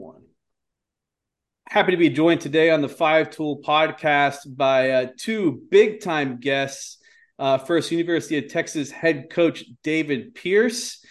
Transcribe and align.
one. 0.00 0.22
Happy 1.68 1.92
to 1.92 1.98
be 1.98 2.08
joined 2.08 2.40
today 2.40 2.70
on 2.70 2.80
the 2.80 2.88
Five 2.88 3.30
Tool 3.30 3.60
podcast 3.62 4.38
by 4.46 4.90
uh, 4.90 5.06
two 5.18 5.62
big 5.70 6.00
time 6.00 6.40
guests. 6.40 6.96
Uh, 7.38 7.58
first, 7.58 7.90
University 7.90 8.38
of 8.38 8.48
Texas 8.48 8.90
head 8.90 9.30
coach 9.30 9.64
David 9.82 10.34
Pierce 10.34 11.04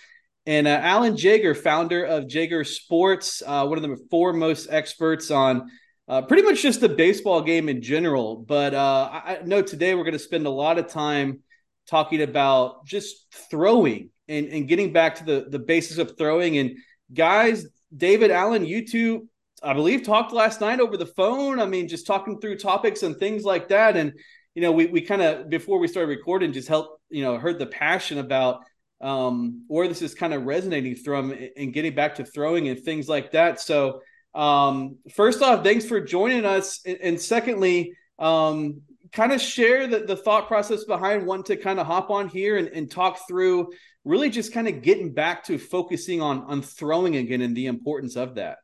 and 0.46 0.68
uh, 0.68 0.72
Alan 0.72 1.16
Jaeger, 1.16 1.54
founder 1.54 2.04
of 2.04 2.28
Jaeger 2.28 2.64
Sports, 2.64 3.44
uh, 3.46 3.66
one 3.68 3.78
of 3.78 3.84
the 3.84 3.96
foremost 4.10 4.68
experts 4.72 5.30
on 5.30 5.70
uh, 6.08 6.24
pretty 6.24 6.42
much 6.42 6.64
just 6.64 6.82
the 6.82 6.90
baseball 6.90 7.42
game 7.42 7.70
in 7.70 7.84
general. 7.84 8.38
But 8.38 8.74
uh, 8.74 9.10
I 9.14 9.40
know 9.46 9.62
today 9.62 9.94
we're 9.94 10.04
going 10.04 10.14
to 10.14 10.20
spend 10.20 10.48
a 10.48 10.52
lot 10.52 10.80
of 10.80 10.88
time 10.88 11.42
talking 11.88 12.24
about 12.24 12.86
just 12.86 13.28
throwing 13.52 14.10
and, 14.28 14.48
and 14.48 14.68
getting 14.68 14.92
back 14.92 15.16
to 15.16 15.26
the, 15.26 15.46
the 15.48 15.60
basis 15.60 16.00
of 16.00 16.18
throwing. 16.18 16.58
And 16.58 16.78
guys, 17.14 17.68
David 17.96 18.32
Alan, 18.32 18.66
you 18.66 18.88
two, 18.88 19.28
I 19.62 19.74
believe, 19.74 20.04
talked 20.04 20.32
last 20.32 20.62
night 20.62 20.80
over 20.80 20.98
the 20.98 21.06
phone. 21.06 21.60
I 21.60 21.66
mean, 21.66 21.88
just 21.88 22.08
talking 22.08 22.40
through 22.40 22.58
topics 22.58 23.04
and 23.04 23.18
things 23.18 23.44
like 23.44 23.70
that. 23.70 23.98
And, 23.98 24.14
you 24.56 24.62
know, 24.62 24.72
we, 24.72 24.86
we 24.86 25.02
kind 25.02 25.22
of, 25.22 25.50
before 25.50 25.80
we 25.80 25.88
started 25.88 26.10
recording, 26.10 26.54
just 26.54 26.68
helped, 26.68 27.02
you 27.10 27.24
know, 27.24 27.38
heard 27.38 27.60
the 27.60 27.66
passion 27.66 28.20
about 28.20 28.64
um, 29.02 29.64
where 29.68 29.88
this 29.88 30.02
is 30.02 30.14
kind 30.14 30.34
of 30.34 30.44
resonating 30.46 30.96
from 30.96 31.34
and 31.56 31.74
getting 31.74 31.96
back 31.96 32.16
to 32.16 32.26
throwing 32.26 32.68
and 32.68 32.80
things 32.80 33.08
like 33.08 33.32
that. 33.32 33.60
So, 33.60 34.02
um, 34.36 34.98
first 35.16 35.42
off, 35.42 35.64
thanks 35.64 35.86
for 35.86 36.00
joining 36.00 36.46
us. 36.46 36.82
And, 36.86 36.98
and 37.02 37.22
secondly, 37.22 37.94
um, 38.20 38.82
kind 39.12 39.32
of 39.32 39.42
share 39.42 39.88
the, 39.88 40.00
the 40.00 40.16
thought 40.16 40.48
process 40.48 40.84
behind 40.84 41.26
wanting 41.26 41.56
to 41.56 41.62
kind 41.62 41.80
of 41.80 41.88
hop 41.88 42.10
on 42.10 42.30
here 42.30 42.58
and, 42.58 42.68
and 42.70 42.92
talk 42.92 43.20
through 43.28 43.72
really 44.06 44.30
just 44.30 44.54
kind 44.54 44.68
of 44.68 44.82
getting 44.82 45.14
back 45.14 45.44
to 45.46 45.58
focusing 45.58 46.22
on 46.22 46.42
on 46.44 46.62
throwing 46.62 47.16
again 47.16 47.42
and 47.42 47.56
the 47.56 47.68
importance 47.68 48.16
of 48.16 48.36
that. 48.36 48.58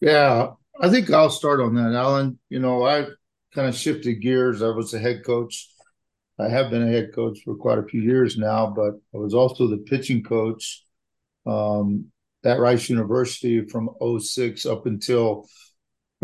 Yeah, 0.00 0.50
I 0.80 0.90
think 0.90 1.10
I'll 1.10 1.30
start 1.30 1.60
on 1.60 1.74
that, 1.74 1.94
Alan. 1.94 2.38
You 2.48 2.60
know, 2.60 2.84
I 2.84 3.06
kind 3.54 3.68
of 3.68 3.74
shifted 3.74 4.20
gears. 4.20 4.62
I 4.62 4.68
was 4.68 4.92
a 4.94 4.98
head 4.98 5.24
coach. 5.24 5.68
I 6.38 6.48
have 6.48 6.70
been 6.70 6.82
a 6.82 6.90
head 6.90 7.14
coach 7.14 7.38
for 7.44 7.54
quite 7.54 7.78
a 7.78 7.84
few 7.84 8.02
years 8.02 8.36
now, 8.36 8.66
but 8.66 8.94
I 9.14 9.18
was 9.18 9.34
also 9.34 9.68
the 9.68 9.78
pitching 9.78 10.22
coach 10.22 10.84
um, 11.46 12.06
at 12.44 12.58
Rice 12.58 12.90
University 12.90 13.64
from 13.66 13.90
06 14.18 14.66
up 14.66 14.86
until 14.86 15.48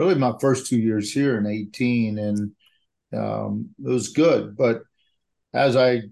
really 0.00 0.14
my 0.14 0.32
first 0.40 0.66
two 0.66 0.78
years 0.78 1.12
here 1.12 1.36
in 1.36 1.46
18. 1.46 2.18
And 2.18 2.52
um, 3.12 3.68
it 3.78 3.88
was 3.88 4.08
good. 4.08 4.56
But 4.56 4.80
as 5.52 5.76
I 5.76 6.02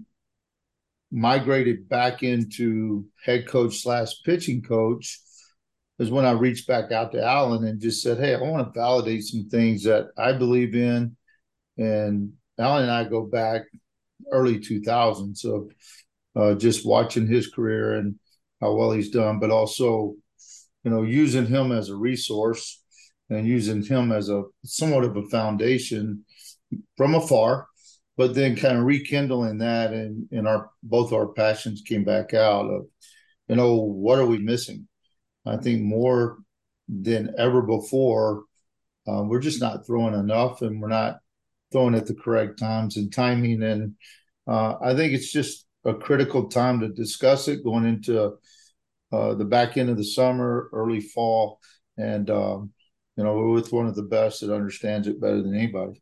migrated 1.11 1.89
back 1.89 2.23
into 2.23 3.07
head 3.25 3.49
coach 3.49 3.79
slash 3.79 4.13
pitching 4.27 4.61
coach 4.61 5.19
is 5.99 6.11
when 6.11 6.27
I 6.27 6.33
reached 6.33 6.69
back 6.69 6.93
out 6.93 7.13
to 7.13 7.25
Alan 7.25 7.65
and 7.67 7.81
just 7.81 8.03
said, 8.03 8.19
Hey, 8.19 8.35
I 8.35 8.41
want 8.43 8.67
to 8.67 8.79
validate 8.79 9.25
some 9.25 9.49
things 9.49 9.85
that 9.85 10.09
I 10.19 10.35
believe 10.35 10.75
in. 10.75 11.17
And 11.79 12.35
Alan 12.59 12.83
and 12.83 12.93
I 12.93 13.05
go 13.05 13.23
back 13.23 13.63
early 14.31 14.59
2000s. 14.59 15.39
So 15.39 15.71
uh, 16.37 16.55
just 16.57 16.87
watching 16.87 17.27
his 17.27 17.49
career 17.49 17.95
and 17.95 18.17
how 18.61 18.75
well 18.75 18.93
he's 18.93 19.11
done, 19.11 19.39
but 19.39 19.51
also, 19.51 20.15
you 20.85 20.91
know, 20.91 21.05
using 21.05 21.47
him 21.47 21.73
as 21.73 21.89
a 21.89 21.97
resource 21.97 22.83
and 23.31 23.47
using 23.47 23.83
him 23.83 24.13
as 24.13 24.29
a 24.29 24.45
somewhat 24.65 25.05
of 25.05 25.17
a 25.17 25.27
foundation 25.29 26.25
from 26.97 27.15
afar 27.15 27.67
but 28.17 28.35
then 28.35 28.57
kind 28.57 28.77
of 28.77 28.85
rekindling 28.85 29.59
that 29.59 29.93
and 29.93 30.29
and 30.33 30.47
our 30.47 30.71
both 30.83 31.13
our 31.13 31.29
passions 31.29 31.83
came 31.83 32.05
back 32.05 32.35
out 32.35 32.67
of 32.67 32.87
you 33.49 33.57
know 33.57 33.77
what 33.77 34.19
are 34.19 34.27
we 34.27 34.39
missing? 34.39 34.87
I 35.47 35.57
think 35.57 35.83
more 35.83 36.39
than 36.89 37.35
ever 37.39 37.63
before 37.63 38.45
um, 39.07 39.29
we're 39.29 39.41
just 39.41 39.61
not 39.61 39.87
throwing 39.87 40.15
enough 40.15 40.63
and 40.63 40.81
we're 40.81 40.89
not 40.89 41.19
throwing 41.73 41.95
at 41.95 42.07
the 42.07 42.15
correct 42.15 42.59
times 42.59 42.97
and 42.97 43.13
timing. 43.13 43.63
And 43.63 43.95
uh, 44.47 44.75
i 44.83 44.95
think 44.95 45.13
it's 45.13 45.33
just 45.33 45.67
a 45.85 45.95
critical 45.95 46.49
time 46.49 46.81
to 46.81 46.89
discuss 46.89 47.49
it 47.49 47.65
going 47.65 47.87
into 47.87 48.35
uh, 49.13 49.35
the 49.35 49.45
back 49.45 49.77
end 49.77 49.89
of 49.89 49.97
the 49.97 50.05
summer 50.05 50.69
early 50.73 51.01
fall. 51.01 51.61
And 51.97 52.29
um, 52.31 52.73
you 53.19 53.25
know 53.25 53.37
we're 53.37 53.51
with 53.51 53.73
one 53.73 53.87
of 53.87 53.95
the 53.95 54.03
best 54.03 54.41
that 54.41 54.55
understands 54.55 55.07
it 55.07 55.21
better 55.21 55.43
than 55.43 55.55
anybody 55.55 56.01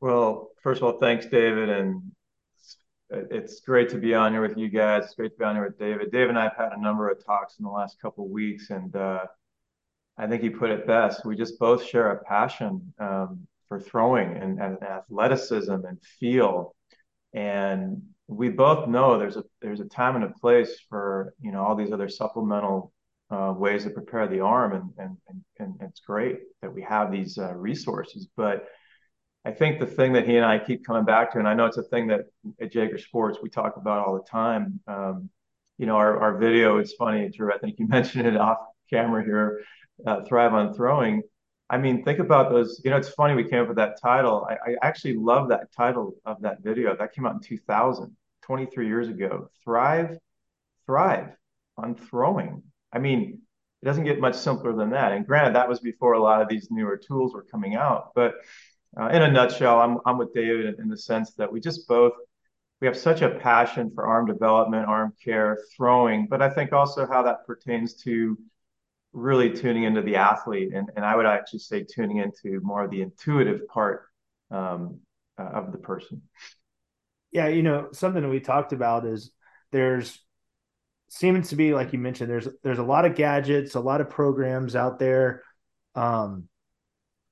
well, 0.00 0.48
first 0.62 0.80
of 0.80 0.84
all, 0.84 0.98
thanks, 0.98 1.26
David, 1.26 1.68
and 1.68 2.02
it's 3.10 3.60
great 3.60 3.90
to 3.90 3.98
be 3.98 4.14
on 4.14 4.32
here 4.32 4.40
with 4.40 4.56
you 4.56 4.70
guys. 4.70 5.04
It's 5.04 5.14
great 5.14 5.32
to 5.32 5.38
be 5.38 5.44
on 5.44 5.56
here 5.56 5.66
with 5.66 5.78
David. 5.78 6.10
Dave 6.10 6.30
and 6.30 6.38
I 6.38 6.44
have 6.44 6.56
had 6.56 6.72
a 6.72 6.80
number 6.80 7.10
of 7.10 7.22
talks 7.24 7.58
in 7.58 7.64
the 7.64 7.70
last 7.70 8.00
couple 8.00 8.24
of 8.24 8.30
weeks, 8.30 8.70
and 8.70 8.94
uh, 8.96 9.24
I 10.16 10.26
think 10.26 10.42
he 10.42 10.48
put 10.48 10.70
it 10.70 10.86
best. 10.86 11.26
We 11.26 11.36
just 11.36 11.58
both 11.58 11.84
share 11.84 12.12
a 12.12 12.24
passion 12.24 12.94
um, 12.98 13.46
for 13.68 13.78
throwing 13.78 14.38
and, 14.38 14.58
and, 14.58 14.82
athleticism 14.82 15.70
and 15.70 16.02
feel, 16.18 16.74
and 17.34 18.00
we 18.26 18.48
both 18.48 18.88
know 18.88 19.18
there's 19.18 19.36
a 19.36 19.44
there's 19.60 19.80
a 19.80 19.84
time 19.84 20.16
and 20.16 20.24
a 20.24 20.32
place 20.40 20.80
for 20.88 21.34
you 21.42 21.52
know 21.52 21.62
all 21.62 21.76
these 21.76 21.92
other 21.92 22.08
supplemental 22.08 22.90
uh, 23.30 23.54
ways 23.56 23.84
to 23.84 23.90
prepare 23.90 24.26
the 24.26 24.40
arm, 24.40 24.72
and 24.72 24.90
and 24.98 25.16
and, 25.28 25.44
and 25.58 25.88
it's 25.88 26.00
great 26.00 26.40
that 26.62 26.72
we 26.72 26.82
have 26.82 27.12
these 27.12 27.38
uh, 27.38 27.54
resources, 27.54 28.28
but 28.36 28.66
I 29.44 29.52
think 29.52 29.80
the 29.80 29.86
thing 29.86 30.12
that 30.12 30.26
he 30.26 30.36
and 30.36 30.44
I 30.44 30.58
keep 30.58 30.84
coming 30.84 31.04
back 31.04 31.32
to, 31.32 31.38
and 31.38 31.48
I 31.48 31.54
know 31.54 31.64
it's 31.64 31.78
a 31.78 31.82
thing 31.82 32.08
that 32.08 32.26
at 32.60 32.74
Jaeger 32.74 32.98
Sports 32.98 33.38
we 33.42 33.48
talk 33.48 33.76
about 33.76 34.06
all 34.06 34.14
the 34.14 34.28
time. 34.28 34.80
Um, 34.86 35.30
you 35.78 35.86
know, 35.86 35.96
our, 35.96 36.20
our 36.20 36.36
video, 36.36 36.78
is 36.78 36.92
funny, 36.98 37.30
Drew, 37.30 37.50
I 37.52 37.58
think 37.58 37.78
you 37.78 37.88
mentioned 37.88 38.26
it 38.26 38.36
off 38.36 38.58
camera 38.90 39.24
here, 39.24 39.62
uh, 40.06 40.22
Thrive 40.24 40.52
on 40.52 40.74
Throwing. 40.74 41.22
I 41.70 41.78
mean, 41.78 42.04
think 42.04 42.18
about 42.18 42.50
those. 42.50 42.82
You 42.84 42.90
know, 42.90 42.96
it's 42.96 43.10
funny 43.10 43.34
we 43.34 43.48
came 43.48 43.62
up 43.62 43.68
with 43.68 43.76
that 43.78 43.98
title. 44.02 44.46
I, 44.50 44.72
I 44.72 44.76
actually 44.82 45.16
love 45.16 45.48
that 45.48 45.72
title 45.74 46.14
of 46.26 46.42
that 46.42 46.62
video. 46.62 46.94
That 46.96 47.14
came 47.14 47.26
out 47.26 47.34
in 47.34 47.40
2000, 47.40 48.14
23 48.42 48.86
years 48.88 49.08
ago. 49.08 49.48
Thrive, 49.64 50.18
Thrive 50.84 51.30
on 51.78 51.94
Throwing. 51.94 52.62
I 52.92 52.98
mean, 52.98 53.40
it 53.82 53.84
doesn't 53.84 54.04
get 54.04 54.20
much 54.20 54.36
simpler 54.36 54.74
than 54.74 54.90
that. 54.90 55.12
And 55.12 55.26
granted, 55.26 55.54
that 55.54 55.68
was 55.68 55.80
before 55.80 56.12
a 56.14 56.22
lot 56.22 56.42
of 56.42 56.48
these 56.48 56.68
newer 56.70 56.96
tools 56.96 57.32
were 57.32 57.44
coming 57.44 57.74
out, 57.76 58.12
but 58.14 58.34
uh, 58.98 59.08
in 59.08 59.22
a 59.22 59.30
nutshell, 59.30 59.78
I'm 59.78 59.98
I'm 60.04 60.18
with 60.18 60.34
David 60.34 60.78
in 60.78 60.88
the 60.88 60.96
sense 60.96 61.32
that 61.34 61.52
we 61.52 61.60
just 61.60 61.86
both 61.86 62.12
we 62.80 62.86
have 62.86 62.96
such 62.96 63.20
a 63.20 63.30
passion 63.30 63.92
for 63.94 64.06
arm 64.06 64.26
development, 64.26 64.88
arm 64.88 65.12
care, 65.22 65.58
throwing, 65.76 66.26
but 66.28 66.40
I 66.40 66.48
think 66.48 66.72
also 66.72 67.06
how 67.06 67.22
that 67.24 67.46
pertains 67.46 67.94
to 68.02 68.38
really 69.12 69.52
tuning 69.52 69.84
into 69.84 70.02
the 70.02 70.16
athlete, 70.16 70.72
and 70.74 70.90
and 70.96 71.04
I 71.04 71.14
would 71.14 71.26
actually 71.26 71.60
say 71.60 71.84
tuning 71.84 72.18
into 72.18 72.60
more 72.62 72.84
of 72.84 72.90
the 72.90 73.02
intuitive 73.02 73.68
part 73.68 74.06
um, 74.50 75.00
uh, 75.38 75.44
of 75.44 75.72
the 75.72 75.78
person. 75.78 76.22
Yeah, 77.32 77.46
you 77.48 77.62
know, 77.62 77.88
something 77.92 78.22
that 78.22 78.28
we 78.28 78.40
talked 78.40 78.72
about 78.72 79.06
is 79.06 79.30
there's 79.70 80.18
seems 81.10 81.48
to 81.48 81.56
be 81.56 81.74
like 81.74 81.92
you 81.92 81.98
mentioned 81.98 82.30
there's 82.30 82.48
there's 82.62 82.78
a 82.78 82.84
lot 82.84 83.04
of 83.04 83.16
gadgets, 83.16 83.74
a 83.74 83.80
lot 83.80 84.00
of 84.00 84.08
programs 84.08 84.76
out 84.76 84.98
there. 84.98 85.42
Um, 85.94 86.48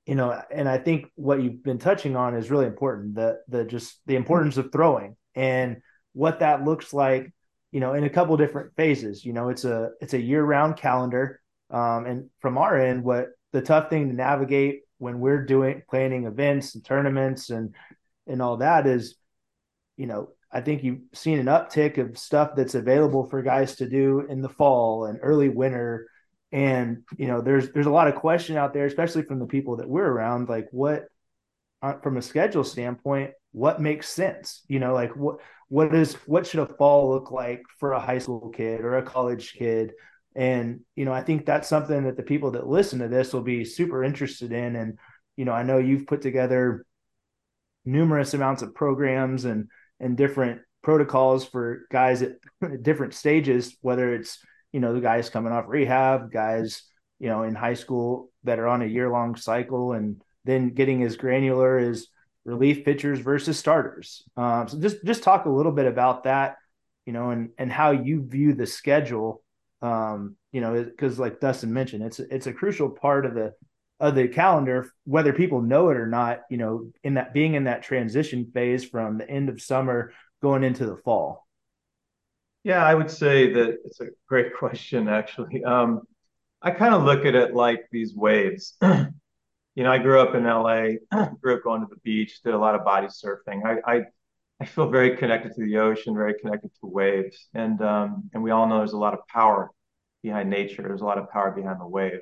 you 0.05 0.15
know, 0.15 0.41
and 0.51 0.67
I 0.67 0.77
think 0.77 1.11
what 1.15 1.41
you've 1.41 1.63
been 1.63 1.77
touching 1.77 2.15
on 2.15 2.35
is 2.35 2.51
really 2.51 2.65
important. 2.65 3.15
The 3.15 3.39
the 3.47 3.63
just 3.63 3.99
the 4.05 4.15
importance 4.15 4.57
of 4.57 4.71
throwing 4.71 5.15
and 5.33 5.81
what 6.13 6.39
that 6.39 6.65
looks 6.65 6.93
like, 6.93 7.31
you 7.71 7.79
know, 7.79 7.93
in 7.93 8.03
a 8.03 8.09
couple 8.09 8.35
different 8.35 8.75
phases. 8.75 9.23
You 9.23 9.33
know, 9.33 9.49
it's 9.49 9.65
a 9.65 9.91
it's 10.01 10.13
a 10.13 10.21
year 10.21 10.43
round 10.43 10.75
calendar. 10.75 11.39
Um, 11.69 12.05
and 12.05 12.29
from 12.39 12.57
our 12.57 12.77
end, 12.77 13.03
what 13.03 13.27
the 13.53 13.61
tough 13.61 13.89
thing 13.89 14.09
to 14.09 14.15
navigate 14.15 14.81
when 14.97 15.19
we're 15.19 15.45
doing 15.45 15.83
planning 15.89 16.25
events 16.25 16.75
and 16.75 16.83
tournaments 16.83 17.49
and 17.49 17.73
and 18.27 18.41
all 18.41 18.57
that 18.57 18.87
is, 18.87 19.15
you 19.95 20.05
know, 20.05 20.31
I 20.51 20.61
think 20.61 20.83
you've 20.83 21.01
seen 21.13 21.39
an 21.39 21.45
uptick 21.45 21.97
of 21.97 22.17
stuff 22.17 22.51
that's 22.55 22.75
available 22.75 23.29
for 23.29 23.41
guys 23.41 23.75
to 23.75 23.87
do 23.87 24.25
in 24.27 24.41
the 24.41 24.49
fall 24.49 25.05
and 25.05 25.19
early 25.21 25.49
winter. 25.49 26.07
And 26.51 27.03
you 27.15 27.27
know 27.27 27.41
there's 27.41 27.69
there's 27.71 27.85
a 27.85 27.91
lot 27.91 28.07
of 28.07 28.15
question 28.15 28.57
out 28.57 28.73
there 28.73 28.87
especially 28.87 29.21
from 29.21 29.37
the 29.37 29.45
people 29.45 29.77
that 29.77 29.87
we're 29.87 30.07
around 30.07 30.49
like 30.49 30.67
what 30.71 31.05
uh, 31.83 31.93
from 32.01 32.17
a 32.17 32.23
schedule 32.23 32.63
standpoint 32.63 33.31
what 33.51 33.81
makes 33.81 34.09
sense? 34.09 34.63
You 34.67 34.79
know 34.79 34.93
like 34.93 35.15
what 35.15 35.37
what 35.67 35.93
is 35.93 36.15
what 36.25 36.47
should 36.47 36.61
a 36.61 36.73
fall 36.75 37.11
look 37.11 37.31
like 37.31 37.61
for 37.79 37.93
a 37.93 37.99
high 37.99 38.17
school 38.17 38.49
kid 38.49 38.81
or 38.81 38.97
a 38.97 39.03
college 39.03 39.53
kid? 39.53 39.93
And 40.35 40.81
you 40.95 41.05
know 41.05 41.13
i 41.13 41.21
think 41.21 41.45
that's 41.45 41.67
something 41.67 42.03
that 42.05 42.17
the 42.17 42.23
people 42.23 42.51
that 42.51 42.67
listen 42.67 42.99
to 42.99 43.07
this 43.07 43.33
will 43.33 43.41
be 43.41 43.65
super 43.65 44.03
interested 44.03 44.51
in. 44.51 44.75
And 44.75 44.97
you 45.37 45.45
know 45.45 45.53
i 45.53 45.63
know 45.63 45.77
you've 45.77 46.07
put 46.07 46.21
together 46.21 46.85
numerous 47.85 48.33
amounts 48.33 48.61
of 48.61 48.75
programs 48.75 49.45
and 49.45 49.67
and 49.99 50.17
different 50.17 50.61
protocols 50.81 51.45
for 51.45 51.81
guys 51.91 52.21
at 52.61 52.83
different 52.83 53.13
stages 53.13 53.75
whether 53.81 54.13
it's 54.13 54.39
you 54.71 54.79
know 54.79 54.93
the 54.93 55.01
guys 55.01 55.29
coming 55.29 55.51
off 55.51 55.65
rehab, 55.67 56.31
guys 56.31 56.83
you 57.19 57.27
know 57.27 57.43
in 57.43 57.55
high 57.55 57.73
school 57.73 58.31
that 58.43 58.59
are 58.59 58.67
on 58.67 58.81
a 58.81 58.85
year 58.85 59.09
long 59.09 59.35
cycle, 59.35 59.93
and 59.93 60.21
then 60.45 60.69
getting 60.69 61.03
as 61.03 61.17
granular 61.17 61.77
as 61.77 62.07
relief 62.45 62.85
pitchers 62.85 63.19
versus 63.19 63.59
starters. 63.59 64.23
Um, 64.37 64.67
so 64.67 64.79
just 64.79 65.03
just 65.05 65.23
talk 65.23 65.45
a 65.45 65.49
little 65.49 65.71
bit 65.71 65.85
about 65.85 66.23
that, 66.23 66.55
you 67.05 67.13
know, 67.13 67.31
and 67.31 67.49
and 67.57 67.71
how 67.71 67.91
you 67.91 68.25
view 68.25 68.53
the 68.53 68.65
schedule 68.65 69.43
Um, 69.81 70.35
you 70.51 70.61
know, 70.61 70.83
because 70.83 71.19
like 71.19 71.39
Dustin 71.39 71.73
mentioned, 71.73 72.03
it's 72.03 72.19
it's 72.19 72.47
a 72.47 72.53
crucial 72.53 72.89
part 72.89 73.25
of 73.25 73.33
the 73.33 73.53
of 73.99 74.15
the 74.15 74.27
calendar, 74.27 74.91
whether 75.05 75.33
people 75.33 75.61
know 75.61 75.89
it 75.89 75.97
or 75.97 76.07
not. 76.07 76.41
You 76.49 76.57
know, 76.57 76.91
in 77.03 77.15
that 77.15 77.33
being 77.33 77.55
in 77.55 77.65
that 77.65 77.83
transition 77.83 78.51
phase 78.53 78.85
from 78.85 79.17
the 79.17 79.29
end 79.29 79.49
of 79.49 79.61
summer 79.61 80.13
going 80.41 80.63
into 80.63 80.85
the 80.85 80.97
fall. 80.97 81.47
Yeah, 82.63 82.85
I 82.85 82.93
would 82.93 83.09
say 83.09 83.53
that 83.53 83.77
it's 83.85 84.01
a 84.01 84.07
great 84.27 84.53
question, 84.57 85.07
actually. 85.07 85.63
Um, 85.63 86.01
I 86.61 86.71
kind 86.71 86.93
of 86.93 87.03
look 87.03 87.25
at 87.25 87.35
it 87.35 87.53
like 87.53 87.87
these 87.91 88.13
waves. 88.15 88.75
you 88.81 89.83
know, 89.83 89.91
I 89.91 89.97
grew 89.97 90.19
up 90.19 90.35
in 90.35 90.43
LA, 90.43 90.99
grew 91.41 91.55
up 91.55 91.63
going 91.63 91.81
to 91.81 91.87
the 91.89 91.99
beach, 92.03 92.41
did 92.43 92.53
a 92.53 92.57
lot 92.57 92.75
of 92.75 92.83
body 92.83 93.07
surfing. 93.07 93.65
I, 93.65 93.91
I, 93.91 94.01
I 94.59 94.65
feel 94.65 94.89
very 94.89 95.15
connected 95.15 95.53
to 95.55 95.63
the 95.63 95.77
ocean, 95.77 96.15
very 96.15 96.33
connected 96.37 96.71
to 96.81 96.87
waves, 96.87 97.47
and 97.53 97.81
um, 97.81 98.29
and 98.33 98.43
we 98.43 98.51
all 98.51 98.67
know 98.67 98.79
there's 98.79 98.91
a 98.91 98.97
lot 98.97 99.13
of 99.13 99.25
power 99.29 99.71
behind 100.21 100.49
nature. 100.49 100.81
There's 100.81 100.99
a 100.99 101.05
lot 101.05 101.17
of 101.17 101.29
power 101.29 101.51
behind 101.51 101.79
the 101.79 101.87
wave. 101.87 102.19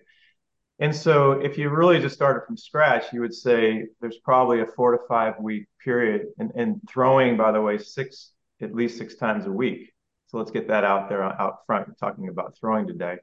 And 0.79 0.95
so, 0.95 1.31
if 1.31 1.57
you 1.57 1.69
really 1.69 2.00
just 2.00 2.15
started 2.15 2.45
from 2.45 2.56
scratch, 2.56 3.12
you 3.12 3.21
would 3.21 3.33
say 3.33 3.85
there's 4.00 4.19
probably 4.24 4.62
a 4.62 4.65
four 4.65 4.91
to 4.91 5.00
five 5.07 5.33
week 5.39 5.65
period, 5.83 6.27
and, 6.38 6.51
and 6.56 6.79
throwing, 6.88 7.35
by 7.35 7.51
the 7.51 7.62
way, 7.62 7.77
six 7.77 8.31
at 8.62 8.74
least 8.74 8.97
six 8.97 9.15
times 9.15 9.45
a 9.45 9.51
week. 9.51 9.91
So 10.27 10.38
let's 10.38 10.51
get 10.51 10.68
that 10.68 10.83
out 10.83 11.09
there 11.09 11.24
out 11.24 11.59
front. 11.65 11.88
We're 11.88 11.94
talking 11.95 12.27
about 12.27 12.56
throwing 12.59 12.88
today. 12.88 13.18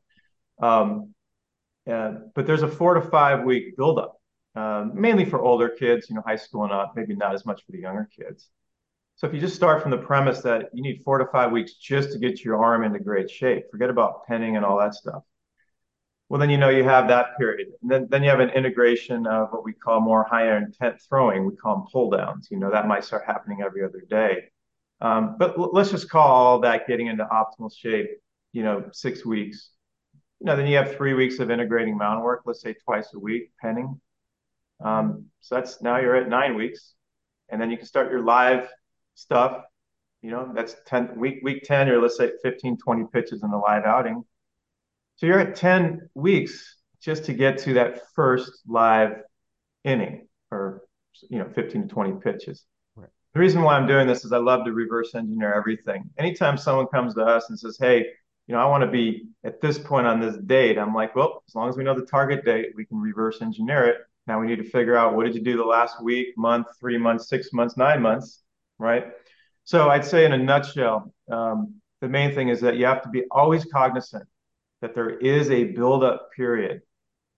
Um, 0.61 1.15
but 1.87 2.47
there's 2.47 2.63
a 2.63 2.69
four 2.69 2.95
to 2.95 3.03
five 3.03 3.45
week 3.45 3.77
buildup, 3.77 4.17
um, 4.57 4.93
mainly 4.95 5.25
for 5.25 5.41
older 5.41 5.69
kids, 5.69 6.09
you 6.09 6.17
know, 6.17 6.23
high 6.27 6.37
school 6.37 6.65
and 6.65 6.73
up, 6.73 6.95
maybe 6.97 7.15
not 7.15 7.35
as 7.35 7.45
much 7.45 7.65
for 7.65 7.73
the 7.73 7.81
younger 7.81 8.09
kids. 8.17 8.49
So 9.17 9.27
if 9.27 9.35
you 9.35 9.41
just 9.41 9.55
start 9.55 9.83
from 9.83 9.91
the 9.91 9.99
premise 9.99 10.41
that 10.41 10.71
you 10.73 10.83
need 10.83 11.03
four 11.05 11.19
to 11.19 11.27
five 11.27 11.53
weeks 11.53 11.75
just 11.75 12.13
to 12.13 12.19
get 12.19 12.43
your 12.43 12.63
arm 12.63 12.83
into 12.83 12.99
great 12.99 13.31
shape, 13.31 13.71
forget 13.71 13.91
about 13.91 14.27
penning 14.27 14.57
and 14.57 14.65
all 14.65 14.79
that 14.79 14.95
stuff. 14.95 15.23
Well, 16.35 16.41
then 16.41 16.51
you 16.51 16.59
know 16.59 16.69
you 16.69 16.83
have 16.83 17.07
that 17.07 17.39
period. 17.39 17.69
And 17.81 17.89
then, 17.89 18.09
then 18.11 18.25
you 18.25 18.29
have 18.29 18.41
an 18.41 18.51
integration 18.51 19.25
of 19.25 19.53
what 19.53 19.65
we 19.65 19.73
call 19.73 20.01
more 20.01 20.25
higher 20.25 20.57
intent 20.57 21.01
throwing. 21.09 21.47
We 21.47 21.55
call 21.55 21.77
them 21.77 21.85
pull 21.93 22.11
downs. 22.11 22.49
You 22.51 22.59
know, 22.59 22.73
that 22.73 22.89
might 22.89 23.05
start 23.05 23.23
happening 23.25 23.63
every 23.63 23.85
other 23.85 24.03
day. 24.11 24.47
Um, 25.01 25.37
but 25.39 25.57
l- 25.57 25.71
let's 25.73 25.93
just 25.93 26.11
call 26.11 26.27
all 26.27 26.59
that 26.63 26.89
getting 26.89 27.07
into 27.07 27.25
optimal 27.25 27.73
shape, 27.73 28.09
you 28.53 28.65
know, 28.65 28.83
six 28.93 29.25
weeks. 29.25 29.71
You 30.41 30.47
know, 30.47 30.57
then 30.57 30.67
you 30.67 30.77
have 30.77 30.97
three 30.97 31.15
weeks 31.15 31.39
of 31.39 31.53
integrating 31.53 31.97
mound 31.97 32.25
work, 32.25 32.43
let's 32.47 32.63
say 32.63 32.75
twice 32.85 33.15
a 33.15 33.19
week, 33.21 33.53
penning. 33.61 34.01
Um, 34.85 35.27
so 35.39 35.55
that's 35.55 35.83
now 35.83 35.99
you're 35.99 36.17
at 36.17 36.29
nine 36.29 36.57
weeks. 36.57 36.95
And 37.49 37.61
then 37.61 37.71
you 37.71 37.77
can 37.77 37.87
start 37.87 38.11
your 38.11 38.25
live 38.25 38.69
stuff. 39.15 39.63
You 40.21 40.33
know, 40.33 40.51
that's 40.53 40.75
10 40.87 41.15
week, 41.15 41.43
week 41.45 41.63
10, 41.63 41.89
or 41.91 42.01
let's 42.01 42.17
say 42.17 42.33
15, 42.43 42.79
20 42.79 43.05
pitches 43.13 43.45
in 43.45 43.53
the 43.53 43.57
live 43.57 43.85
outing. 43.85 44.25
So 45.17 45.27
you're 45.27 45.39
at 45.39 45.57
10 45.57 46.11
weeks 46.15 46.77
just 47.01 47.25
to 47.27 47.33
get 47.33 47.59
to 47.59 47.75
that 47.75 48.03
first 48.15 48.63
live 48.67 49.17
inning 49.85 50.27
or, 50.51 50.83
you 51.31 51.39
know, 51.39 51.49
15 51.55 51.83
to 51.83 51.89
20 51.89 52.13
pitches. 52.21 52.65
The 53.35 53.41
reason 53.41 53.63
why 53.63 53.77
I'm 53.77 53.87
doing 53.87 54.07
this 54.07 54.25
is 54.25 54.33
I 54.33 54.39
love 54.39 54.65
to 54.65 54.73
reverse 54.73 55.15
engineer 55.15 55.53
everything. 55.53 56.09
Anytime 56.19 56.57
someone 56.57 56.87
comes 56.87 57.15
to 57.15 57.23
us 57.23 57.51
and 57.51 57.59
says, 57.59 57.77
Hey, 57.79 58.07
you 58.47 58.55
know, 58.55 58.61
I 58.61 58.67
want 58.67 58.83
to 58.83 58.91
be 58.91 59.27
at 59.45 59.61
this 59.61 59.79
point 59.79 60.07
on 60.07 60.21
this 60.21 60.37
date, 60.37 60.79
I'm 60.79 60.95
like, 60.95 61.17
well, 61.17 61.43
as 61.49 61.55
long 61.55 61.69
as 61.69 61.77
we 61.77 61.85
know 61.85 61.99
the 61.99 62.07
target 62.07 62.45
date, 62.45 62.73
we 62.77 62.85
can 62.85 63.01
reverse 63.01 63.41
engineer 63.43 63.87
it. 63.87 63.97
Now 64.27 64.41
we 64.41 64.47
need 64.47 64.57
to 64.57 64.69
figure 64.71 64.97
out 64.97 65.15
what 65.15 65.27
did 65.27 65.35
you 65.35 65.43
do 65.43 65.57
the 65.57 65.65
last 65.65 66.03
week, 66.03 66.29
month, 66.37 66.67
three 66.79 66.99
months, 66.99 67.29
six 67.29 67.53
months, 67.53 67.77
nine 67.77 68.03
months, 68.03 68.43
right? 68.79 69.07
So 69.65 69.89
I'd 69.89 70.05
say 70.05 70.25
in 70.25 70.33
a 70.33 70.39
nutshell, 70.39 71.13
um, 71.31 71.75
the 72.01 72.09
main 72.09 72.35
thing 72.35 72.51
is 72.51 72.61
that 72.61 72.77
you 72.77 72.85
have 72.85 73.03
to 73.03 73.09
be 73.09 73.25
always 73.31 73.65
cognizant 73.65 74.27
that 74.85 74.95
there 74.95 75.09
is 75.09 75.51
a 75.51 75.65
buildup 75.65 76.31
period. 76.37 76.83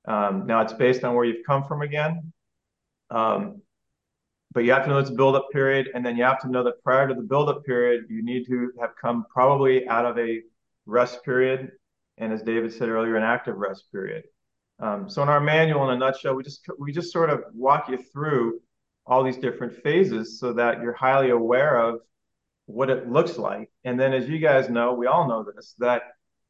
Um, 0.09 0.47
now 0.47 0.63
it's 0.63 0.73
based 0.73 1.05
on 1.05 1.15
where 1.15 1.25
you've 1.25 1.47
come 1.47 1.63
from 1.63 1.81
again. 1.81 2.33
Um, 3.09 3.63
but 4.53 4.65
you 4.65 4.73
have 4.73 4.83
to 4.83 4.91
know 4.91 4.99
it's 4.99 5.11
a 5.11 5.15
buildup 5.15 5.47
period, 5.53 5.91
and 5.95 6.05
then 6.05 6.17
you 6.17 6.25
have 6.25 6.41
to 6.41 6.49
know 6.49 6.65
that 6.65 6.83
prior 6.83 7.07
to 7.07 7.15
the 7.15 7.23
buildup 7.23 7.65
period, 7.65 8.07
you 8.09 8.25
need 8.25 8.47
to 8.47 8.73
have 8.81 8.91
come 9.01 9.27
probably 9.33 9.87
out 9.87 10.05
of 10.05 10.19
a 10.19 10.43
rest 10.87 11.23
period, 11.25 11.71
and 12.19 12.33
as 12.33 12.43
David 12.43 12.73
said 12.73 12.89
earlier, 12.89 13.15
an 13.15 13.23
active 13.23 13.57
rest 13.57 13.85
period. 13.93 14.25
Um, 14.81 15.09
so 15.09 15.23
in 15.23 15.29
our 15.29 15.41
manual, 15.41 15.89
in 15.89 15.95
a 15.95 15.99
nutshell, 15.99 16.35
we 16.35 16.43
just 16.43 16.67
we 16.81 16.91
just 16.91 17.13
sort 17.13 17.31
of 17.31 17.45
walk 17.55 17.89
you 17.89 17.99
through 18.13 18.59
all 19.07 19.23
these 19.23 19.39
different 19.39 19.73
phases 19.85 20.41
so 20.41 20.53
that 20.55 20.81
you're 20.83 20.95
highly 20.95 21.31
aware 21.31 21.81
of 21.81 22.01
what 22.65 22.91
it 22.91 23.09
looks 23.09 23.39
like. 23.39 23.71
And 23.85 24.01
then, 24.01 24.13
as 24.13 24.29
you 24.29 24.41
guys 24.41 24.69
know, 24.69 24.95
we 24.95 25.07
all 25.07 25.29
know 25.29 25.45
this 25.45 25.77
that 25.79 26.03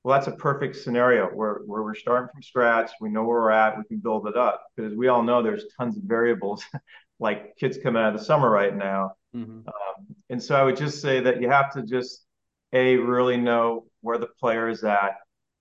well, 0.07 0.17
that's 0.17 0.29
a 0.29 0.37
perfect 0.37 0.77
scenario 0.77 1.27
where, 1.27 1.63
where 1.67 1.83
we're 1.83 1.97
starting 1.97 2.29
from 2.33 2.41
scratch. 2.41 2.93
We 3.01 3.09
know 3.09 3.25
where 3.25 3.41
we're 3.41 3.51
at. 3.51 3.77
We 3.77 3.83
can 3.83 3.99
build 3.99 4.29
it 4.29 4.37
up 4.37 4.65
because 4.77 4.95
we 4.95 5.09
all 5.09 5.25
know 5.25 5.43
there's 5.43 5.65
tons 5.77 5.97
of 5.97 6.05
variables 6.05 6.65
like 7.19 7.57
kids 7.57 7.77
coming 7.83 8.01
out 8.01 8.15
of 8.15 8.21
the 8.21 8.25
summer 8.25 8.49
right 8.49 8.73
now. 8.73 9.15
Mm-hmm. 9.35 9.67
Um, 9.67 10.07
and 10.31 10.41
so 10.41 10.55
I 10.55 10.63
would 10.63 10.77
just 10.77 11.03
say 11.03 11.19
that 11.23 11.41
you 11.41 11.51
have 11.51 11.73
to 11.73 11.83
just 11.83 12.25
a 12.73 12.95
really 12.99 13.37
know 13.37 13.87
where 14.01 14.17
the 14.17 14.29
player 14.39 14.69
is 14.69 14.85
at, 14.85 15.17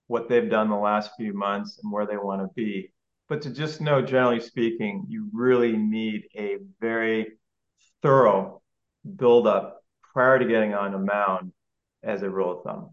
what 0.06 0.28
they've 0.28 0.48
done 0.48 0.70
the 0.70 0.76
last 0.76 1.10
few 1.16 1.34
months, 1.34 1.80
and 1.82 1.90
where 1.90 2.06
they 2.06 2.16
want 2.16 2.40
to 2.40 2.48
be. 2.54 2.92
But 3.28 3.42
to 3.42 3.50
just 3.50 3.80
know, 3.80 4.00
generally 4.00 4.38
speaking, 4.38 5.06
you 5.08 5.28
really 5.32 5.76
need 5.76 6.28
a 6.36 6.58
very 6.80 7.32
thorough 8.00 8.62
build 9.16 9.48
up 9.48 9.82
prior 10.12 10.38
to 10.38 10.44
getting 10.44 10.72
on 10.72 10.94
a 10.94 11.00
mound 11.00 11.52
as 12.04 12.22
a 12.22 12.30
rule 12.30 12.58
of 12.58 12.62
thumb. 12.62 12.90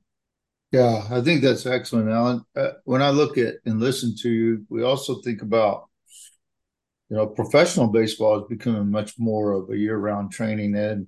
Yeah, 0.74 1.06
I 1.12 1.22
think 1.22 1.44
that's 1.44 1.68
excellent, 1.68 2.10
Alan. 2.10 2.44
Uh, 2.56 2.72
when 2.86 3.04
I 3.04 3.12
look 3.12 3.38
at 3.38 3.58
and 3.64 3.80
listen 3.80 4.16
to 4.24 4.30
you, 4.30 4.66
we 4.70 4.82
also 4.82 5.22
think 5.22 5.44
about 5.44 5.88
you 7.10 7.18
know, 7.18 7.28
professional 7.28 7.90
baseball 7.90 8.40
is 8.40 8.48
becoming 8.50 8.90
much 8.90 9.14
more 9.20 9.52
of 9.52 9.70
a 9.70 9.78
year-round 9.78 10.32
training 10.32 10.76
and 10.76 11.06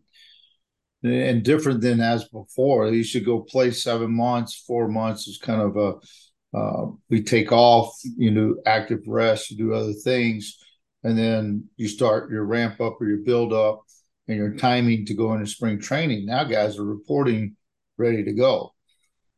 and 1.03 1.43
different 1.43 1.81
than 1.81 1.99
as 1.99 2.25
before. 2.25 2.89
You 2.89 3.03
should 3.03 3.25
go 3.25 3.39
play 3.41 3.71
seven 3.71 4.15
months, 4.15 4.63
four 4.67 4.87
months 4.87 5.27
is 5.27 5.39
kind 5.39 5.61
of 5.63 5.75
a 5.77 6.55
uh, 6.55 6.91
we 7.09 7.23
take 7.23 7.51
off, 7.51 7.97
you 8.03 8.29
know, 8.29 8.55
active 8.67 9.01
rest, 9.07 9.49
you 9.49 9.57
do 9.57 9.73
other 9.73 9.93
things, 9.93 10.59
and 11.03 11.17
then 11.17 11.67
you 11.75 11.87
start 11.87 12.29
your 12.29 12.45
ramp 12.45 12.79
up 12.79 13.01
or 13.01 13.07
your 13.07 13.23
build 13.25 13.51
up 13.51 13.81
and 14.27 14.37
your 14.37 14.53
timing 14.53 15.07
to 15.07 15.15
go 15.15 15.33
into 15.33 15.47
spring 15.47 15.79
training. 15.79 16.27
Now 16.27 16.43
guys 16.43 16.77
are 16.77 16.85
reporting 16.85 17.55
ready 17.97 18.23
to 18.25 18.33
go. 18.33 18.74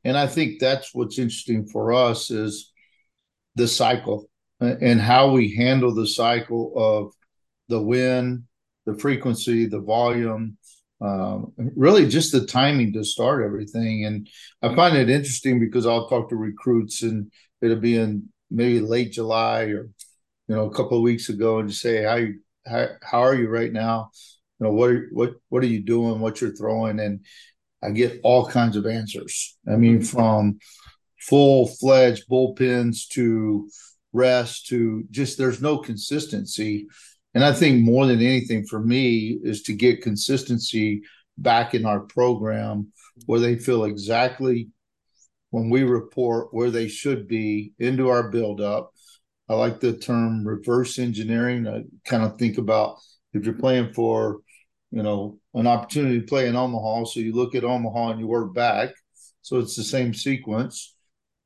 And 0.07 0.18
I 0.18 0.25
think 0.25 0.59
that's 0.59 0.95
what's 0.95 1.19
interesting 1.19 1.68
for 1.68 1.92
us 1.92 2.31
is 2.31 2.71
the 3.56 3.68
cycle 3.68 4.30
and 4.61 5.02
how 5.02 5.31
we 5.31 5.54
handle 5.54 5.94
the 5.94 6.07
cycle 6.07 6.71
of 6.78 7.14
the 7.68 7.81
wind, 7.81 8.44
the 8.85 8.97
frequency, 8.97 9.66
the 9.66 9.81
volume, 9.81 10.57
um, 11.02 11.52
really 11.76 12.07
just 12.07 12.31
the 12.31 12.45
timing 12.45 12.94
to 12.94 13.04
start 13.04 13.44
everything. 13.44 14.06
And 14.06 14.30
I 14.61 14.73
find 14.73 14.95
it 14.95 15.09
interesting 15.09 15.59
because 15.59 15.85
I'll 15.85 16.07
talk 16.07 16.30
to 16.30 16.37
recruits 16.37 17.04
and 17.04 17.30
it'll 17.61 17.76
be 17.76 17.97
in 17.97 18.30
maybe 18.49 18.80
late 18.80 19.11
July 19.11 19.64
or 19.64 19.90
you 20.47 20.56
know 20.56 20.68
a 20.68 20.73
couple 20.73 20.95
of 20.95 21.04
weeks 21.04 21.28
ago 21.28 21.59
and 21.59 21.68
just 21.68 21.81
say 21.81 22.04
how 22.04 22.26
how, 22.66 22.87
how 23.04 23.19
are 23.19 23.35
you 23.35 23.49
right 23.49 23.73
now? 23.73 24.11
You 24.61 24.68
know 24.68 24.71
what 24.71 24.90
are, 24.90 25.09
what 25.11 25.33
what 25.49 25.64
are 25.64 25.68
you 25.68 25.83
doing? 25.83 26.21
What 26.21 26.40
you're 26.40 26.56
throwing? 26.56 27.02
And 27.02 27.26
I 27.83 27.91
get 27.91 28.19
all 28.23 28.47
kinds 28.47 28.75
of 28.75 28.85
answers. 28.85 29.57
I 29.67 29.75
mean, 29.75 30.01
from 30.01 30.59
full 31.19 31.67
fledged 31.67 32.27
bullpens 32.29 33.07
to 33.09 33.69
rest 34.13 34.67
to 34.67 35.03
just 35.11 35.37
there's 35.37 35.61
no 35.61 35.77
consistency. 35.77 36.87
And 37.33 37.43
I 37.43 37.53
think 37.53 37.83
more 37.83 38.07
than 38.07 38.21
anything 38.21 38.65
for 38.65 38.79
me 38.79 39.37
is 39.43 39.63
to 39.63 39.73
get 39.73 40.01
consistency 40.01 41.03
back 41.37 41.75
in 41.75 41.85
our 41.85 41.99
program 41.99 42.91
where 43.25 43.39
they 43.39 43.57
feel 43.57 43.83
exactly 43.83 44.69
when 45.51 45.69
we 45.69 45.83
report 45.83 46.53
where 46.53 46.71
they 46.71 46.87
should 46.87 47.27
be 47.27 47.73
into 47.79 48.09
our 48.09 48.29
buildup. 48.29 48.91
I 49.49 49.53
like 49.53 49.79
the 49.79 49.93
term 49.93 50.45
reverse 50.45 50.99
engineering. 50.99 51.67
I 51.67 51.83
kind 52.05 52.23
of 52.23 52.37
think 52.37 52.57
about 52.57 52.97
if 53.33 53.45
you're 53.45 53.53
playing 53.53 53.93
for, 53.93 54.39
you 54.91 55.03
know, 55.03 55.37
an 55.53 55.67
opportunity 55.67 56.19
to 56.19 56.25
play 56.25 56.47
in 56.47 56.56
Omaha. 56.56 57.06
So 57.06 57.19
you 57.19 57.33
look 57.33 57.56
at 57.56 57.63
Omaha 57.63 58.11
and 58.11 58.19
you 58.19 58.27
work 58.27 58.53
back. 58.53 58.89
So 59.41 59.59
it's 59.59 59.75
the 59.75 59.83
same 59.83 60.13
sequence. 60.13 60.95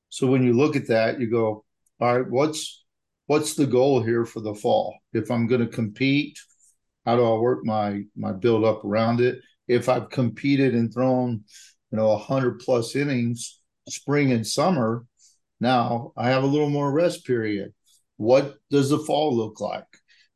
So 0.09 0.27
when 0.27 0.43
you 0.43 0.53
look 0.53 0.75
at 0.75 0.87
that, 0.87 1.19
you 1.19 1.29
go, 1.29 1.65
all 1.99 2.19
right, 2.19 2.29
what's 2.29 2.83
what's 3.27 3.53
the 3.53 3.67
goal 3.67 4.01
here 4.03 4.25
for 4.25 4.41
the 4.41 4.53
fall? 4.53 4.97
If 5.13 5.31
I'm 5.31 5.47
going 5.47 5.61
to 5.61 5.67
compete, 5.67 6.37
how 7.05 7.15
do 7.15 7.23
I 7.23 7.37
work 7.37 7.65
my 7.65 8.01
my 8.15 8.31
build 8.31 8.63
up 8.63 8.83
around 8.83 9.21
it? 9.21 9.39
If 9.67 9.87
I've 9.87 10.09
competed 10.09 10.75
and 10.75 10.93
thrown, 10.93 11.43
you 11.91 11.97
know, 11.97 12.17
hundred 12.17 12.59
plus 12.59 12.95
innings 12.95 13.59
spring 13.87 14.31
and 14.31 14.45
summer, 14.45 15.05
now 15.59 16.11
I 16.17 16.29
have 16.29 16.43
a 16.43 16.47
little 16.47 16.69
more 16.69 16.91
rest 16.91 17.25
period. 17.25 17.73
What 18.17 18.55
does 18.69 18.89
the 18.89 18.99
fall 18.99 19.35
look 19.35 19.59
like? 19.59 19.85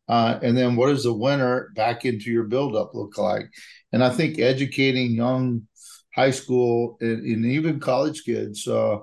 Uh, 0.07 0.39
and 0.43 0.55
then 0.55 0.75
what 0.75 0.87
does 0.87 1.03
the 1.03 1.13
winter 1.13 1.71
back 1.75 2.05
into 2.05 2.31
your 2.31 2.43
buildup 2.43 2.93
look 2.93 3.17
like? 3.17 3.45
And 3.91 4.03
I 4.03 4.09
think 4.09 4.39
educating 4.39 5.11
young 5.11 5.67
high 6.13 6.31
school 6.31 6.97
and, 7.01 7.25
and 7.25 7.45
even 7.45 7.79
college 7.79 8.23
kids 8.23 8.67
uh, 8.67 8.99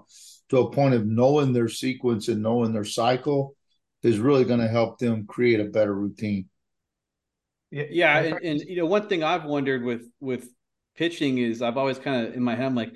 to 0.49 0.59
a 0.59 0.71
point 0.71 0.95
of 0.95 1.07
knowing 1.07 1.53
their 1.53 1.69
sequence 1.69 2.29
and 2.29 2.43
knowing 2.43 2.73
their 2.73 2.85
cycle 2.85 3.57
is 4.03 4.19
really 4.19 4.45
going 4.45 4.61
to 4.61 4.69
help 4.69 4.99
them 4.99 5.27
create 5.27 5.61
a 5.61 5.65
better 5.65 5.95
routine. 5.95 6.49
Yeah, 7.71 7.85
yeah, 7.89 8.19
and, 8.19 8.45
and, 8.45 8.61
you 8.61 8.77
know, 8.77 8.87
one 8.87 9.09
thing 9.09 9.25
I've 9.25 9.45
wondered 9.45 9.83
with 9.83 10.03
with 10.21 10.47
pitching 10.95 11.39
is 11.39 11.63
I've 11.63 11.79
always 11.79 11.99
kind 11.99 12.27
of 12.27 12.35
in 12.35 12.43
my 12.43 12.55
head 12.55 12.67
I'm 12.67 12.75
like, 12.75 12.95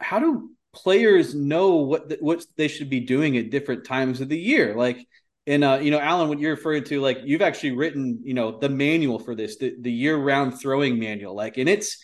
how 0.00 0.18
do 0.18 0.50
players 0.74 1.34
know 1.34 1.76
what 1.76 2.08
the, 2.08 2.18
what 2.20 2.44
they 2.56 2.68
should 2.68 2.90
be 2.90 3.00
doing 3.00 3.36
at 3.36 3.50
different 3.50 3.84
times 3.84 4.20
of 4.20 4.28
the 4.28 4.38
year? 4.38 4.74
Like, 4.74 4.98
and 5.46 5.62
uh, 5.62 5.78
you 5.80 5.90
know, 5.90 6.00
Alan, 6.00 6.28
what 6.28 6.40
you're 6.40 6.54
referring 6.54 6.84
to, 6.84 7.00
like 7.00 7.18
you've 7.24 7.42
actually 7.42 7.72
written, 7.72 8.20
you 8.24 8.34
know, 8.34 8.58
the 8.58 8.68
manual 8.68 9.18
for 9.18 9.34
this, 9.34 9.56
the, 9.58 9.74
the 9.80 9.92
year 9.92 10.16
round 10.16 10.60
throwing 10.60 10.98
manual, 10.98 11.34
like, 11.34 11.56
and 11.58 11.68
it's 11.68 11.98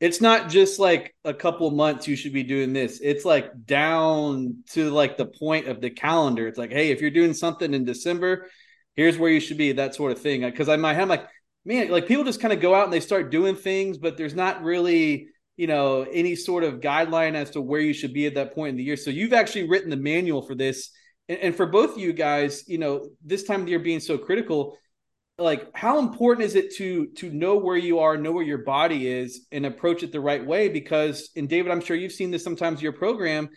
it's 0.00 0.20
not 0.20 0.48
just 0.48 0.78
like 0.78 1.14
a 1.24 1.34
couple 1.34 1.70
months 1.72 2.06
you 2.06 2.14
should 2.14 2.32
be 2.32 2.44
doing 2.44 2.72
this. 2.72 3.00
It's 3.02 3.24
like 3.24 3.50
down 3.66 4.58
to 4.70 4.90
like 4.90 5.16
the 5.16 5.26
point 5.26 5.66
of 5.66 5.80
the 5.80 5.90
calendar. 5.90 6.46
It's 6.46 6.58
like, 6.58 6.70
hey, 6.70 6.90
if 6.90 7.00
you're 7.00 7.10
doing 7.10 7.34
something 7.34 7.74
in 7.74 7.84
December, 7.84 8.48
here's 8.94 9.18
where 9.18 9.30
you 9.30 9.40
should 9.40 9.58
be, 9.58 9.72
that 9.72 9.96
sort 9.96 10.12
of 10.12 10.20
thing. 10.20 10.42
Because 10.42 10.68
I 10.68 10.76
might 10.76 10.94
have 10.94 11.08
like, 11.08 11.26
man, 11.64 11.88
like 11.88 12.06
people 12.06 12.22
just 12.22 12.40
kind 12.40 12.52
of 12.52 12.60
go 12.60 12.74
out 12.74 12.84
and 12.84 12.92
they 12.92 13.00
start 13.00 13.32
doing 13.32 13.56
things, 13.56 13.98
but 13.98 14.16
there's 14.16 14.34
not 14.34 14.62
really, 14.62 15.28
you 15.56 15.66
know, 15.66 16.02
any 16.02 16.36
sort 16.36 16.62
of 16.62 16.74
guideline 16.74 17.34
as 17.34 17.50
to 17.50 17.60
where 17.60 17.80
you 17.80 17.92
should 17.92 18.12
be 18.12 18.26
at 18.26 18.34
that 18.34 18.54
point 18.54 18.70
in 18.70 18.76
the 18.76 18.84
year. 18.84 18.96
So 18.96 19.10
you've 19.10 19.32
actually 19.32 19.68
written 19.68 19.90
the 19.90 19.96
manual 19.96 20.42
for 20.42 20.54
this. 20.54 20.90
And, 21.28 21.38
and 21.38 21.56
for 21.56 21.66
both 21.66 21.92
of 21.92 21.98
you 21.98 22.12
guys, 22.12 22.68
you 22.68 22.78
know, 22.78 23.08
this 23.24 23.44
time 23.44 23.62
of 23.62 23.68
year 23.68 23.78
being 23.78 24.00
so 24.00 24.18
critical, 24.18 24.76
like 25.38 25.70
how 25.74 26.00
important 26.00 26.44
is 26.44 26.56
it 26.56 26.74
to 26.76 27.06
to 27.16 27.30
know 27.30 27.56
where 27.56 27.76
you 27.76 28.00
are 28.00 28.16
know 28.16 28.32
where 28.32 28.44
your 28.44 28.58
body 28.58 29.06
is 29.06 29.46
and 29.52 29.64
approach 29.64 30.02
it 30.02 30.10
the 30.10 30.20
right 30.20 30.44
way? 30.44 30.68
Because 30.68 31.30
and 31.36 31.48
david 31.48 31.70
i'm 31.70 31.80
sure 31.80 31.96
you've 31.96 32.10
seen 32.10 32.32
this 32.32 32.42
sometimes 32.42 32.82
your 32.82 32.92
program 32.92 33.48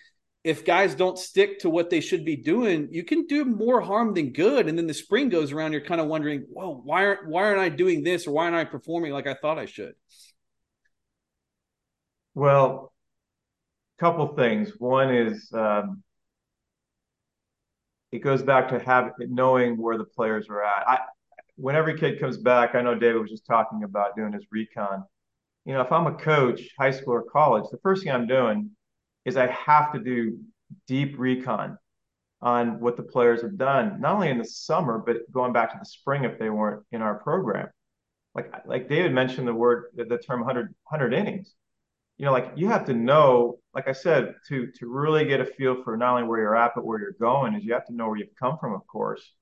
if 0.43 0.63
guys 0.63 0.93
don't 0.93 1.17
stick 1.17 1.57
to 1.59 1.71
what 1.71 1.89
they 1.89 1.99
should 1.99 2.23
be 2.23 2.35
doing 2.35 2.87
you 2.91 3.03
can 3.03 3.25
do 3.25 3.45
more 3.45 3.81
harm 3.81 4.13
than 4.13 4.31
good. 4.31 4.67
And 4.67 4.77
then 4.77 4.85
the 4.85 4.93
spring 4.93 5.29
goes 5.29 5.51
around 5.51 5.71
you're 5.71 5.81
kind 5.81 5.99
of 5.99 6.05
wondering 6.05 6.45
well 6.51 6.79
why 6.83 7.05
aren't 7.05 7.27
why 7.27 7.45
aren't 7.45 7.59
i 7.59 7.69
doing 7.69 8.03
this 8.03 8.27
or 8.27 8.31
why 8.33 8.43
aren't 8.43 8.55
i 8.57 8.63
performing 8.65 9.11
like 9.11 9.25
i 9.25 9.33
thought 9.33 9.57
i 9.57 9.65
should? 9.65 9.93
Well 12.35 12.91
couple 14.01 14.35
things. 14.35 14.71
One 14.79 15.13
is 15.13 15.51
um, 15.53 16.01
it 18.11 18.19
goes 18.19 18.41
back 18.43 18.69
to 18.69 18.79
have 18.79 19.11
knowing 19.19 19.77
where 19.77 19.97
the 19.97 20.03
players 20.03 20.47
are 20.49 20.63
at 20.63 20.87
i 20.87 20.99
when 21.61 21.75
every 21.75 21.97
kid 21.97 22.19
comes 22.19 22.37
back, 22.37 22.73
I 22.73 22.81
know 22.81 22.95
David 22.95 23.21
was 23.21 23.29
just 23.29 23.45
talking 23.45 23.83
about 23.83 24.15
doing 24.15 24.33
his 24.33 24.45
recon. 24.51 25.03
You 25.65 25.73
know, 25.73 25.81
if 25.81 25.91
I'm 25.91 26.07
a 26.07 26.15
coach, 26.15 26.61
high 26.77 26.91
school 26.91 27.13
or 27.13 27.23
college, 27.23 27.65
the 27.71 27.77
first 27.83 28.03
thing 28.03 28.11
I'm 28.11 28.27
doing 28.27 28.71
is 29.25 29.37
I 29.37 29.47
have 29.47 29.93
to 29.93 29.99
do 29.99 30.39
deep 30.87 31.15
recon 31.19 31.77
on 32.41 32.79
what 32.79 32.97
the 32.97 33.03
players 33.03 33.43
have 33.43 33.57
done, 33.57 34.01
not 34.01 34.15
only 34.15 34.29
in 34.29 34.39
the 34.39 34.45
summer, 34.45 34.97
but 34.97 35.31
going 35.31 35.53
back 35.53 35.71
to 35.73 35.77
the 35.77 35.85
spring 35.85 36.23
if 36.23 36.39
they 36.39 36.49
weren't 36.49 36.83
in 36.91 37.03
our 37.03 37.15
program. 37.15 37.69
Like 38.33 38.51
like 38.65 38.89
David 38.89 39.13
mentioned 39.13 39.47
the 39.47 39.53
word 39.53 39.85
the 39.95 40.17
term 40.17 40.39
100, 40.39 40.73
100 40.89 41.13
innings. 41.13 41.53
You 42.21 42.27
know, 42.27 42.33
like 42.33 42.51
you 42.55 42.67
have 42.67 42.85
to 42.85 42.93
know, 42.93 43.57
like 43.73 43.87
I 43.87 43.93
said, 43.93 44.35
to 44.49 44.67
to 44.77 44.87
really 44.87 45.25
get 45.25 45.41
a 45.41 45.45
feel 45.45 45.81
for 45.81 45.97
not 45.97 46.11
only 46.11 46.27
where 46.27 46.39
you're 46.39 46.55
at, 46.55 46.73
but 46.75 46.85
where 46.85 46.99
you're 46.99 47.15
going, 47.19 47.55
is 47.55 47.63
you 47.63 47.73
have 47.73 47.87
to 47.87 47.95
know 47.95 48.09
where 48.09 48.17
you've 48.17 48.35
come 48.39 48.59
from, 48.59 48.75
of 48.75 48.85
course. 48.85 49.33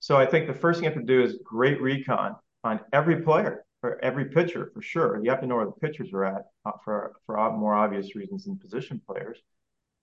So 0.00 0.16
I 0.16 0.24
think 0.24 0.46
the 0.46 0.54
first 0.54 0.80
thing 0.80 0.84
you 0.84 0.94
have 0.94 0.98
to 0.98 1.06
do 1.06 1.22
is 1.22 1.38
great 1.44 1.78
recon 1.78 2.36
on 2.64 2.80
every 2.90 3.20
player 3.20 3.66
for 3.82 4.02
every 4.02 4.30
pitcher 4.30 4.70
for 4.72 4.80
sure. 4.80 5.22
You 5.22 5.28
have 5.28 5.42
to 5.42 5.46
know 5.46 5.56
where 5.56 5.66
the 5.66 5.72
pitchers 5.72 6.14
are 6.14 6.24
at 6.24 6.46
uh, 6.64 6.72
for 6.82 7.16
for 7.26 7.36
more 7.52 7.74
obvious 7.74 8.16
reasons 8.16 8.46
than 8.46 8.56
position 8.56 8.98
players. 9.06 9.38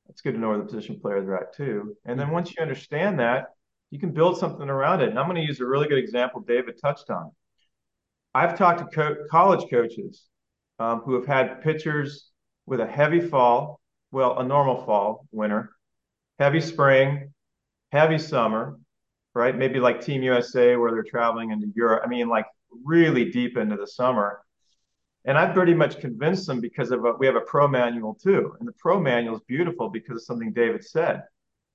It's 0.07 0.21
good 0.21 0.33
to 0.33 0.39
know 0.39 0.49
where 0.49 0.59
the 0.59 0.65
position 0.65 0.99
players 0.99 1.27
are 1.27 1.37
at 1.37 1.55
too. 1.55 1.97
And 2.05 2.19
then 2.19 2.29
once 2.29 2.51
you 2.51 2.61
understand 2.61 3.21
that, 3.21 3.55
you 3.89 3.97
can 3.97 4.11
build 4.11 4.37
something 4.37 4.69
around 4.69 5.01
it. 5.01 5.09
And 5.09 5.17
I'm 5.17 5.25
going 5.25 5.41
to 5.41 5.47
use 5.47 5.61
a 5.61 5.65
really 5.65 5.87
good 5.87 5.97
example 5.97 6.41
David 6.41 6.79
touched 6.79 7.09
on. 7.09 7.31
I've 8.35 8.55
talked 8.55 8.81
to 8.81 8.85
co- 8.85 9.25
college 9.31 9.67
coaches 9.71 10.27
um, 10.79 10.99
who 11.01 11.13
have 11.15 11.25
had 11.25 11.61
pitchers 11.61 12.29
with 12.65 12.79
a 12.79 12.87
heavy 12.87 13.21
fall, 13.21 13.79
well, 14.11 14.39
a 14.39 14.43
normal 14.43 14.85
fall, 14.85 15.27
winter, 15.31 15.71
heavy 16.39 16.61
spring, 16.61 17.33
heavy 17.91 18.17
summer, 18.17 18.77
right? 19.33 19.55
Maybe 19.55 19.79
like 19.79 20.01
Team 20.01 20.23
USA 20.23 20.75
where 20.75 20.91
they're 20.91 21.03
traveling 21.03 21.51
into 21.51 21.67
Europe. 21.75 22.03
I 22.05 22.07
mean, 22.07 22.27
like 22.29 22.45
really 22.83 23.31
deep 23.31 23.57
into 23.57 23.75
the 23.75 23.87
summer. 23.87 24.41
And 25.25 25.37
I've 25.37 25.53
pretty 25.53 25.73
much 25.73 25.99
convinced 25.99 26.47
them 26.47 26.59
because 26.59 26.91
of 26.91 27.05
a, 27.05 27.13
we 27.13 27.25
have 27.25 27.35
a 27.35 27.41
pro 27.41 27.67
manual 27.67 28.15
too. 28.15 28.55
And 28.59 28.67
the 28.67 28.73
pro 28.73 28.99
manual 28.99 29.35
is 29.35 29.41
beautiful 29.47 29.89
because 29.89 30.17
of 30.17 30.23
something 30.23 30.51
David 30.51 30.83
said. 30.83 31.23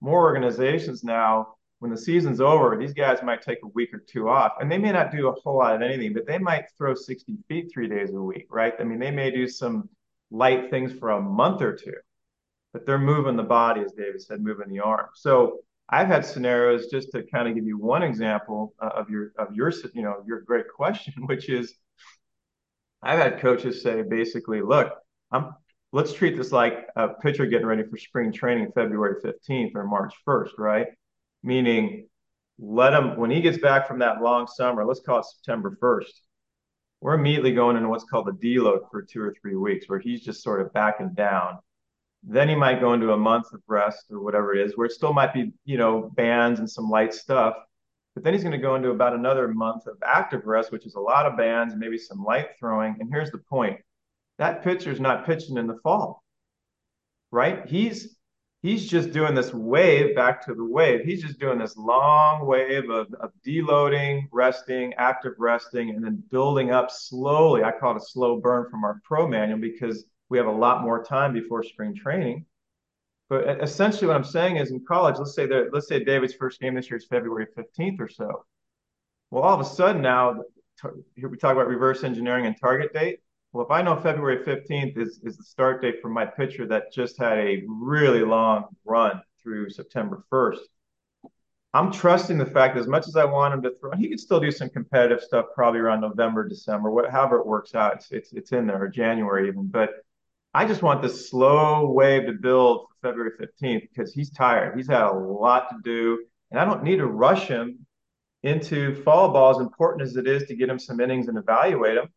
More 0.01 0.21
organizations 0.21 1.03
now, 1.03 1.55
when 1.81 1.91
the 1.91 1.97
season's 1.97 2.41
over, 2.41 2.77
these 2.77 2.93
guys 2.93 3.23
might 3.23 3.43
take 3.43 3.59
a 3.63 3.69
week 3.69 3.95
or 3.95 3.99
two 3.99 4.29
off 4.29 4.53
and 4.61 4.71
they 4.71 4.79
may 4.79 4.91
not 4.91 5.13
do 5.13 5.29
a 5.29 5.33
whole 5.33 5.59
lot 5.59 5.75
of 5.75 5.83
anything, 5.83 6.13
but 6.13 6.27
they 6.27 6.39
might 6.39 6.65
throw 6.77 6.95
60 6.95 7.37
feet 7.49 7.71
three 7.73 7.89
days 7.89 8.11
a 8.11 8.21
week, 8.21 8.47
right? 8.51 8.75
I 8.81 8.85
mean, 8.85 8.99
they 8.99 9.13
may 9.13 9.31
do 9.31 9.47
some 9.47 9.89
light 10.31 10.71
things 10.71 10.93
for 10.93 11.11
a 11.11 11.21
month 11.21 11.63
or 11.63 11.75
two, 11.77 11.95
but 12.73 12.85
they're 12.85 12.99
moving 12.99 13.37
the 13.37 13.45
body, 13.45 13.83
as 13.83 13.93
David 13.93 14.21
said, 14.21 14.41
moving 14.41 14.69
the 14.69 14.81
arm. 14.81 15.07
So 15.15 15.61
I've 15.89 16.09
had 16.09 16.25
scenarios 16.27 16.89
just 16.89 17.13
to 17.13 17.23
kind 17.23 17.49
of 17.49 17.55
give 17.55 17.65
you 17.65 17.79
one 17.79 18.03
example 18.03 18.75
uh, 18.81 18.91
of 18.95 19.09
your 19.09 19.33
of 19.39 19.55
your 19.55 19.73
you 19.95 20.03
know 20.03 20.23
your 20.27 20.43
great 20.43 20.67
question, 20.69 21.15
which 21.27 21.49
is 21.49 21.75
I've 23.03 23.19
had 23.19 23.41
coaches 23.41 23.83
say 23.83 24.03
basically, 24.03 24.61
look, 24.61 24.93
I'm 25.31 25.55
let's 25.93 26.13
treat 26.13 26.37
this 26.37 26.53
like 26.53 26.87
a 26.97 27.09
pitcher 27.09 27.47
getting 27.47 27.67
ready 27.67 27.85
for 27.85 27.97
spring 27.97 28.33
training 28.33 28.71
February 28.75 29.23
15th 29.23 29.75
or 29.75 29.85
March 29.85 30.15
1st, 30.27 30.51
right? 30.59 30.89
Meaning 31.43 32.09
let 32.59 32.93
him 32.93 33.17
when 33.17 33.31
he 33.31 33.41
gets 33.41 33.59
back 33.59 33.87
from 33.87 34.01
that 34.01 34.21
long 34.21 34.47
summer, 34.47 34.85
let's 34.85 35.01
call 35.01 35.21
it 35.21 35.27
September 35.27 35.79
1st. 35.81 36.13
We're 37.01 37.15
immediately 37.15 37.53
going 37.53 37.77
into 37.77 37.89
what's 37.89 38.05
called 38.05 38.29
a 38.29 38.33
deload 38.33 38.91
for 38.91 39.03
two 39.03 39.23
or 39.23 39.35
three 39.41 39.55
weeks, 39.55 39.89
where 39.89 40.01
he's 40.01 40.25
just 40.25 40.43
sort 40.43 40.61
of 40.61 40.73
backing 40.73 41.15
down 41.15 41.59
then 42.23 42.49
he 42.49 42.55
might 42.55 42.81
go 42.81 42.95
into 42.95 43.13
a 43.13 43.17
month 43.17 43.53
of 43.53 43.63
rest 43.67 44.07
or 44.11 44.21
whatever 44.21 44.55
it 44.55 44.67
is, 44.67 44.77
where 44.77 44.87
it 44.87 44.93
still 44.93 45.13
might 45.13 45.33
be, 45.33 45.53
you 45.65 45.79
know, 45.79 46.11
bands 46.15 46.59
and 46.59 46.69
some 46.69 46.91
light 46.91 47.15
stuff. 47.15 47.55
But 48.15 48.25
then 48.25 48.33
he's 48.33 48.43
going 48.43 48.53
to 48.53 48.59
go 48.59 48.75
into 48.75 48.91
about 48.91 49.15
another 49.15 49.49
month 49.49 49.87
of 49.87 49.97
active 50.05 50.45
rest, 50.45 50.73
which 50.73 50.87
is 50.87 50.97
a 50.97 51.01
lot 51.01 51.27
of 51.27 51.37
bands, 51.37 51.75
maybe 51.77 51.99
some 51.99 52.25
light 52.25 52.49
throwing. 52.59 52.97
And 52.99 53.09
here's 53.13 53.31
the 53.31 53.39
point 53.39 53.79
that 54.39 54.65
pitcher's 54.65 55.01
not 55.01 55.27
pitching 55.27 55.57
in 55.57 55.67
the 55.67 55.79
fall, 55.83 56.23
right? 57.31 57.67
He's 57.67 58.17
he's 58.63 58.89
just 58.89 59.13
doing 59.13 59.35
this 59.35 59.53
wave 59.53 60.15
back 60.15 60.45
to 60.47 60.55
the 60.55 60.65
wave. 60.65 61.05
He's 61.05 61.23
just 61.23 61.39
doing 61.39 61.59
this 61.59 61.77
long 61.77 62.47
wave 62.47 62.91
of, 62.91 63.13
of 63.21 63.31
deloading, 63.47 64.29
resting, 64.33 64.95
active 64.95 65.35
resting, 65.39 65.91
and 65.91 66.05
then 66.05 66.23
building 66.31 66.71
up 66.71 66.91
slowly. 66.91 67.63
I 67.65 67.73
call 67.73 67.93
it 67.93 68.03
a 68.03 68.05
slow 68.05 68.41
burn 68.41 68.69
from 68.71 68.85
our 68.85 69.01
pro 69.05 69.29
manual 69.29 69.61
because 69.61 70.05
we 70.29 70.39
have 70.39 70.47
a 70.47 70.53
lot 70.53 70.83
more 70.83 71.05
time 71.05 71.33
before 71.33 71.63
spring 71.63 71.95
training. 71.95 72.45
But 73.29 73.63
essentially, 73.63 74.07
what 74.07 74.17
I'm 74.17 74.25
saying 74.25 74.57
is, 74.57 74.71
in 74.71 74.85
college, 74.87 75.17
let's 75.19 75.35
say 75.35 75.47
that 75.47 75.69
let's 75.73 75.87
say 75.87 76.03
David's 76.03 76.35
first 76.35 76.61
game 76.61 76.75
this 76.75 76.89
year 76.91 76.97
is 76.97 77.07
February 77.07 77.47
15th 77.57 78.01
or 78.01 78.09
so. 78.09 78.47
Well, 79.31 79.43
all 79.43 79.55
of 79.55 79.61
a 79.61 79.69
sudden 79.69 80.01
now, 80.01 80.43
here 81.15 81.29
we 81.29 81.37
talk 81.37 81.53
about 81.53 81.69
reverse 81.69 82.05
engineering 82.05 82.47
and 82.47 82.57
target 82.59 82.95
date. 82.95 83.21
Well, 83.53 83.65
if 83.65 83.71
I 83.71 83.81
know 83.83 83.97
February 83.97 84.45
15th 84.45 84.99
is, 84.99 85.21
is 85.25 85.39
the 85.39 85.43
start 85.43 85.81
date 85.81 86.03
for 86.03 86.11
my 86.11 86.27
pitcher 86.27 86.67
that 86.67 86.93
just 86.93 87.19
had 87.19 87.39
a 87.39 87.63
really 87.67 88.21
long 88.21 88.67
run 88.85 89.23
through 89.43 89.71
September 89.71 90.23
1st, 90.31 90.59
I'm 91.73 91.91
trusting 91.93 92.39
the 92.39 92.47
fact 92.47 92.75
that 92.75 92.81
as 92.81 92.87
much 92.87 93.09
as 93.09 93.17
I 93.17 93.25
want 93.25 93.55
him 93.55 93.63
to 93.63 93.75
throw, 93.75 93.93
he 93.93 94.09
could 94.09 94.21
still 94.21 94.41
do 94.41 94.51
some 94.51 94.69
competitive 94.69 95.23
stuff 95.23 95.47
probably 95.55 95.81
around 95.81 96.01
November, 96.01 96.47
December, 96.49 96.91
what, 96.91 97.11
however 97.11 97.39
it 97.39 97.47
works 97.47 97.75
out. 97.75 97.97
It's, 97.97 98.11
it's, 98.11 98.33
it's 98.33 98.53
in 98.53 98.67
there, 98.67 98.83
or 98.83 98.89
January 98.89 99.49
even. 99.49 99.67
But 99.67 99.91
I 100.55 100.67
just 100.67 100.83
want 100.83 101.03
this 101.03 101.31
slow 101.31 101.91
wave 101.91 102.27
to 102.27 102.33
build 102.33 102.87
for 102.89 103.09
February 103.09 103.33
15th 103.39 103.83
because 103.83 104.13
he's 104.13 104.31
tired. 104.31 104.77
He's 104.77 104.89
had 104.89 105.03
a 105.03 105.13
lot 105.13 105.69
to 105.71 105.77
do, 105.83 106.25
and 106.51 106.59
I 106.59 106.65
don't 106.65 106.85
need 106.85 106.97
to 106.97 107.07
rush 107.07 107.49
him 107.49 107.87
into 108.43 109.03
fall 109.03 109.31
ball 109.33 109.51
as 109.51 109.59
important 109.59 110.03
as 110.03 110.17
it 110.17 110.27
is 110.27 110.45
to 110.45 110.57
get 110.57 110.69
him 110.69 110.79
some 110.79 111.01
innings 111.01 111.29
and 111.29 111.37
evaluate 111.37 111.99
him. 111.99 112.09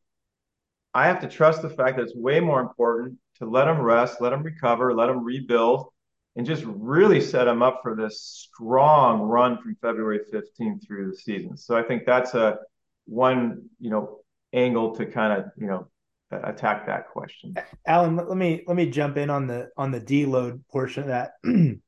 I 0.93 1.07
have 1.07 1.21
to 1.21 1.27
trust 1.27 1.61
the 1.61 1.69
fact 1.69 1.97
that 1.97 2.03
it's 2.03 2.15
way 2.15 2.39
more 2.39 2.59
important 2.59 3.17
to 3.39 3.45
let 3.45 3.65
them 3.65 3.81
rest, 3.81 4.21
let 4.21 4.31
them 4.31 4.43
recover, 4.43 4.93
let 4.93 5.07
them 5.07 5.23
rebuild, 5.23 5.87
and 6.35 6.45
just 6.45 6.63
really 6.65 7.21
set 7.21 7.45
them 7.45 7.61
up 7.61 7.79
for 7.81 7.95
this 7.95 8.21
strong 8.21 9.21
run 9.21 9.57
from 9.61 9.75
February 9.81 10.19
15th 10.33 10.85
through 10.85 11.11
the 11.11 11.17
season. 11.17 11.57
So 11.57 11.77
I 11.77 11.83
think 11.83 12.05
that's 12.05 12.33
a 12.33 12.57
one, 13.05 13.69
you 13.79 13.89
know, 13.89 14.19
angle 14.53 14.95
to 14.95 15.05
kind 15.05 15.33
of, 15.41 15.51
you 15.57 15.67
know, 15.67 15.87
attack 16.31 16.85
that 16.87 17.09
question. 17.09 17.55
Alan, 17.85 18.15
let 18.15 18.37
me 18.37 18.63
let 18.67 18.77
me 18.77 18.89
jump 18.89 19.17
in 19.17 19.29
on 19.29 19.47
the 19.47 19.69
on 19.77 19.91
the 19.91 19.99
deload 19.99 20.61
portion 20.71 21.03
of 21.03 21.09
that 21.09 21.33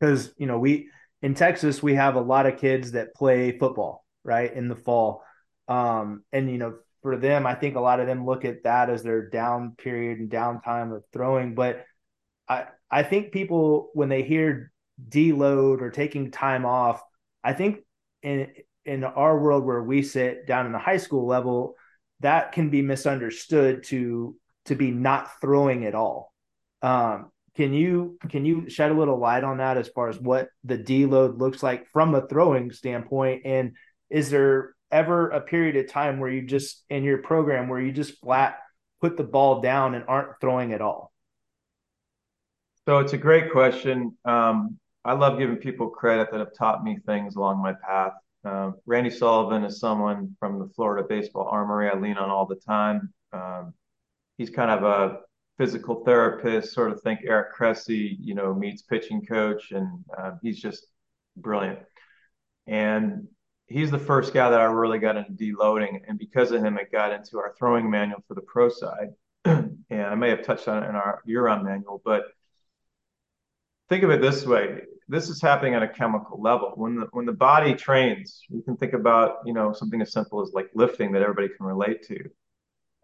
because 0.00 0.32
you 0.36 0.46
know 0.46 0.58
we 0.58 0.88
in 1.20 1.34
Texas 1.34 1.82
we 1.82 1.94
have 1.94 2.14
a 2.14 2.20
lot 2.20 2.46
of 2.46 2.58
kids 2.58 2.92
that 2.92 3.14
play 3.14 3.58
football 3.58 4.04
right 4.24 4.52
in 4.52 4.68
the 4.68 4.76
fall, 4.76 5.24
um, 5.68 6.22
and 6.32 6.50
you 6.50 6.58
know 6.58 6.74
for 7.02 7.16
them 7.16 7.46
I 7.46 7.54
think 7.54 7.76
a 7.76 7.80
lot 7.80 8.00
of 8.00 8.06
them 8.06 8.24
look 8.24 8.44
at 8.44 8.64
that 8.64 8.90
as 8.90 9.02
their 9.02 9.28
down 9.28 9.74
period 9.76 10.18
and 10.18 10.30
downtime 10.30 10.94
of 10.94 11.04
throwing, 11.12 11.54
but 11.54 11.84
I 12.48 12.66
I 12.90 13.02
think 13.02 13.32
people 13.32 13.90
when 13.94 14.08
they 14.08 14.22
hear 14.22 14.72
deload 15.08 15.80
or 15.80 15.90
taking 15.90 16.30
time 16.30 16.64
off, 16.64 17.02
I 17.42 17.52
think 17.52 17.80
in 18.22 18.48
in 18.84 19.04
our 19.04 19.38
world 19.38 19.64
where 19.64 19.82
we 19.82 20.02
sit 20.02 20.46
down 20.46 20.66
in 20.66 20.72
the 20.72 20.78
high 20.78 20.96
school 20.96 21.26
level, 21.26 21.76
that 22.20 22.52
can 22.52 22.70
be 22.70 22.82
misunderstood 22.82 23.84
to 23.84 24.36
to 24.66 24.74
be 24.74 24.90
not 24.90 25.40
throwing 25.40 25.84
at 25.86 25.94
all. 25.94 26.32
Um, 26.82 27.30
can 27.56 27.72
you 27.72 28.18
can 28.28 28.44
you 28.44 28.68
shed 28.70 28.90
a 28.90 28.94
little 28.94 29.18
light 29.18 29.44
on 29.44 29.58
that 29.58 29.76
as 29.76 29.88
far 29.88 30.08
as 30.08 30.18
what 30.18 30.48
the 30.64 30.78
deload 30.78 31.38
looks 31.38 31.62
like 31.62 31.86
from 31.92 32.14
a 32.14 32.26
throwing 32.26 32.72
standpoint? 32.72 33.42
And 33.44 33.72
is 34.08 34.30
there 34.30 34.74
ever 34.92 35.30
a 35.30 35.40
period 35.40 35.76
of 35.76 35.90
time 35.90 36.20
where 36.20 36.30
you 36.30 36.42
just 36.42 36.84
in 36.90 37.02
your 37.02 37.18
program 37.18 37.68
where 37.68 37.80
you 37.80 37.92
just 37.92 38.20
flat 38.20 38.58
put 39.00 39.16
the 39.16 39.24
ball 39.24 39.60
down 39.60 39.94
and 39.94 40.04
aren't 40.06 40.40
throwing 40.40 40.72
at 40.72 40.80
all? 40.80 41.12
So 42.86 42.98
it's 42.98 43.12
a 43.12 43.18
great 43.18 43.52
question. 43.52 44.16
Um, 44.24 44.78
I 45.04 45.14
love 45.14 45.38
giving 45.38 45.56
people 45.56 45.88
credit 45.88 46.30
that 46.30 46.40
have 46.40 46.54
taught 46.54 46.84
me 46.84 46.98
things 47.06 47.36
along 47.36 47.62
my 47.62 47.74
path. 47.74 48.12
Uh, 48.44 48.72
Randy 48.86 49.10
Sullivan 49.10 49.64
is 49.64 49.78
someone 49.78 50.36
from 50.38 50.58
the 50.58 50.68
Florida 50.74 51.06
Baseball 51.08 51.48
Armory 51.48 51.88
I 51.88 51.98
lean 51.98 52.16
on 52.16 52.30
all 52.30 52.46
the 52.46 52.56
time. 52.56 53.12
Um, 53.32 53.74
he's 54.36 54.50
kind 54.50 54.70
of 54.70 54.82
a 54.82 55.20
physical 55.58 56.04
therapist, 56.04 56.72
sort 56.72 56.90
of 56.90 57.00
think 57.02 57.20
Eric 57.24 57.54
Cressey, 57.54 58.16
you 58.20 58.34
know, 58.34 58.52
meets 58.52 58.82
pitching 58.82 59.24
coach, 59.24 59.70
and 59.70 60.04
uh, 60.16 60.32
he's 60.42 60.60
just 60.60 60.86
brilliant. 61.36 61.80
And 62.66 63.28
he's 63.72 63.90
the 63.90 63.98
first 63.98 64.34
guy 64.34 64.50
that 64.50 64.60
I 64.60 64.64
really 64.64 64.98
got 64.98 65.16
into 65.16 65.32
deloading, 65.32 66.00
and 66.06 66.18
because 66.18 66.52
of 66.52 66.62
him, 66.62 66.78
it 66.78 66.92
got 66.92 67.12
into 67.12 67.38
our 67.38 67.54
throwing 67.58 67.90
manual 67.90 68.22
for 68.28 68.34
the 68.34 68.42
pro 68.42 68.68
side. 68.68 69.08
and 69.44 69.76
I 69.90 70.14
may 70.14 70.30
have 70.30 70.44
touched 70.44 70.68
on 70.68 70.82
it 70.82 70.88
in 70.88 70.94
our 70.94 71.22
year-round 71.24 71.64
manual, 71.64 72.00
but 72.04 72.22
think 73.88 74.04
of 74.04 74.10
it 74.10 74.20
this 74.20 74.46
way: 74.46 74.82
this 75.08 75.28
is 75.28 75.40
happening 75.42 75.74
at 75.74 75.82
a 75.82 75.88
chemical 75.88 76.40
level. 76.40 76.72
When 76.76 76.96
the 76.96 77.08
when 77.12 77.26
the 77.26 77.32
body 77.32 77.74
trains, 77.74 78.42
you 78.48 78.62
can 78.62 78.76
think 78.76 78.92
about 78.92 79.38
you 79.44 79.52
know 79.52 79.72
something 79.72 80.00
as 80.00 80.12
simple 80.12 80.42
as 80.42 80.52
like 80.52 80.70
lifting 80.74 81.12
that 81.12 81.22
everybody 81.22 81.48
can 81.48 81.66
relate 81.66 82.06
to. 82.08 82.30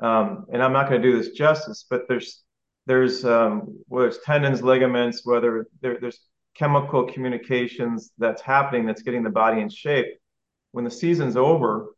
Um, 0.00 0.46
and 0.52 0.62
I'm 0.62 0.72
not 0.72 0.88
going 0.88 1.02
to 1.02 1.10
do 1.10 1.16
this 1.16 1.30
justice, 1.30 1.84
but 1.88 2.02
there's 2.08 2.42
there's 2.86 3.24
um, 3.24 3.78
whether 3.88 4.08
it's 4.08 4.24
tendons, 4.24 4.62
ligaments, 4.62 5.24
whether 5.24 5.66
there, 5.82 5.98
there's 6.00 6.20
chemical 6.54 7.04
communications 7.04 8.10
that's 8.18 8.42
happening 8.42 8.86
that's 8.86 9.02
getting 9.02 9.22
the 9.22 9.30
body 9.30 9.60
in 9.60 9.68
shape. 9.68 10.06
When 10.72 10.84
the 10.84 10.90
season's 10.90 11.36
over, 11.36 11.94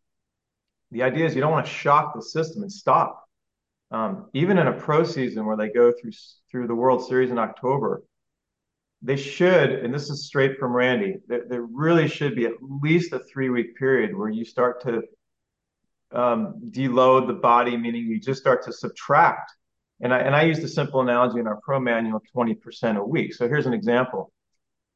the 0.90 1.02
idea 1.02 1.26
is 1.26 1.34
you 1.34 1.40
don't 1.40 1.52
want 1.52 1.66
to 1.66 1.72
shock 1.72 2.14
the 2.14 2.22
system 2.22 2.62
and 2.62 2.72
stop. 2.72 3.24
Um, 3.90 4.30
even 4.34 4.58
in 4.58 4.68
a 4.68 4.72
pro 4.72 5.02
season 5.02 5.46
where 5.46 5.56
they 5.56 5.68
go 5.68 5.92
through 5.92 6.12
through 6.50 6.68
the 6.68 6.74
World 6.74 7.06
Series 7.06 7.30
in 7.30 7.38
October, 7.38 8.02
they 9.02 9.16
should, 9.16 9.70
and 9.70 9.92
this 9.92 10.10
is 10.10 10.26
straight 10.26 10.58
from 10.58 10.72
Randy, 10.72 11.16
there, 11.26 11.44
there 11.48 11.62
really 11.62 12.06
should 12.06 12.36
be 12.36 12.46
at 12.46 12.52
least 12.60 13.12
a 13.12 13.18
three 13.18 13.48
week 13.48 13.76
period 13.76 14.16
where 14.16 14.28
you 14.28 14.44
start 14.44 14.82
to 14.82 15.02
um, 16.12 16.60
deload 16.70 17.26
the 17.26 17.32
body, 17.32 17.76
meaning 17.76 18.02
you 18.02 18.20
just 18.20 18.40
start 18.40 18.64
to 18.64 18.72
subtract. 18.72 19.52
And 20.00 20.12
I, 20.14 20.18
and 20.18 20.34
I 20.34 20.42
use 20.42 20.60
the 20.60 20.68
simple 20.68 21.00
analogy 21.00 21.40
in 21.40 21.46
our 21.46 21.60
pro 21.62 21.80
manual 21.80 22.20
20% 22.34 22.96
a 22.96 23.04
week. 23.04 23.34
So 23.34 23.48
here's 23.48 23.66
an 23.66 23.74
example. 23.74 24.32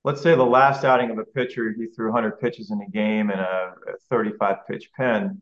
Let's 0.04 0.20
say 0.20 0.36
the 0.36 0.44
last 0.44 0.84
outing 0.84 1.10
of 1.10 1.18
a 1.18 1.24
pitcher, 1.24 1.74
he 1.76 1.86
threw 1.86 2.12
100 2.12 2.38
pitches 2.38 2.70
in 2.70 2.80
a 2.82 2.90
game 2.90 3.30
and 3.30 3.40
a, 3.40 3.72
a 3.88 3.96
35 4.10 4.58
pitch 4.68 4.90
pen. 4.94 5.40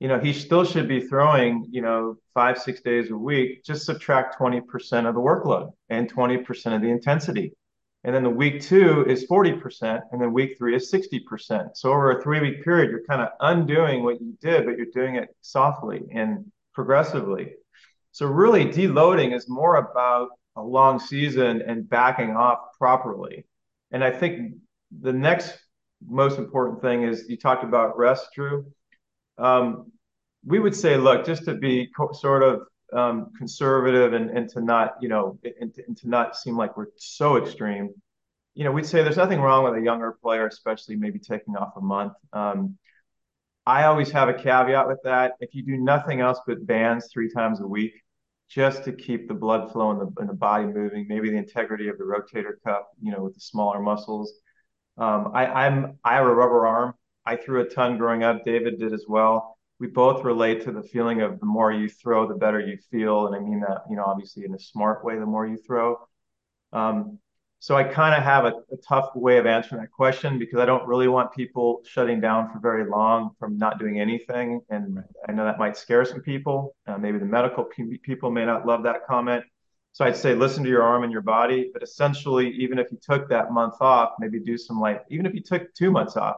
You 0.00 0.08
know, 0.08 0.18
he 0.18 0.32
still 0.32 0.64
should 0.64 0.88
be 0.88 1.00
throwing, 1.00 1.66
you 1.70 1.82
know, 1.82 2.16
five, 2.32 2.58
six 2.58 2.80
days 2.80 3.10
a 3.10 3.16
week. 3.16 3.64
Just 3.64 3.84
subtract 3.84 4.38
20% 4.38 4.62
of 5.06 5.14
the 5.14 5.20
workload 5.20 5.72
and 5.90 6.12
20% 6.12 6.74
of 6.74 6.80
the 6.80 6.88
intensity. 6.88 7.52
And 8.04 8.14
then 8.14 8.22
the 8.22 8.30
week 8.30 8.62
two 8.62 9.04
is 9.06 9.26
40%, 9.26 10.00
and 10.12 10.22
then 10.22 10.32
week 10.32 10.56
three 10.56 10.76
is 10.76 10.90
60%. 10.90 11.70
So 11.74 11.90
over 11.90 12.12
a 12.12 12.22
three 12.22 12.40
week 12.40 12.64
period, 12.64 12.90
you're 12.90 13.04
kind 13.04 13.20
of 13.20 13.28
undoing 13.40 14.04
what 14.04 14.20
you 14.20 14.38
did, 14.40 14.64
but 14.64 14.76
you're 14.76 14.86
doing 14.94 15.16
it 15.16 15.34
softly 15.42 16.02
and 16.12 16.50
progressively. 16.72 17.54
So 18.12 18.26
really, 18.26 18.66
deloading 18.66 19.36
is 19.36 19.48
more 19.48 19.76
about 19.76 20.28
a 20.56 20.62
long 20.62 20.98
season 20.98 21.60
and 21.60 21.88
backing 21.88 22.36
off 22.36 22.58
properly. 22.78 23.44
And 23.90 24.04
I 24.04 24.10
think 24.10 24.54
the 25.00 25.12
next 25.12 25.58
most 26.06 26.38
important 26.38 26.80
thing 26.80 27.02
is 27.02 27.28
you 27.28 27.36
talked 27.36 27.64
about 27.64 27.98
rest, 27.98 28.28
Drew. 28.34 28.66
Um, 29.36 29.92
we 30.44 30.58
would 30.58 30.74
say, 30.74 30.96
look, 30.96 31.26
just 31.26 31.44
to 31.46 31.54
be 31.54 31.88
co- 31.96 32.12
sort 32.12 32.42
of 32.42 32.60
um, 32.92 33.32
conservative 33.36 34.12
and, 34.12 34.30
and 34.30 34.48
to 34.50 34.60
not, 34.60 34.94
you 35.00 35.08
know, 35.08 35.38
and 35.60 35.74
to, 35.74 35.82
and 35.86 35.96
to 35.98 36.08
not 36.08 36.36
seem 36.36 36.56
like 36.56 36.76
we're 36.76 36.86
so 36.96 37.36
extreme, 37.36 37.90
you 38.54 38.64
know, 38.64 38.72
we'd 38.72 38.86
say 38.86 39.02
there's 39.02 39.16
nothing 39.16 39.40
wrong 39.40 39.64
with 39.64 39.74
a 39.74 39.84
younger 39.84 40.16
player, 40.22 40.46
especially 40.46 40.96
maybe 40.96 41.18
taking 41.18 41.56
off 41.56 41.72
a 41.76 41.80
month. 41.80 42.14
Um, 42.32 42.76
I 43.66 43.84
always 43.84 44.10
have 44.12 44.28
a 44.28 44.34
caveat 44.34 44.88
with 44.88 45.00
that. 45.04 45.32
If 45.40 45.54
you 45.54 45.62
do 45.62 45.76
nothing 45.76 46.20
else 46.20 46.40
but 46.46 46.66
bands 46.66 47.08
three 47.12 47.30
times 47.30 47.60
a 47.60 47.66
week, 47.66 47.92
just 48.48 48.84
to 48.84 48.92
keep 48.92 49.28
the 49.28 49.34
blood 49.34 49.72
flow 49.72 49.90
in 49.92 49.98
the, 49.98 50.10
in 50.20 50.26
the 50.26 50.34
body 50.34 50.64
moving, 50.64 51.06
maybe 51.08 51.30
the 51.30 51.36
integrity 51.36 51.88
of 51.88 51.98
the 51.98 52.04
rotator 52.04 52.54
cuff, 52.64 52.84
you 53.00 53.12
know, 53.12 53.22
with 53.22 53.34
the 53.34 53.40
smaller 53.40 53.80
muscles. 53.80 54.32
Um, 54.96 55.30
I, 55.34 55.46
I'm 55.46 55.98
I 56.04 56.14
have 56.14 56.26
a 56.26 56.34
rubber 56.34 56.66
arm. 56.66 56.94
I 57.26 57.36
threw 57.36 57.60
a 57.60 57.68
ton 57.68 57.98
growing 57.98 58.22
up. 58.22 58.44
David 58.44 58.78
did 58.78 58.92
as 58.92 59.04
well 59.06 59.58
we 59.80 59.86
both 59.86 60.24
relate 60.24 60.64
to 60.64 60.72
the 60.72 60.82
feeling 60.82 61.22
of 61.22 61.38
the 61.38 61.46
more 61.46 61.72
you 61.72 61.88
throw, 61.88 62.26
the 62.26 62.34
better 62.34 62.60
you 62.60 62.78
feel. 62.90 63.26
And 63.26 63.36
I 63.36 63.38
mean 63.38 63.60
that, 63.60 63.82
you 63.88 63.96
know, 63.96 64.04
obviously 64.04 64.44
in 64.44 64.54
a 64.54 64.58
smart 64.58 65.04
way, 65.04 65.18
the 65.18 65.26
more 65.26 65.46
you 65.46 65.56
throw. 65.56 65.96
Um, 66.72 67.18
so 67.60 67.74
I 67.74 67.82
kind 67.82 68.14
of 68.14 68.22
have 68.22 68.44
a, 68.44 68.52
a, 68.72 68.76
tough 68.86 69.10
way 69.16 69.36
of 69.38 69.46
answering 69.46 69.80
that 69.80 69.90
question 69.90 70.38
because 70.38 70.60
I 70.60 70.64
don't 70.64 70.86
really 70.86 71.08
want 71.08 71.32
people 71.32 71.82
shutting 71.84 72.20
down 72.20 72.52
for 72.52 72.60
very 72.60 72.88
long 72.88 73.30
from 73.38 73.58
not 73.58 73.80
doing 73.80 73.98
anything. 73.98 74.60
And 74.70 75.02
I 75.28 75.32
know 75.32 75.44
that 75.44 75.58
might 75.58 75.76
scare 75.76 76.04
some 76.04 76.20
people. 76.20 76.76
Uh, 76.86 76.98
maybe 76.98 77.18
the 77.18 77.24
medical 77.24 77.64
people 78.02 78.30
may 78.30 78.44
not 78.44 78.64
love 78.64 78.84
that 78.84 79.06
comment. 79.08 79.44
So 79.90 80.04
I'd 80.04 80.16
say 80.16 80.34
listen 80.36 80.62
to 80.62 80.70
your 80.70 80.84
arm 80.84 81.02
and 81.02 81.10
your 81.10 81.22
body. 81.22 81.70
But 81.72 81.82
essentially, 81.82 82.48
even 82.52 82.78
if 82.78 82.92
you 82.92 82.98
took 83.02 83.28
that 83.30 83.50
month 83.50 83.74
off, 83.80 84.12
maybe 84.20 84.38
do 84.38 84.56
some 84.56 84.80
like, 84.80 85.02
even 85.10 85.26
if 85.26 85.34
you 85.34 85.42
took 85.42 85.74
two 85.74 85.90
months 85.90 86.16
off, 86.16 86.36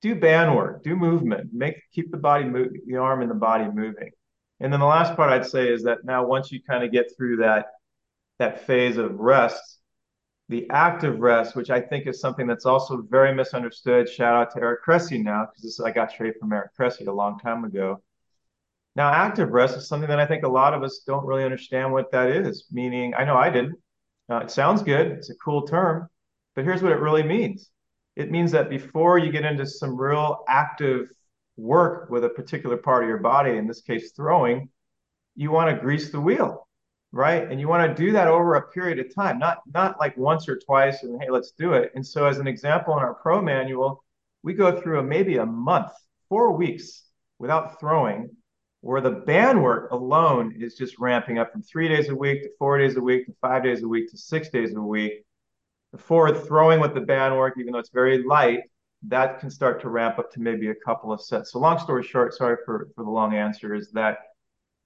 do 0.00 0.14
band 0.14 0.56
work, 0.56 0.82
do 0.82 0.96
movement, 0.96 1.50
make 1.52 1.76
keep 1.92 2.10
the 2.10 2.16
body 2.16 2.44
move, 2.44 2.72
the 2.86 2.96
arm 2.96 3.20
and 3.20 3.30
the 3.30 3.34
body 3.34 3.66
moving. 3.70 4.10
And 4.60 4.72
then 4.72 4.80
the 4.80 4.86
last 4.86 5.14
part 5.14 5.30
I'd 5.30 5.44
say 5.44 5.68
is 5.68 5.82
that 5.82 6.04
now 6.04 6.24
once 6.24 6.50
you 6.50 6.60
kind 6.62 6.82
of 6.82 6.90
get 6.90 7.12
through 7.16 7.36
that 7.36 7.66
that 8.38 8.66
phase 8.66 8.96
of 8.96 9.18
rest, 9.18 9.81
the 10.52 10.68
active 10.70 11.18
rest, 11.18 11.56
which 11.56 11.70
I 11.70 11.80
think 11.80 12.06
is 12.06 12.20
something 12.20 12.46
that's 12.46 12.66
also 12.66 13.02
very 13.08 13.34
misunderstood. 13.34 14.08
Shout 14.08 14.34
out 14.34 14.50
to 14.52 14.60
Eric 14.60 14.84
Cressey 14.84 15.22
now, 15.22 15.48
because 15.54 15.80
I 15.80 15.90
got 15.90 16.10
straight 16.12 16.38
from 16.38 16.52
Eric 16.52 16.76
Cressey 16.78 17.06
a 17.06 17.12
long 17.12 17.38
time 17.38 17.64
ago. 17.64 18.02
Now, 18.94 19.10
active 19.10 19.48
rest 19.48 19.78
is 19.78 19.88
something 19.88 20.10
that 20.10 20.20
I 20.20 20.26
think 20.26 20.44
a 20.44 20.48
lot 20.48 20.74
of 20.74 20.82
us 20.82 21.02
don't 21.06 21.24
really 21.24 21.44
understand 21.44 21.90
what 21.90 22.12
that 22.12 22.28
is. 22.28 22.66
Meaning, 22.70 23.14
I 23.14 23.24
know 23.24 23.36
I 23.36 23.48
didn't. 23.48 23.76
Uh, 24.30 24.40
it 24.40 24.50
sounds 24.50 24.82
good. 24.82 25.06
It's 25.06 25.30
a 25.30 25.34
cool 25.36 25.66
term, 25.66 26.06
but 26.54 26.64
here's 26.64 26.82
what 26.82 26.92
it 26.92 27.00
really 27.00 27.22
means 27.22 27.70
it 28.14 28.30
means 28.30 28.52
that 28.52 28.68
before 28.68 29.16
you 29.16 29.32
get 29.32 29.46
into 29.46 29.64
some 29.64 29.98
real 29.98 30.44
active 30.46 31.08
work 31.56 32.10
with 32.10 32.24
a 32.24 32.28
particular 32.28 32.76
part 32.76 33.02
of 33.02 33.08
your 33.08 33.18
body, 33.18 33.56
in 33.56 33.66
this 33.66 33.80
case, 33.80 34.12
throwing, 34.14 34.68
you 35.34 35.50
want 35.50 35.74
to 35.74 35.82
grease 35.82 36.12
the 36.12 36.20
wheel, 36.20 36.68
right? 37.12 37.48
And 37.50 37.60
you 37.60 37.68
want 37.68 37.94
to 37.96 38.02
do 38.02 38.12
that 38.12 38.26
over 38.26 38.54
a 38.54 38.62
period 38.70 38.98
of 38.98 39.14
time, 39.14 39.38
not 39.38 39.58
not 39.72 40.00
like 40.00 40.16
once 40.16 40.48
or 40.48 40.58
twice 40.58 41.02
and 41.02 41.22
hey, 41.22 41.30
let's 41.30 41.52
do 41.52 41.74
it. 41.74 41.92
And 41.94 42.06
so, 42.06 42.26
as 42.26 42.38
an 42.38 42.46
example, 42.46 42.96
in 42.96 43.00
our 43.00 43.14
pro 43.14 43.40
manual, 43.40 44.04
we 44.42 44.54
go 44.54 44.80
through 44.80 44.98
a, 45.00 45.02
maybe 45.02 45.36
a 45.36 45.46
month, 45.46 45.92
four 46.28 46.52
weeks 46.52 47.04
without 47.38 47.78
throwing, 47.78 48.30
where 48.80 49.00
the 49.00 49.10
band 49.10 49.62
work 49.62 49.90
alone 49.92 50.54
is 50.58 50.74
just 50.74 50.98
ramping 50.98 51.38
up 51.38 51.52
from 51.52 51.62
three 51.62 51.88
days 51.88 52.08
a 52.08 52.14
week 52.14 52.42
to 52.42 52.48
four 52.58 52.78
days 52.78 52.96
a 52.96 53.00
week 53.00 53.26
to 53.26 53.32
five 53.40 53.62
days 53.62 53.82
a 53.82 53.88
week 53.88 54.10
to 54.10 54.16
six 54.16 54.48
days 54.48 54.74
a 54.74 54.80
week 54.80 55.24
forward 55.98 56.44
throwing 56.46 56.80
with 56.80 56.94
the 56.94 57.00
band 57.00 57.36
work, 57.36 57.54
even 57.58 57.72
though 57.72 57.78
it's 57.78 57.90
very 57.90 58.22
light, 58.22 58.60
that 59.08 59.40
can 59.40 59.50
start 59.50 59.80
to 59.82 59.88
ramp 59.88 60.18
up 60.18 60.32
to 60.32 60.40
maybe 60.40 60.68
a 60.68 60.74
couple 60.74 61.12
of 61.12 61.20
sets. 61.20 61.52
So 61.52 61.58
long 61.58 61.78
story 61.78 62.02
short, 62.02 62.34
sorry 62.34 62.56
for, 62.64 62.88
for 62.94 63.04
the 63.04 63.10
long 63.10 63.34
answer, 63.34 63.74
is 63.74 63.90
that 63.92 64.18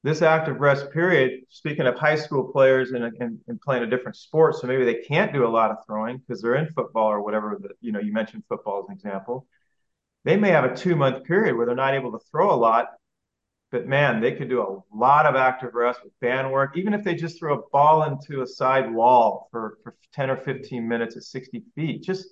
this 0.07 0.23
active 0.23 0.61
rest 0.61 0.91
period, 0.93 1.41
speaking 1.49 1.87
of 1.87 1.97
high 1.99 2.17
school 2.17 2.51
players 2.53 2.93
and, 2.93 3.05
and, 3.05 3.39
and 3.49 3.61
playing 3.61 3.83
a 3.83 3.87
different 3.87 4.17
sport, 4.17 4.55
so 4.55 4.67
maybe 4.67 4.85
they 4.85 5.03
can't 5.03 5.33
do 5.33 5.47
a 5.47 5.49
lot 5.49 5.71
of 5.71 5.79
throwing 5.87 6.19
because 6.19 6.41
they're 6.41 6.55
in 6.55 6.69
football 6.69 7.09
or 7.09 7.23
whatever, 7.23 7.61
you 7.81 7.93
know, 7.93 8.01
you 8.01 8.13
mentioned 8.13 8.45
football 8.49 8.81
as 8.81 8.85
an 8.89 8.95
example. 8.95 9.47
They 10.25 10.37
may 10.37 10.51
have 10.51 10.65
a 10.65 10.75
two 10.75 10.97
month 10.97 11.25
period 11.25 11.57
where 11.57 11.67
they're 11.67 11.75
not 11.75 11.95
able 11.95 12.13
to 12.13 12.21
throw 12.31 12.53
a 12.53 12.57
lot 12.57 12.87
but 13.73 13.87
man, 13.87 14.21
they 14.21 14.33
could 14.33 14.49
do 14.49 14.63
a 14.63 14.97
lot 14.97 15.27
of 15.27 15.35
active 15.35 15.75
rest 15.75 16.01
with 16.05 16.19
band 16.21 16.51
work. 16.53 16.77
Even 16.77 16.95
if 16.95 17.03
they 17.03 17.15
just 17.15 17.39
throw 17.39 17.59
a 17.59 17.63
ball 17.73 18.05
into 18.05 18.43
a 18.43 18.47
side 18.47 18.93
wall 18.93 19.49
for, 19.51 19.79
for 19.83 19.97
10 20.15 20.31
or 20.31 20.37
15 20.37 20.87
minutes 20.87 21.17
at 21.17 21.25
60 21.25 21.63
feet, 21.75 22.03
just 22.03 22.29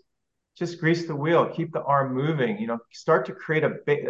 just 0.56 0.78
grease 0.78 1.06
the 1.08 1.16
wheel, 1.16 1.52
keep 1.52 1.72
the 1.72 1.82
arm 1.82 2.14
moving, 2.14 2.58
you 2.58 2.68
know, 2.68 2.78
start 2.92 3.26
to 3.26 3.32
create 3.32 3.64
a 3.64 3.76
big 3.84 4.06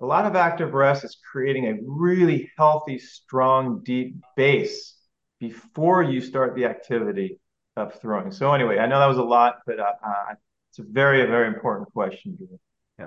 a 0.00 0.06
lot 0.06 0.26
of 0.26 0.36
active 0.36 0.74
rest 0.74 1.04
is 1.04 1.18
creating 1.30 1.66
a 1.66 1.78
really 1.84 2.50
healthy, 2.56 2.98
strong, 2.98 3.82
deep 3.82 4.16
base 4.36 4.94
before 5.40 6.02
you 6.02 6.20
start 6.20 6.54
the 6.54 6.64
activity 6.64 7.38
of 7.76 8.00
throwing. 8.00 8.30
So 8.30 8.52
anyway, 8.52 8.78
I 8.78 8.86
know 8.86 8.98
that 9.00 9.06
was 9.06 9.18
a 9.18 9.22
lot, 9.22 9.56
but 9.66 9.78
uh, 9.80 9.92
uh 10.04 10.34
it's 10.70 10.78
a 10.78 10.82
very, 10.82 11.24
very 11.26 11.48
important 11.48 11.92
question. 11.92 12.38
Yeah. 12.98 13.06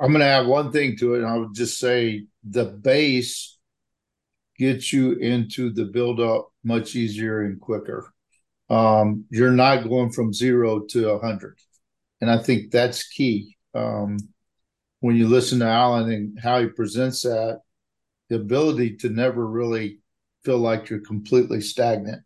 I'm 0.00 0.10
going 0.10 0.20
to 0.20 0.26
add 0.26 0.46
one 0.46 0.70
thing 0.70 0.96
to 0.98 1.14
it. 1.14 1.18
And 1.18 1.26
I 1.26 1.36
would 1.36 1.54
just 1.54 1.78
say 1.78 2.26
the 2.44 2.66
base 2.66 3.58
gets 4.58 4.92
you 4.92 5.12
into 5.12 5.70
the 5.72 5.84
build 5.84 6.20
up 6.20 6.52
much 6.64 6.94
easier 6.94 7.42
and 7.42 7.60
quicker. 7.60 8.12
Um, 8.68 9.24
you're 9.30 9.50
not 9.50 9.88
going 9.88 10.10
from 10.10 10.32
zero 10.32 10.80
to 10.90 11.10
a 11.10 11.18
hundred. 11.18 11.58
And 12.20 12.30
I 12.30 12.38
think 12.38 12.70
that's 12.70 13.08
key. 13.08 13.56
Um, 13.74 14.18
when 15.00 15.16
you 15.16 15.28
listen 15.28 15.60
to 15.60 15.66
Alan 15.66 16.10
and 16.10 16.38
how 16.38 16.60
he 16.60 16.66
presents 16.66 17.22
that, 17.22 17.60
the 18.28 18.36
ability 18.36 18.96
to 18.96 19.08
never 19.08 19.46
really 19.46 20.00
feel 20.44 20.58
like 20.58 20.88
you're 20.88 21.00
completely 21.00 21.60
stagnant. 21.60 22.22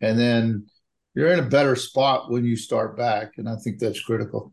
And 0.00 0.18
then 0.18 0.66
you're 1.14 1.32
in 1.32 1.38
a 1.38 1.48
better 1.48 1.76
spot 1.76 2.30
when 2.30 2.44
you 2.44 2.56
start 2.56 2.96
back. 2.96 3.32
And 3.36 3.48
I 3.48 3.56
think 3.56 3.78
that's 3.78 4.02
critical. 4.02 4.52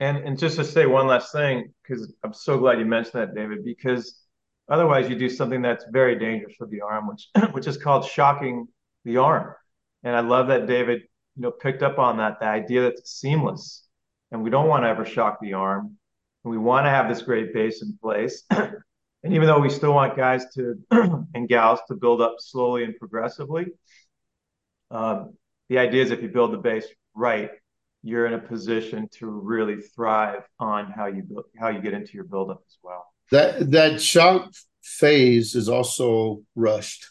And 0.00 0.16
and 0.18 0.38
just 0.38 0.56
to 0.56 0.64
say 0.64 0.86
one 0.86 1.06
last 1.06 1.32
thing, 1.32 1.72
because 1.82 2.12
I'm 2.24 2.32
so 2.32 2.58
glad 2.58 2.80
you 2.80 2.84
mentioned 2.84 3.22
that, 3.22 3.34
David, 3.36 3.64
because 3.64 4.20
otherwise 4.68 5.08
you 5.08 5.16
do 5.16 5.28
something 5.28 5.62
that's 5.62 5.84
very 5.92 6.18
dangerous 6.18 6.54
for 6.56 6.66
the 6.66 6.80
arm, 6.80 7.06
which 7.06 7.28
which 7.52 7.66
is 7.68 7.76
called 7.76 8.04
shocking 8.04 8.66
the 9.04 9.18
arm. 9.18 9.54
And 10.02 10.16
I 10.16 10.20
love 10.20 10.48
that 10.48 10.66
David, 10.66 11.02
you 11.36 11.42
know, 11.42 11.52
picked 11.52 11.82
up 11.82 11.98
on 11.98 12.16
that, 12.16 12.40
the 12.40 12.46
idea 12.46 12.82
that 12.82 12.94
it's 12.94 13.12
seamless. 13.12 13.86
And 14.32 14.42
we 14.42 14.50
don't 14.50 14.66
want 14.66 14.84
to 14.84 14.88
ever 14.88 15.04
shock 15.04 15.38
the 15.40 15.52
arm. 15.52 15.98
And 16.44 16.50
we 16.50 16.58
want 16.58 16.86
to 16.86 16.90
have 16.90 17.08
this 17.08 17.22
great 17.22 17.52
base 17.54 17.82
in 17.82 17.98
place. 18.00 18.44
and 18.50 18.74
even 19.24 19.46
though 19.46 19.60
we 19.60 19.70
still 19.70 19.94
want 19.94 20.16
guys 20.16 20.44
to 20.54 20.74
and 21.34 21.48
gals 21.48 21.80
to 21.88 21.94
build 21.94 22.20
up 22.20 22.36
slowly 22.38 22.84
and 22.84 22.96
progressively, 22.96 23.66
um, 24.90 25.34
the 25.68 25.78
idea 25.78 26.02
is 26.02 26.10
if 26.10 26.22
you 26.22 26.28
build 26.28 26.52
the 26.52 26.58
base 26.58 26.86
right, 27.14 27.50
you're 28.02 28.26
in 28.26 28.34
a 28.34 28.38
position 28.38 29.08
to 29.12 29.26
really 29.26 29.80
thrive 29.80 30.42
on 30.58 30.90
how 30.90 31.06
you 31.06 31.22
build, 31.22 31.44
how 31.58 31.68
you 31.68 31.80
get 31.80 31.94
into 31.94 32.14
your 32.14 32.24
buildup 32.24 32.62
as 32.66 32.78
well. 32.82 33.06
That 33.30 33.70
that 33.70 34.02
shock 34.02 34.52
phase 34.82 35.54
is 35.54 35.68
also 35.68 36.42
rushed 36.54 37.06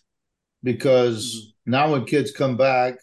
because 0.63 1.35
mm-hmm. 1.35 1.71
now 1.71 1.91
when 1.91 2.05
kids 2.05 2.31
come 2.31 2.57
back, 2.57 2.95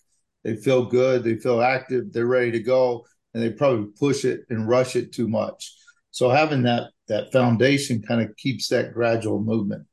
they 0.44 0.56
feel 0.56 0.84
good, 0.84 1.24
they 1.24 1.36
feel 1.36 1.62
active, 1.62 2.12
they're 2.12 2.26
ready 2.26 2.52
to 2.52 2.60
go, 2.60 3.06
and 3.34 3.42
they 3.42 3.50
probably 3.50 3.86
push 3.98 4.24
it 4.24 4.42
and 4.50 4.68
rush 4.68 4.94
it 4.94 5.12
too 5.12 5.28
much. 5.28 5.74
So 6.18 6.31
having 6.31 6.64
that 6.64 6.90
that 7.07 7.31
foundation 7.31 8.02
kind 8.02 8.20
of 8.20 8.37
keeps 8.37 8.66
that 8.70 8.92
gradual 8.92 9.40
movement. 9.40 9.87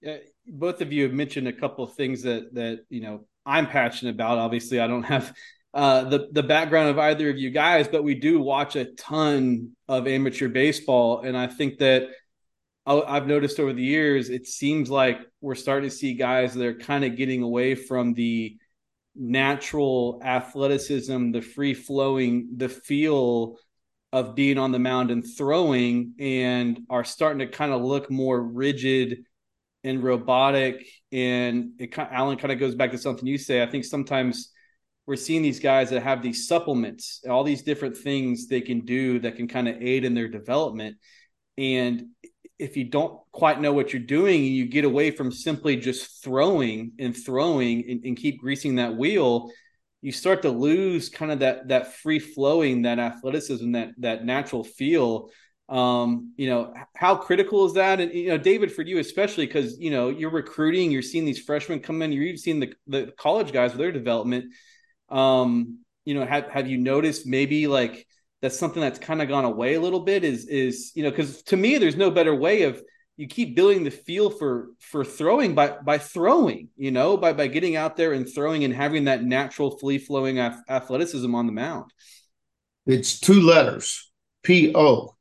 Yeah, 0.00 0.18
both 0.46 0.80
of 0.82 0.92
you 0.92 1.02
have 1.02 1.12
mentioned 1.12 1.48
a 1.48 1.52
couple 1.52 1.82
of 1.82 1.94
things 1.94 2.22
that 2.22 2.54
that 2.54 2.84
you 2.90 3.00
know 3.00 3.26
I'm 3.44 3.66
passionate 3.66 4.14
about. 4.14 4.38
Obviously, 4.38 4.78
I 4.78 4.86
don't 4.86 5.02
have 5.02 5.34
uh, 5.74 6.04
the 6.04 6.28
the 6.30 6.44
background 6.44 6.90
of 6.90 6.98
either 7.00 7.28
of 7.28 7.36
you 7.36 7.50
guys, 7.50 7.88
but 7.88 8.04
we 8.04 8.14
do 8.14 8.38
watch 8.38 8.76
a 8.76 8.84
ton 8.84 9.72
of 9.88 10.06
amateur 10.06 10.48
baseball, 10.48 11.22
and 11.22 11.36
I 11.36 11.48
think 11.48 11.78
that 11.78 12.06
I've 12.86 13.26
noticed 13.26 13.58
over 13.58 13.72
the 13.72 13.82
years, 13.82 14.30
it 14.30 14.46
seems 14.46 14.90
like 14.90 15.18
we're 15.40 15.56
starting 15.56 15.90
to 15.90 15.96
see 15.96 16.14
guys 16.14 16.54
that 16.54 16.64
are 16.64 16.74
kind 16.78 17.04
of 17.04 17.16
getting 17.16 17.42
away 17.42 17.74
from 17.74 18.14
the 18.14 18.58
natural 19.16 20.20
athleticism, 20.22 21.32
the 21.32 21.40
free 21.40 21.74
flowing, 21.74 22.50
the 22.58 22.68
feel 22.68 23.56
of 24.14 24.36
being 24.36 24.58
on 24.58 24.70
the 24.70 24.78
mound 24.78 25.10
and 25.10 25.24
throwing, 25.26 26.14
and 26.20 26.78
are 26.88 27.02
starting 27.02 27.40
to 27.40 27.48
kind 27.48 27.72
of 27.72 27.82
look 27.82 28.12
more 28.12 28.40
rigid 28.40 29.24
and 29.82 30.04
robotic. 30.04 30.86
And 31.10 31.72
it 31.80 31.98
Alan 31.98 32.38
kind 32.38 32.52
of 32.52 32.60
goes 32.60 32.76
back 32.76 32.92
to 32.92 32.98
something 32.98 33.26
you 33.26 33.38
say. 33.38 33.60
I 33.60 33.66
think 33.66 33.84
sometimes 33.84 34.52
we're 35.04 35.16
seeing 35.16 35.42
these 35.42 35.58
guys 35.58 35.90
that 35.90 36.04
have 36.04 36.22
these 36.22 36.46
supplements, 36.46 37.24
all 37.28 37.42
these 37.42 37.62
different 37.62 37.96
things 37.96 38.46
they 38.46 38.60
can 38.60 38.84
do 38.84 39.18
that 39.18 39.34
can 39.34 39.48
kind 39.48 39.66
of 39.66 39.82
aid 39.82 40.04
in 40.04 40.14
their 40.14 40.28
development. 40.28 40.96
And 41.58 42.04
if 42.56 42.76
you 42.76 42.84
don't 42.84 43.18
quite 43.32 43.60
know 43.60 43.72
what 43.72 43.92
you're 43.92 44.00
doing, 44.00 44.44
you 44.44 44.66
get 44.66 44.84
away 44.84 45.10
from 45.10 45.32
simply 45.32 45.74
just 45.74 46.22
throwing 46.22 46.92
and 47.00 47.16
throwing 47.16 47.90
and, 47.90 48.04
and 48.04 48.16
keep 48.16 48.38
greasing 48.38 48.76
that 48.76 48.96
wheel. 48.96 49.50
You 50.04 50.12
start 50.12 50.42
to 50.42 50.50
lose 50.50 51.08
kind 51.08 51.32
of 51.32 51.38
that 51.38 51.68
that 51.68 51.94
free 51.94 52.18
flowing, 52.18 52.82
that 52.82 52.98
athleticism, 52.98 53.72
that 53.72 53.94
that 53.98 54.24
natural 54.24 54.62
feel. 54.62 55.30
Um 55.70 56.34
you 56.36 56.46
know 56.50 56.74
how 56.94 57.16
critical 57.16 57.64
is 57.64 57.72
that? 57.72 57.98
And 57.98 58.12
you 58.12 58.28
know 58.28 58.36
david 58.36 58.70
for 58.70 58.82
you 58.82 58.98
especially 58.98 59.46
because 59.46 59.78
you 59.80 59.90
know 59.90 60.10
you're 60.10 60.28
recruiting 60.28 60.90
you're 60.90 61.00
seeing 61.00 61.24
these 61.24 61.42
freshmen 61.42 61.80
come 61.80 62.02
in 62.02 62.12
you're 62.12 62.24
even 62.24 62.36
seeing 62.36 62.60
the, 62.60 62.74
the 62.86 63.14
college 63.16 63.50
guys 63.50 63.70
with 63.70 63.78
their 63.78 63.92
development. 63.92 64.52
Um 65.08 65.78
you 66.04 66.14
know 66.14 66.26
have, 66.26 66.48
have 66.50 66.68
you 66.68 66.76
noticed 66.76 67.26
maybe 67.26 67.66
like 67.66 68.06
that's 68.42 68.58
something 68.58 68.82
that's 68.82 68.98
kind 68.98 69.22
of 69.22 69.28
gone 69.28 69.46
away 69.46 69.72
a 69.72 69.80
little 69.80 70.00
bit 70.00 70.22
is 70.22 70.46
is 70.48 70.92
you 70.94 71.02
know 71.02 71.08
because 71.08 71.42
to 71.44 71.56
me 71.56 71.78
there's 71.78 71.96
no 71.96 72.10
better 72.10 72.34
way 72.34 72.64
of 72.64 72.82
you 73.16 73.28
keep 73.28 73.54
building 73.54 73.84
the 73.84 73.90
feel 73.90 74.30
for 74.30 74.68
for 74.80 75.04
throwing 75.04 75.54
by 75.54 75.76
by 75.84 75.98
throwing 75.98 76.68
you 76.76 76.90
know 76.90 77.16
by 77.16 77.32
by 77.32 77.46
getting 77.46 77.76
out 77.76 77.96
there 77.96 78.12
and 78.12 78.28
throwing 78.28 78.64
and 78.64 78.74
having 78.74 79.04
that 79.04 79.22
natural 79.22 79.78
free 79.78 79.98
flowing 79.98 80.38
athleticism 80.38 81.34
on 81.34 81.46
the 81.46 81.52
mound 81.52 81.92
it's 82.86 83.20
two 83.20 83.40
letters 83.40 84.10
po 84.44 85.14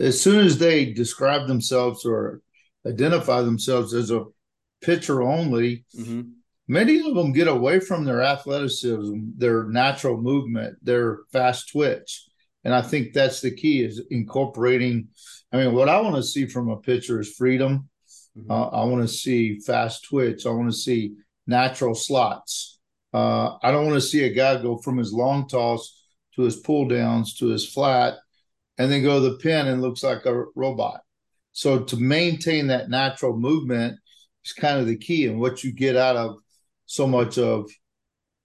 as 0.00 0.20
soon 0.20 0.44
as 0.44 0.58
they 0.58 0.92
describe 0.92 1.48
themselves 1.48 2.04
or 2.04 2.40
identify 2.86 3.42
themselves 3.42 3.94
as 3.94 4.10
a 4.10 4.24
pitcher 4.80 5.22
only, 5.22 5.84
mm-hmm. 5.96 6.22
many 6.66 7.00
of 7.00 7.14
them 7.14 7.32
get 7.32 7.48
away 7.48 7.80
from 7.80 8.04
their 8.04 8.22
athleticism, 8.22 9.18
their 9.36 9.64
natural 9.64 10.16
movement, 10.16 10.78
their 10.82 11.20
fast 11.32 11.70
twitch. 11.70 12.27
And 12.68 12.74
I 12.74 12.82
think 12.82 13.14
that's 13.14 13.40
the 13.40 13.50
key 13.50 13.82
is 13.82 14.02
incorporating. 14.10 15.08
I 15.50 15.56
mean, 15.56 15.72
what 15.72 15.88
I 15.88 16.02
want 16.02 16.16
to 16.16 16.22
see 16.22 16.44
from 16.44 16.68
a 16.68 16.76
pitcher 16.76 17.18
is 17.18 17.32
freedom. 17.32 17.88
Mm-hmm. 18.36 18.50
Uh, 18.50 18.68
I 18.68 18.84
want 18.84 19.00
to 19.00 19.08
see 19.08 19.58
fast 19.58 20.04
twitch. 20.04 20.44
I 20.44 20.50
want 20.50 20.70
to 20.70 20.76
see 20.76 21.14
natural 21.46 21.94
slots. 21.94 22.78
Uh, 23.14 23.56
I 23.62 23.70
don't 23.70 23.86
want 23.86 23.96
to 23.96 24.06
see 24.06 24.24
a 24.24 24.34
guy 24.34 24.60
go 24.60 24.76
from 24.76 24.98
his 24.98 25.14
long 25.14 25.48
toss 25.48 26.04
to 26.36 26.42
his 26.42 26.56
pull 26.56 26.86
downs 26.86 27.36
to 27.36 27.46
his 27.46 27.66
flat 27.66 28.16
and 28.76 28.92
then 28.92 29.02
go 29.02 29.14
to 29.18 29.30
the 29.30 29.38
pin 29.38 29.66
and 29.66 29.80
looks 29.80 30.02
like 30.02 30.26
a 30.26 30.44
robot. 30.54 31.00
So 31.52 31.84
to 31.84 31.96
maintain 31.96 32.66
that 32.66 32.90
natural 32.90 33.34
movement 33.34 33.98
is 34.44 34.52
kind 34.52 34.78
of 34.78 34.86
the 34.86 34.98
key 34.98 35.26
and 35.26 35.40
what 35.40 35.64
you 35.64 35.72
get 35.72 35.96
out 35.96 36.16
of 36.16 36.36
so 36.84 37.06
much 37.06 37.38
of 37.38 37.70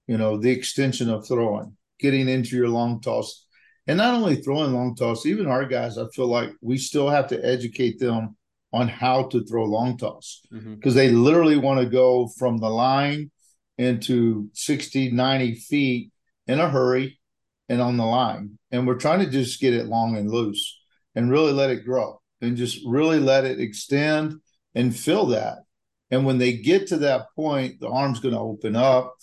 you 0.08 0.18
know 0.18 0.38
the 0.38 0.52
extension 0.52 1.10
of 1.10 1.28
throwing, 1.28 1.76
getting 2.00 2.30
into 2.30 2.56
your 2.56 2.70
long 2.70 3.02
toss. 3.02 3.43
And 3.88 3.98
not 3.98 4.14
only 4.14 4.38
throwing 4.38 4.74
long 4.74 4.96
toss, 4.96 5.26
even 5.26 5.48
our 5.48 5.66
guys, 5.66 5.98
I 5.98 6.06
feel 6.14 6.28
like 6.28 6.52
we 6.62 6.78
still 6.78 7.10
have 7.10 7.28
to 7.28 7.46
educate 7.46 8.00
them 8.00 8.38
on 8.72 8.88
how 8.88 9.24
to 9.24 9.44
throw 9.46 9.66
long 9.66 9.98
toss 9.98 10.42
because 10.50 10.64
mm-hmm. 10.64 10.90
they 10.90 11.10
literally 11.10 11.58
want 11.58 11.80
to 11.80 11.86
go 11.86 12.28
from 12.40 12.58
the 12.58 12.70
line 12.70 13.30
into 13.78 14.50
60, 14.54 15.12
90 15.12 15.56
feet 15.56 16.12
in 16.48 16.60
a 16.60 16.70
hurry 16.70 17.20
and 17.70 17.82
on 17.82 17.98
the 17.98 18.06
line. 18.06 18.58
And 18.72 18.88
we're 18.88 18.96
trying 18.96 19.20
to 19.20 19.30
just 19.30 19.62
get 19.62 19.74
it 19.74 19.88
long 19.88 20.18
and 20.18 20.30
loose 20.30 20.80
and 21.16 21.30
really 21.30 21.52
let 21.52 21.70
it 21.70 21.86
grow 21.86 22.22
and 22.42 22.58
just 22.58 22.80
really 22.86 23.20
let 23.20 23.46
it 23.46 23.60
extend 23.60 24.40
and 24.76 24.96
fill 24.96 25.28
that. 25.28 25.60
And 26.10 26.26
when 26.26 26.38
they 26.38 26.54
get 26.54 26.88
to 26.88 26.98
that 26.98 27.28
point, 27.36 27.80
the 27.80 27.90
arm's 27.90 28.20
going 28.20 28.34
to 28.34 28.40
open 28.40 28.76
up. 28.76 29.16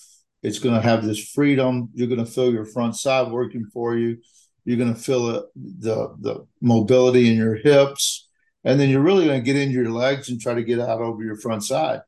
It's 0.43 0.59
going 0.59 0.75
to 0.75 0.81
have 0.81 1.05
this 1.05 1.31
freedom. 1.31 1.91
You're 1.93 2.09
going 2.09 2.25
to 2.25 2.31
feel 2.31 2.53
your 2.53 2.65
front 2.65 2.97
side 2.97 3.31
working 3.31 3.67
for 3.73 3.97
you. 3.97 4.19
You're 4.65 4.79
going 4.79 4.95
to 4.95 5.01
feel 5.01 5.31
it, 5.31 5.45
the 5.57 6.15
the 6.21 6.47
mobility 6.61 7.31
in 7.31 7.37
your 7.37 7.57
hips, 7.57 8.29
and 8.65 8.79
then 8.79 8.91
you're 8.91 9.01
really 9.01 9.27
going 9.27 9.41
to 9.41 9.45
get 9.45 9.57
into 9.57 9.75
your 9.75 9.91
legs 9.91 10.29
and 10.29 10.41
try 10.41 10.55
to 10.55 10.65
get 10.65 10.81
out 10.81 11.01
over 11.01 11.23
your 11.23 11.37
front 11.37 11.65
side. 11.65 12.01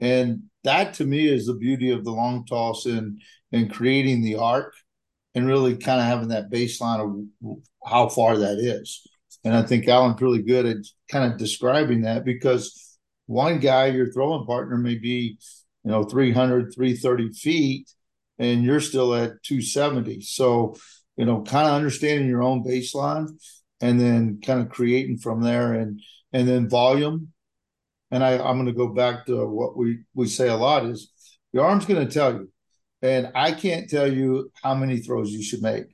And 0.00 0.44
that 0.64 0.94
to 0.94 1.04
me 1.04 1.26
is 1.26 1.46
the 1.46 1.54
beauty 1.54 1.90
of 1.90 2.04
the 2.04 2.12
long 2.12 2.44
toss 2.44 2.86
and 2.86 3.20
and 3.52 3.72
creating 3.72 4.22
the 4.22 4.36
arc 4.36 4.74
and 5.34 5.46
really 5.46 5.76
kind 5.76 6.00
of 6.00 6.06
having 6.06 6.28
that 6.28 6.50
baseline 6.50 7.28
of 7.44 7.58
how 7.84 8.08
far 8.08 8.38
that 8.38 8.58
is. 8.58 9.06
And 9.44 9.54
I 9.54 9.62
think 9.62 9.86
Alan's 9.86 10.20
really 10.20 10.42
good 10.42 10.66
at 10.66 10.78
kind 11.10 11.30
of 11.30 11.38
describing 11.38 12.02
that 12.02 12.24
because 12.24 12.98
one 13.26 13.58
guy, 13.58 13.86
your 13.86 14.10
throwing 14.10 14.46
partner, 14.46 14.76
may 14.76 14.96
be, 14.96 15.38
you 15.84 15.90
know, 15.90 16.04
300, 16.04 16.74
330 16.74 17.32
feet, 17.32 17.90
and 18.38 18.64
you're 18.64 18.80
still 18.80 19.14
at 19.14 19.42
270. 19.42 20.20
So, 20.22 20.76
you 21.16 21.24
know, 21.24 21.42
kind 21.42 21.66
of 21.66 21.74
understanding 21.74 22.28
your 22.28 22.42
own 22.42 22.64
baseline 22.64 23.28
and 23.80 24.00
then 24.00 24.40
kind 24.44 24.60
of 24.60 24.68
creating 24.68 25.18
from 25.18 25.42
there 25.42 25.74
and 25.74 26.00
and 26.32 26.48
then 26.48 26.68
volume. 26.68 27.32
And 28.10 28.22
I, 28.22 28.34
I'm 28.34 28.56
going 28.56 28.66
to 28.66 28.72
go 28.72 28.88
back 28.88 29.26
to 29.26 29.46
what 29.46 29.76
we, 29.76 30.00
we 30.14 30.28
say 30.28 30.48
a 30.48 30.56
lot 30.56 30.86
is 30.86 31.10
your 31.52 31.64
arm's 31.64 31.86
going 31.86 32.06
to 32.06 32.12
tell 32.12 32.32
you 32.32 32.50
and 33.02 33.30
I 33.34 33.52
can't 33.52 33.88
tell 33.88 34.10
you 34.10 34.50
how 34.62 34.74
many 34.74 34.98
throws 34.98 35.30
you 35.30 35.42
should 35.42 35.62
make. 35.62 35.84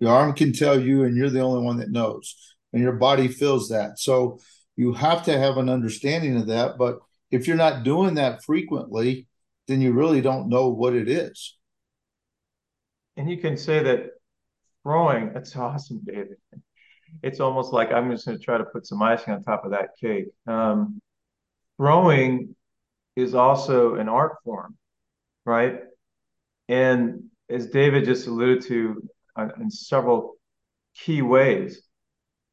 Your 0.00 0.12
arm 0.12 0.34
can 0.34 0.52
tell 0.52 0.78
you, 0.78 1.04
and 1.04 1.16
you're 1.16 1.30
the 1.30 1.40
only 1.40 1.64
one 1.64 1.78
that 1.78 1.90
knows. 1.90 2.36
And 2.72 2.82
your 2.82 2.92
body 2.92 3.28
feels 3.28 3.68
that. 3.68 3.98
So 3.98 4.40
you 4.76 4.92
have 4.92 5.24
to 5.24 5.38
have 5.38 5.56
an 5.56 5.68
understanding 5.68 6.36
of 6.36 6.48
that. 6.48 6.76
But 6.78 6.98
if 7.30 7.46
you're 7.46 7.56
not 7.56 7.84
doing 7.84 8.14
that 8.14 8.44
frequently, 8.44 9.26
then 9.68 9.80
you 9.80 9.92
really 9.92 10.20
don't 10.20 10.48
know 10.48 10.68
what 10.68 10.94
it 10.94 11.08
is. 11.08 11.56
And 13.16 13.30
you 13.30 13.38
can 13.38 13.56
say 13.56 13.82
that 13.82 14.10
throwing, 14.84 15.32
that's 15.32 15.56
awesome, 15.56 16.02
David. 16.04 16.36
It's 17.22 17.40
almost 17.40 17.72
like 17.72 17.90
I'm 17.92 18.10
just 18.10 18.26
going 18.26 18.38
to 18.38 18.44
try 18.44 18.58
to 18.58 18.64
put 18.64 18.86
some 18.86 19.02
icing 19.02 19.34
on 19.34 19.42
top 19.42 19.64
of 19.64 19.72
that 19.72 19.90
cake. 20.00 20.26
Um, 20.46 21.00
throwing 21.76 22.54
is 23.16 23.34
also 23.34 23.96
an 23.96 24.08
art 24.08 24.36
form, 24.44 24.76
right? 25.44 25.80
And 26.68 27.24
as 27.48 27.66
David 27.66 28.04
just 28.04 28.26
alluded 28.26 28.64
to 28.66 29.08
uh, 29.36 29.48
in 29.60 29.70
several 29.70 30.34
key 30.94 31.22
ways, 31.22 31.82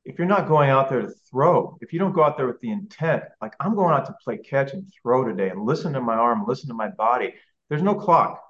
if 0.04 0.18
you're 0.18 0.28
not 0.28 0.48
going 0.48 0.70
out 0.70 0.90
there 0.90 1.02
to 1.02 1.12
throw, 1.30 1.78
if 1.82 1.94
you 1.94 2.00
don't 2.00 2.14
go 2.14 2.24
out 2.24 2.38
there 2.38 2.48
with 2.48 2.60
the 2.62 2.72
intent, 2.72 3.24
like 3.42 3.54
I'm 3.60 3.76
going 3.76 3.94
out 3.94 4.06
to 4.08 4.16
play 4.24 4.38
catch 4.38 4.74
and 4.74 4.92
throw 5.02 5.24
today 5.24 5.50
and 5.50 5.64
listen 5.64 5.94
to 5.94 6.02
my 6.02 6.16
arm, 6.16 6.46
listen 6.48 6.70
to 6.70 6.74
my 6.74 6.90
body, 6.90 7.34
there's 7.70 7.84
no 7.84 7.96
clock. 7.96 8.42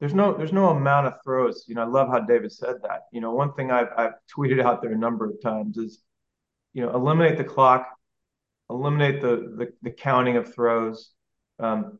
There's 0.00 0.14
no 0.14 0.36
there's 0.36 0.52
no 0.52 0.68
amount 0.68 1.06
of 1.06 1.14
throws. 1.24 1.64
You 1.66 1.74
know, 1.74 1.82
I 1.82 1.86
love 1.86 2.08
how 2.08 2.20
David 2.20 2.52
said 2.52 2.76
that. 2.82 3.02
You 3.12 3.20
know, 3.20 3.32
one 3.32 3.52
thing 3.54 3.70
I've 3.70 3.88
I've 3.96 4.12
tweeted 4.34 4.62
out 4.62 4.82
there 4.82 4.92
a 4.92 4.98
number 4.98 5.24
of 5.24 5.40
times 5.42 5.78
is, 5.78 6.02
you 6.74 6.82
know, 6.82 6.94
eliminate 6.94 7.38
the 7.38 7.44
clock, 7.44 7.88
eliminate 8.68 9.22
the 9.22 9.54
the, 9.56 9.72
the 9.82 9.90
counting 9.90 10.36
of 10.36 10.54
throws. 10.54 11.12
Um, 11.58 11.98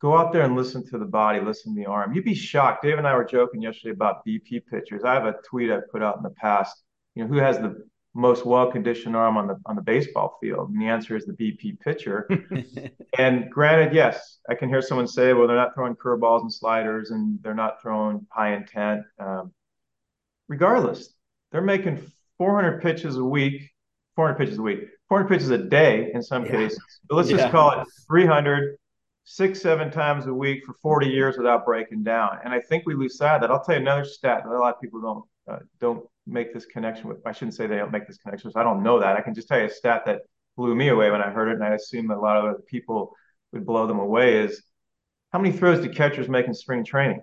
go 0.00 0.16
out 0.16 0.32
there 0.32 0.42
and 0.42 0.56
listen 0.56 0.86
to 0.86 0.98
the 0.98 1.04
body, 1.04 1.40
listen 1.40 1.74
to 1.74 1.80
the 1.80 1.86
arm. 1.86 2.14
You'd 2.14 2.24
be 2.24 2.34
shocked. 2.34 2.82
Dave 2.82 2.98
and 2.98 3.06
I 3.06 3.14
were 3.14 3.24
joking 3.24 3.62
yesterday 3.62 3.92
about 3.92 4.24
BP 4.26 4.66
pitchers. 4.66 5.04
I 5.04 5.14
have 5.14 5.26
a 5.26 5.36
tweet 5.44 5.70
I 5.70 5.80
put 5.90 6.02
out 6.02 6.16
in 6.16 6.22
the 6.22 6.30
past 6.30 6.82
you 7.14 7.24
know, 7.24 7.28
who 7.28 7.38
has 7.38 7.58
the 7.58 7.86
most 8.16 8.46
well-conditioned 8.46 9.14
arm 9.14 9.36
on 9.36 9.46
the 9.46 9.56
on 9.66 9.76
the 9.76 9.82
baseball 9.82 10.38
field? 10.40 10.70
And 10.70 10.80
the 10.80 10.86
answer 10.86 11.16
is 11.16 11.26
the 11.26 11.32
BP 11.32 11.80
pitcher. 11.80 12.28
and 13.18 13.50
granted, 13.50 13.94
yes, 13.94 14.38
I 14.48 14.54
can 14.54 14.68
hear 14.68 14.82
someone 14.82 15.06
say, 15.06 15.32
well, 15.32 15.46
they're 15.46 15.56
not 15.56 15.74
throwing 15.74 15.94
curveballs 15.94 16.42
and 16.42 16.52
sliders, 16.52 17.10
and 17.10 17.38
they're 17.42 17.54
not 17.54 17.80
throwing 17.82 18.26
high 18.30 18.54
intent. 18.54 19.02
Um, 19.18 19.52
regardless, 20.48 21.14
they're 21.52 21.62
making 21.62 22.10
400 22.38 22.82
pitches 22.82 23.16
a 23.16 23.24
week, 23.24 23.70
400 24.16 24.38
pitches 24.38 24.58
a 24.58 24.62
week, 24.62 24.80
400 25.08 25.28
pitches 25.28 25.50
a 25.50 25.58
day 25.58 26.10
in 26.14 26.22
some 26.22 26.44
yeah. 26.44 26.52
cases. 26.52 26.82
But 27.08 27.16
let's 27.16 27.30
yeah. 27.30 27.36
just 27.36 27.50
call 27.50 27.80
it 27.80 27.86
300, 28.08 28.76
six, 29.26 29.60
seven 29.60 29.90
times 29.90 30.26
a 30.26 30.32
week 30.32 30.64
for 30.64 30.74
40 30.80 31.08
years 31.08 31.36
without 31.36 31.66
breaking 31.66 32.04
down. 32.04 32.38
And 32.44 32.54
I 32.54 32.60
think 32.60 32.84
we 32.86 32.94
lose 32.94 33.18
sight 33.18 33.36
of 33.36 33.40
that. 33.42 33.50
I'll 33.50 33.62
tell 33.62 33.74
you 33.74 33.82
another 33.82 34.04
stat 34.04 34.42
that 34.44 34.50
a 34.50 34.58
lot 34.58 34.74
of 34.74 34.80
people 34.80 35.00
don't 35.00 35.24
uh, 35.48 35.58
don't 35.80 36.08
make 36.26 36.52
this 36.52 36.66
connection 36.66 37.08
with. 37.08 37.18
I 37.26 37.32
shouldn't 37.32 37.54
say 37.54 37.66
they 37.66 37.76
don't 37.76 37.92
make 37.92 38.06
this 38.06 38.18
connection. 38.18 38.50
So 38.50 38.60
I 38.60 38.62
don't 38.62 38.82
know 38.82 39.00
that. 39.00 39.16
I 39.16 39.20
can 39.20 39.34
just 39.34 39.48
tell 39.48 39.58
you 39.58 39.66
a 39.66 39.70
stat 39.70 40.02
that 40.06 40.22
blew 40.56 40.74
me 40.74 40.88
away 40.88 41.10
when 41.10 41.22
I 41.22 41.30
heard 41.30 41.48
it, 41.48 41.54
and 41.54 41.64
I 41.64 41.74
assume 41.74 42.10
a 42.10 42.18
lot 42.18 42.36
of 42.36 42.44
other 42.44 42.62
people 42.66 43.14
would 43.52 43.66
blow 43.66 43.86
them 43.86 43.98
away. 43.98 44.44
Is 44.44 44.62
how 45.32 45.38
many 45.38 45.56
throws 45.56 45.84
do 45.84 45.92
catchers 45.92 46.28
make 46.28 46.46
in 46.46 46.54
spring 46.54 46.84
training? 46.84 47.20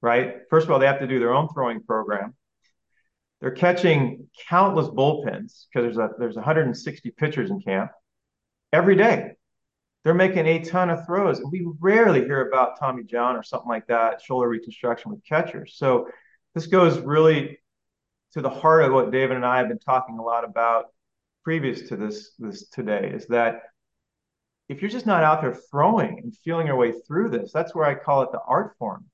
Right. 0.00 0.36
First 0.50 0.64
of 0.64 0.72
all, 0.72 0.78
they 0.78 0.86
have 0.86 1.00
to 1.00 1.06
do 1.06 1.20
their 1.20 1.34
own 1.34 1.48
throwing 1.48 1.82
program. 1.82 2.34
They're 3.40 3.50
catching 3.50 4.28
countless 4.48 4.88
bullpens 4.88 5.66
because 5.72 5.96
there's 5.96 5.98
a 5.98 6.10
there's 6.18 6.36
160 6.36 7.10
pitchers 7.12 7.50
in 7.50 7.60
camp 7.60 7.90
every 8.72 8.96
day. 8.96 9.32
They're 10.04 10.14
making 10.14 10.46
a 10.46 10.64
ton 10.64 10.90
of 10.90 11.06
throws, 11.06 11.38
and 11.38 11.50
we 11.52 11.66
rarely 11.78 12.20
hear 12.20 12.48
about 12.48 12.78
Tommy 12.78 13.04
John 13.04 13.36
or 13.36 13.42
something 13.42 13.68
like 13.68 13.86
that, 13.86 14.20
shoulder 14.20 14.48
reconstruction 14.48 15.12
with 15.12 15.24
catchers. 15.24 15.74
So 15.76 16.08
this 16.54 16.66
goes 16.66 16.98
really 16.98 17.58
to 18.32 18.40
the 18.40 18.50
heart 18.50 18.84
of 18.84 18.92
what 18.92 19.10
David 19.10 19.36
and 19.36 19.46
I 19.46 19.58
have 19.58 19.68
been 19.68 19.78
talking 19.78 20.18
a 20.18 20.22
lot 20.22 20.44
about 20.44 20.86
previous 21.44 21.88
to 21.88 21.96
this 21.96 22.32
this 22.38 22.68
today 22.68 23.10
is 23.12 23.26
that 23.26 23.62
if 24.68 24.80
you're 24.80 24.90
just 24.90 25.06
not 25.06 25.24
out 25.24 25.42
there 25.42 25.54
throwing 25.54 26.20
and 26.20 26.36
feeling 26.38 26.66
your 26.66 26.76
way 26.76 26.92
through 27.06 27.30
this, 27.30 27.52
that's 27.52 27.74
where 27.74 27.84
I 27.84 27.94
call 27.94 28.22
it 28.22 28.32
the 28.32 28.40
art 28.46 28.74
form. 28.78 29.04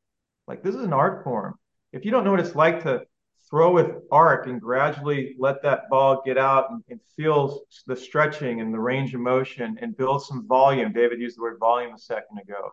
Like 0.47 0.63
this 0.63 0.75
is 0.75 0.83
an 0.83 0.93
art 0.93 1.25
form. 1.25 1.59
If 1.93 2.05
you 2.05 2.11
don't 2.11 2.25
know 2.25 2.31
what 2.31 2.41
it's 2.41 2.55
like 2.55 2.83
to 2.85 3.03
throw 3.51 3.73
with 3.73 4.03
arc 4.13 4.47
and 4.47 4.61
gradually 4.61 5.35
let 5.39 5.63
that 5.63 5.89
ball 5.89 6.23
get 6.25 6.37
out 6.37 6.71
and, 6.71 6.85
and 6.91 7.01
feel 7.17 7.63
the 7.87 7.97
stretching 7.97 8.61
and 8.61 8.73
the 8.73 8.79
range 8.79 9.15
of 9.15 9.21
motion 9.21 9.79
and 9.81 9.97
build 9.97 10.23
some 10.23 10.47
volume. 10.47 10.93
David 10.93 11.19
used 11.19 11.39
the 11.39 11.43
word 11.43 11.59
volume 11.59 11.95
a 11.95 11.99
second 11.99 12.39
ago 12.39 12.73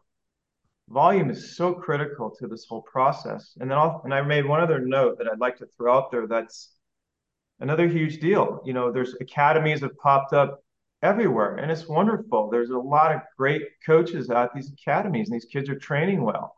volume 0.89 1.29
is 1.29 1.55
so 1.55 1.73
critical 1.73 2.29
to 2.39 2.47
this 2.47 2.65
whole 2.67 2.81
process. 2.81 3.55
And 3.59 3.69
then 3.69 3.77
I'll, 3.77 4.01
and 4.03 4.13
I 4.13 4.21
made 4.21 4.45
one 4.45 4.61
other 4.61 4.79
note 4.79 5.17
that 5.17 5.27
I'd 5.27 5.39
like 5.39 5.57
to 5.57 5.67
throw 5.77 5.97
out 5.97 6.11
there. 6.11 6.27
That's 6.27 6.71
another 7.59 7.87
huge 7.87 8.19
deal. 8.19 8.61
You 8.65 8.73
know, 8.73 8.91
there's 8.91 9.15
academies 9.19 9.81
have 9.81 9.97
popped 9.97 10.33
up 10.33 10.63
everywhere, 11.01 11.55
and 11.55 11.71
it's 11.71 11.87
wonderful. 11.87 12.49
There's 12.49 12.69
a 12.69 12.77
lot 12.77 13.13
of 13.13 13.21
great 13.37 13.63
coaches 13.85 14.29
at 14.29 14.53
these 14.53 14.71
academies, 14.71 15.29
and 15.29 15.35
these 15.35 15.45
kids 15.45 15.69
are 15.69 15.77
training 15.77 16.23
well. 16.23 16.55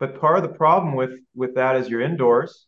But 0.00 0.20
part 0.20 0.36
of 0.36 0.42
the 0.42 0.56
problem 0.56 0.96
with 0.96 1.12
with 1.34 1.54
that 1.54 1.76
is 1.76 1.88
you're 1.88 2.00
indoors, 2.00 2.66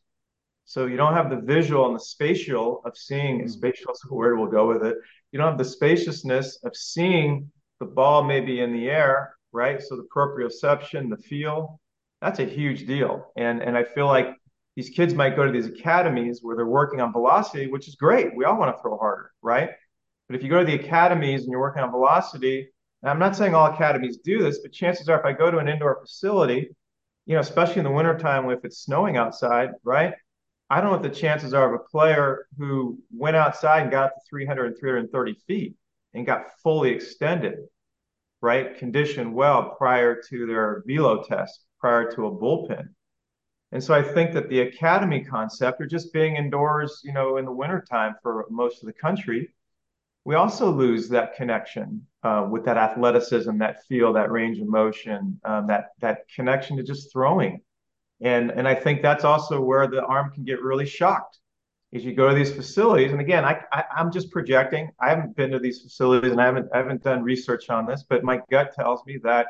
so 0.65 0.87
you 0.87 0.97
don't 0.97 1.15
have 1.15 1.31
the 1.31 1.41
visual 1.41 1.87
and 1.87 1.95
the 1.95 2.01
spatial 2.01 2.83
of 2.85 2.97
seeing. 2.97 3.39
Mm-hmm. 3.39 3.49
Spatial 3.49 3.93
is 3.93 4.03
a 4.09 4.15
word. 4.15 4.39
We'll 4.39 4.49
go 4.49 4.69
with 4.69 4.85
it. 4.85 4.97
You 5.33 5.39
don't 5.39 5.49
have 5.49 5.59
the 5.59 5.65
spaciousness 5.65 6.59
of 6.65 6.77
seeing 6.77 7.51
the 7.81 7.87
ball 7.87 8.25
maybe 8.25 8.61
in 8.61 8.73
the 8.73 8.89
air 8.89 9.36
right? 9.57 9.83
So 9.83 9.97
the 9.97 10.07
proprioception, 10.15 11.11
the 11.11 11.17
feel, 11.17 11.81
that's 12.21 12.39
a 12.39 12.45
huge 12.45 12.87
deal. 12.87 13.33
And 13.37 13.63
and 13.63 13.77
I 13.77 13.85
feel 13.85 14.07
like 14.07 14.29
these 14.77 14.91
kids 14.91 15.15
might 15.15 15.35
go 15.35 15.47
to 15.47 15.51
these 15.51 15.67
academies 15.67 16.41
where 16.43 16.55
they're 16.55 16.67
working 16.67 17.01
on 17.01 17.13
velocity, 17.13 17.67
which 17.67 17.89
is 17.89 17.95
great. 17.95 18.37
We 18.37 18.45
all 18.45 18.59
want 18.59 18.77
to 18.77 18.83
throw 18.83 18.99
harder, 18.99 19.33
right? 19.43 19.71
But 20.29 20.37
if 20.37 20.43
you 20.43 20.51
go 20.51 20.61
to 20.61 20.65
the 20.67 20.75
academies 20.75 21.43
and 21.43 21.51
you're 21.51 21.61
working 21.61 21.83
on 21.83 21.91
velocity, 21.91 22.69
and 23.03 23.11
I'm 23.11 23.19
not 23.19 23.37
saying 23.37 23.55
all 23.55 23.73
academies 23.73 24.19
do 24.19 24.43
this, 24.43 24.59
but 24.59 24.73
chances 24.73 25.09
are 25.09 25.19
if 25.19 25.25
I 25.25 25.33
go 25.33 25.51
to 25.51 25.59
an 25.59 25.69
indoor 25.69 25.99
facility, 26.03 26.69
you 27.25 27.35
know, 27.35 27.41
especially 27.41 27.79
in 27.79 27.85
the 27.85 27.91
wintertime 27.91 28.49
if 28.51 28.65
it's 28.65 28.79
snowing 28.79 29.17
outside, 29.17 29.71
right? 29.83 30.13
I 30.69 30.81
don't 30.81 30.87
know 30.87 30.99
what 30.99 31.03
the 31.03 31.21
chances 31.21 31.55
are 31.55 31.75
of 31.75 31.81
a 31.81 31.85
player 31.85 32.47
who 32.59 32.99
went 33.11 33.37
outside 33.37 33.83
and 33.83 33.91
got 33.91 34.09
to 34.09 34.21
300 34.29 34.67
and 34.67 34.79
330 34.79 35.35
feet 35.47 35.75
and 36.13 36.27
got 36.27 36.47
fully 36.63 36.91
extended 36.91 37.59
right, 38.47 38.79
conditioned 38.79 39.35
well 39.35 39.75
prior 39.77 40.13
to 40.29 40.47
their 40.47 40.85
velo 40.87 41.23
test, 41.25 41.67
prior 41.81 42.05
to 42.13 42.27
a 42.27 42.31
bullpen. 42.31 42.87
And 43.73 43.83
so 43.83 43.93
I 43.93 44.03
think 44.03 44.33
that 44.35 44.49
the 44.49 44.61
academy 44.61 45.25
concept, 45.25 45.81
or 45.81 45.87
just 45.87 46.13
being 46.13 46.37
indoors, 46.37 47.01
you 47.05 47.13
know, 47.13 47.39
in 47.39 47.45
the 47.45 47.59
wintertime 47.63 48.15
for 48.23 48.47
most 48.49 48.83
of 48.83 48.87
the 48.87 48.93
country, 49.07 49.41
we 50.25 50.37
also 50.37 50.71
lose 50.71 51.09
that 51.09 51.35
connection 51.35 52.07
uh, 52.23 52.47
with 52.51 52.65
that 52.65 52.77
athleticism, 52.77 53.59
that 53.59 53.85
feel, 53.89 54.13
that 54.13 54.31
range 54.31 54.59
of 54.61 54.69
motion, 54.69 55.41
um, 55.45 55.67
that 55.67 55.85
that 56.01 56.19
connection 56.35 56.77
to 56.77 56.83
just 56.83 57.13
throwing. 57.13 57.61
And 58.21 58.51
and 58.51 58.67
I 58.69 58.75
think 58.75 59.03
that's 59.03 59.25
also 59.25 59.61
where 59.61 59.87
the 59.89 60.05
arm 60.05 60.31
can 60.35 60.45
get 60.45 60.63
really 60.63 60.87
shocked 60.87 61.39
is 61.93 62.05
you 62.05 62.15
go 62.15 62.29
to 62.29 62.35
these 62.35 62.53
facilities, 62.53 63.13
and 63.13 63.21
again, 63.21 63.45
I, 63.45 63.61
I 63.73 63.85
am 63.97 64.11
just 64.11 64.31
projecting. 64.31 64.91
I 65.01 65.09
haven't 65.09 65.37
been 65.37 65.51
to 65.53 65.59
these 65.59 65.83
facilities, 65.83 66.33
and 66.33 66.41
I 66.41 66.47
haven't 66.47 66.69
I 66.75 66.79
haven't 66.79 67.03
done 67.03 67.23
research 67.23 67.71
on 67.71 67.87
this, 67.87 68.05
but 68.09 68.25
my 68.25 68.41
gut 68.51 68.75
tells 68.75 69.05
me 69.07 69.19
that 69.23 69.47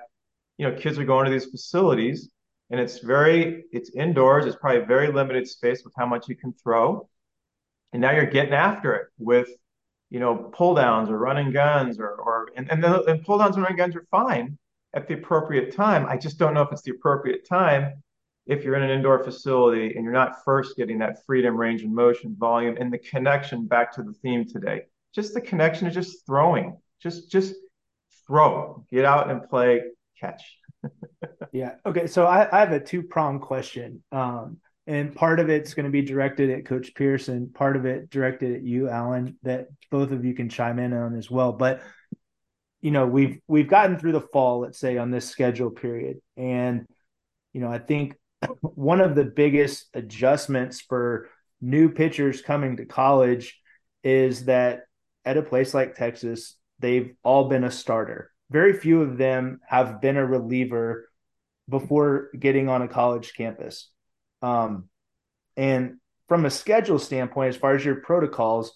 you 0.59 0.69
know 0.69 0.77
kids 0.77 0.99
are 0.99 1.05
going 1.05 1.25
to 1.25 1.31
these 1.31 1.47
facilities, 1.47 2.29
and 2.71 2.79
it's 2.79 2.99
very 2.99 3.65
it's 3.73 3.91
indoors. 3.91 4.45
It's 4.45 4.57
probably 4.57 4.85
very 4.85 5.11
limited 5.13 5.49
space 5.49 5.83
with 5.85 5.95
how 5.97 6.07
much 6.07 6.29
you 6.29 6.37
can 6.37 6.53
throw, 6.53 7.09
and 7.93 8.03
now 8.03 8.13
you're 8.13 8.27
getting 8.27 8.55
after 8.55 8.95
it 8.95 9.07
with 9.19 9.49
you 10.11 10.21
know 10.21 10.37
pull 10.37 10.75
downs 10.75 11.09
or 11.09 11.19
running 11.19 11.53
guns 11.53 11.99
or 11.99 12.09
or 12.09 12.49
and 12.55 12.71
and, 12.71 12.85
the, 12.85 13.03
and 13.05 13.25
pull 13.25 13.39
downs 13.39 13.57
and 13.57 13.63
running 13.63 13.79
guns 13.79 13.97
are 13.97 14.07
fine 14.11 14.59
at 14.95 15.09
the 15.09 15.15
appropriate 15.15 15.75
time. 15.75 16.07
I 16.07 16.19
just 16.19 16.39
don't 16.39 16.53
know 16.53 16.63
if 16.63 16.69
it's 16.71 16.83
the 16.83 16.93
appropriate 16.93 17.49
time 17.49 18.03
if 18.47 18.63
you're 18.65 18.77
in 18.77 18.83
an 18.83 18.91
indoor 18.91 19.23
facility 19.23 19.95
and 19.95 20.05
you're 20.05 20.13
not 20.13 20.45
first 20.45 20.77
getting 20.77 20.99
that 20.99 21.25
freedom, 21.27 21.57
range, 21.57 21.83
and 21.83 21.95
motion, 21.95 22.37
volume, 22.39 22.77
and 22.79 22.93
the 22.93 22.99
connection 22.99 23.67
back 23.67 23.93
to 23.93 24.03
the 24.03 24.13
theme 24.13 24.47
today. 24.47 24.83
Just 25.15 25.35
the 25.35 25.41
connection 25.41 25.87
is 25.87 25.95
just 25.95 26.25
throwing. 26.27 26.77
Just 27.03 27.31
just 27.31 27.55
throw. 28.27 28.85
Get 28.91 29.05
out 29.05 29.31
and 29.31 29.49
play 29.49 29.83
catch. 30.21 30.59
yeah. 31.53 31.73
Okay. 31.85 32.07
So 32.07 32.27
I, 32.27 32.49
I 32.55 32.61
have 32.61 32.73
a 32.73 32.81
two 32.81 33.03
prong 33.03 33.41
question. 33.41 34.03
Um, 34.13 34.59
and 34.87 35.15
part 35.15 35.41
of 35.41 35.51
it's 35.51 35.75
going 35.75 35.87
to 35.87 35.91
be 35.91 36.03
directed 36.03 36.51
at 36.51 36.65
Coach 36.65 36.95
Pierce, 36.95 37.29
part 37.55 37.77
of 37.77 37.87
it 37.87 38.09
directed 38.09 38.55
at 38.55 38.63
you, 38.63 38.89
Alan, 38.89 39.37
that 39.43 39.67
both 39.91 40.13
of 40.13 40.25
you 40.25 40.33
can 40.33 40.49
chime 40.49 40.79
in 40.79 40.93
on 40.93 41.17
as 41.17 41.29
well. 41.29 41.53
But 41.53 41.83
you 42.81 42.93
know, 42.93 43.07
we've 43.07 43.41
we've 43.49 43.69
gotten 43.69 43.99
through 43.99 44.13
the 44.13 44.21
fall, 44.21 44.61
let's 44.61 44.79
say, 44.79 44.97
on 44.97 45.11
this 45.11 45.29
schedule 45.29 45.71
period. 45.71 46.19
And, 46.37 46.87
you 47.53 47.61
know, 47.61 47.69
I 47.69 47.79
think 47.79 48.15
one 48.61 49.01
of 49.01 49.15
the 49.15 49.25
biggest 49.25 49.87
adjustments 49.95 50.81
for 50.81 51.29
new 51.61 51.91
pitchers 51.91 52.43
coming 52.43 52.77
to 52.77 52.85
college 52.85 53.59
is 54.05 54.45
that 54.45 54.83
at 55.25 55.37
a 55.37 55.43
place 55.43 55.75
like 55.75 55.95
Texas, 55.95 56.57
they've 56.79 57.15
all 57.23 57.49
been 57.49 57.65
a 57.65 57.71
starter. 57.71 58.31
Very 58.51 58.75
few 58.75 59.03
of 59.03 59.19
them 59.19 59.61
have 59.67 60.01
been 60.01 60.17
a 60.17 60.27
reliever 60.27 61.09
before 61.69 62.31
getting 62.39 62.69
on 62.69 62.83
a 62.83 62.89
college 62.89 63.35
campus. 63.35 63.91
Um, 64.43 64.89
and 65.57 65.97
from 66.29 66.45
a 66.45 66.51
schedule 66.51 66.99
standpoint, 66.99 67.55
as 67.55 67.57
far 67.57 67.75
as 67.75 67.85
your 67.85 67.97
protocols, 67.97 68.75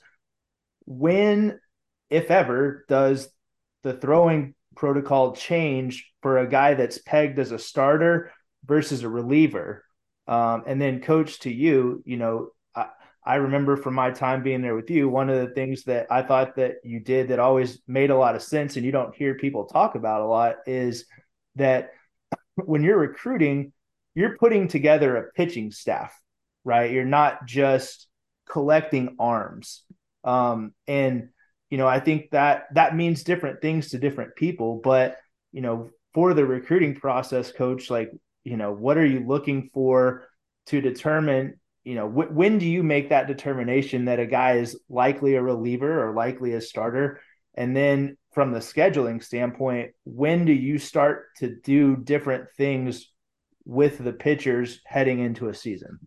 when, 0.87 1.61
if 2.09 2.31
ever, 2.31 2.85
does 2.89 3.29
the 3.83 3.93
throwing 3.93 4.55
protocol 4.75 5.35
change 5.37 6.11
for 6.23 6.39
a 6.39 6.49
guy 6.49 6.75
that's 6.75 6.99
pegged 6.99 7.39
as 7.39 7.53
a 7.53 7.59
starter 7.59 8.33
versus 8.65 9.03
a 9.03 9.09
reliever? 9.09 9.85
Um, 10.27 10.65
and 10.67 10.81
then, 10.81 11.01
coach, 11.01 11.41
to 11.41 11.53
you, 11.53 12.03
you 12.07 12.17
know, 12.17 12.51
I, 12.75 12.89
I 13.25 13.37
remember 13.37 13.77
from 13.77 13.95
my 13.95 14.11
time 14.11 14.43
being 14.43 14.63
there 14.63 14.77
with 14.77 14.91
you, 14.91 15.09
one 15.09 15.29
of 15.29 15.41
the 15.41 15.55
things 15.55 15.85
that 15.85 16.07
I 16.11 16.23
thought 16.23 16.57
that 16.57 16.77
you 16.85 17.01
did 17.01 17.29
that 17.29 17.39
always 17.39 17.81
made 17.87 18.11
a 18.11 18.17
lot 18.17 18.37
of 18.37 18.43
sense, 18.43 18.77
and 18.77 18.85
you 18.85 18.93
don't 18.93 19.15
hear 19.15 19.35
people 19.35 19.67
talk 19.67 19.95
about 19.95 20.21
a 20.21 20.27
lot, 20.27 20.57
is 20.67 21.07
that 21.57 21.91
when 22.55 22.83
you're 22.83 22.99
recruiting, 22.99 23.73
you're 24.15 24.37
putting 24.39 24.69
together 24.69 25.17
a 25.17 25.33
pitching 25.33 25.71
staff, 25.71 26.15
right? 26.65 26.91
You're 26.91 27.05
not 27.05 27.47
just 27.47 28.07
collecting 28.49 29.17
arms. 29.19 29.83
Um, 30.25 30.75
and 30.87 31.31
you 31.71 31.79
know, 31.79 31.87
I 31.87 32.01
think 32.01 32.31
that 32.33 32.65
that 32.75 32.97
means 32.97 33.23
different 33.23 33.63
things 33.63 33.91
to 33.91 33.99
different 33.99 34.35
people, 34.35 34.81
but 34.83 35.17
you 35.53 35.63
know, 35.63 35.91
for 36.15 36.35
the 36.35 36.45
recruiting 36.45 36.95
process, 36.97 37.53
coach, 37.53 37.91
like, 37.91 38.11
you 38.45 38.57
know, 38.57 38.73
what 38.73 38.99
are 38.99 39.07
you 39.07 39.25
looking 39.27 39.71
for 39.73 40.27
to 40.67 40.81
determine, 40.81 41.61
you 41.85 41.95
know, 41.95 42.09
wh- 42.09 42.35
when 42.35 42.59
do 42.59 42.67
you 42.67 42.83
make 42.83 43.11
that 43.11 43.27
determination 43.27 44.07
that 44.07 44.21
a 44.21 44.27
guy 44.27 44.53
is 44.55 44.79
likely 44.89 45.35
a 45.35 45.43
reliever 45.43 46.07
or 46.07 46.15
likely 46.15 46.55
a 46.55 46.61
starter? 46.61 47.21
And 47.55 47.77
then 47.77 48.17
from 48.33 48.53
the 48.53 48.61
scheduling 48.61 49.23
standpoint, 49.23 49.93
when 50.05 50.45
do 50.45 50.53
you 50.53 50.79
start 50.79 51.35
to 51.39 51.57
do 51.63 51.97
different 51.97 52.49
things 52.57 53.11
with 53.65 53.99
the 53.99 54.13
pitchers 54.13 54.81
heading 54.87 55.19
into 55.19 55.49
a 55.49 55.55
season? 55.55 55.99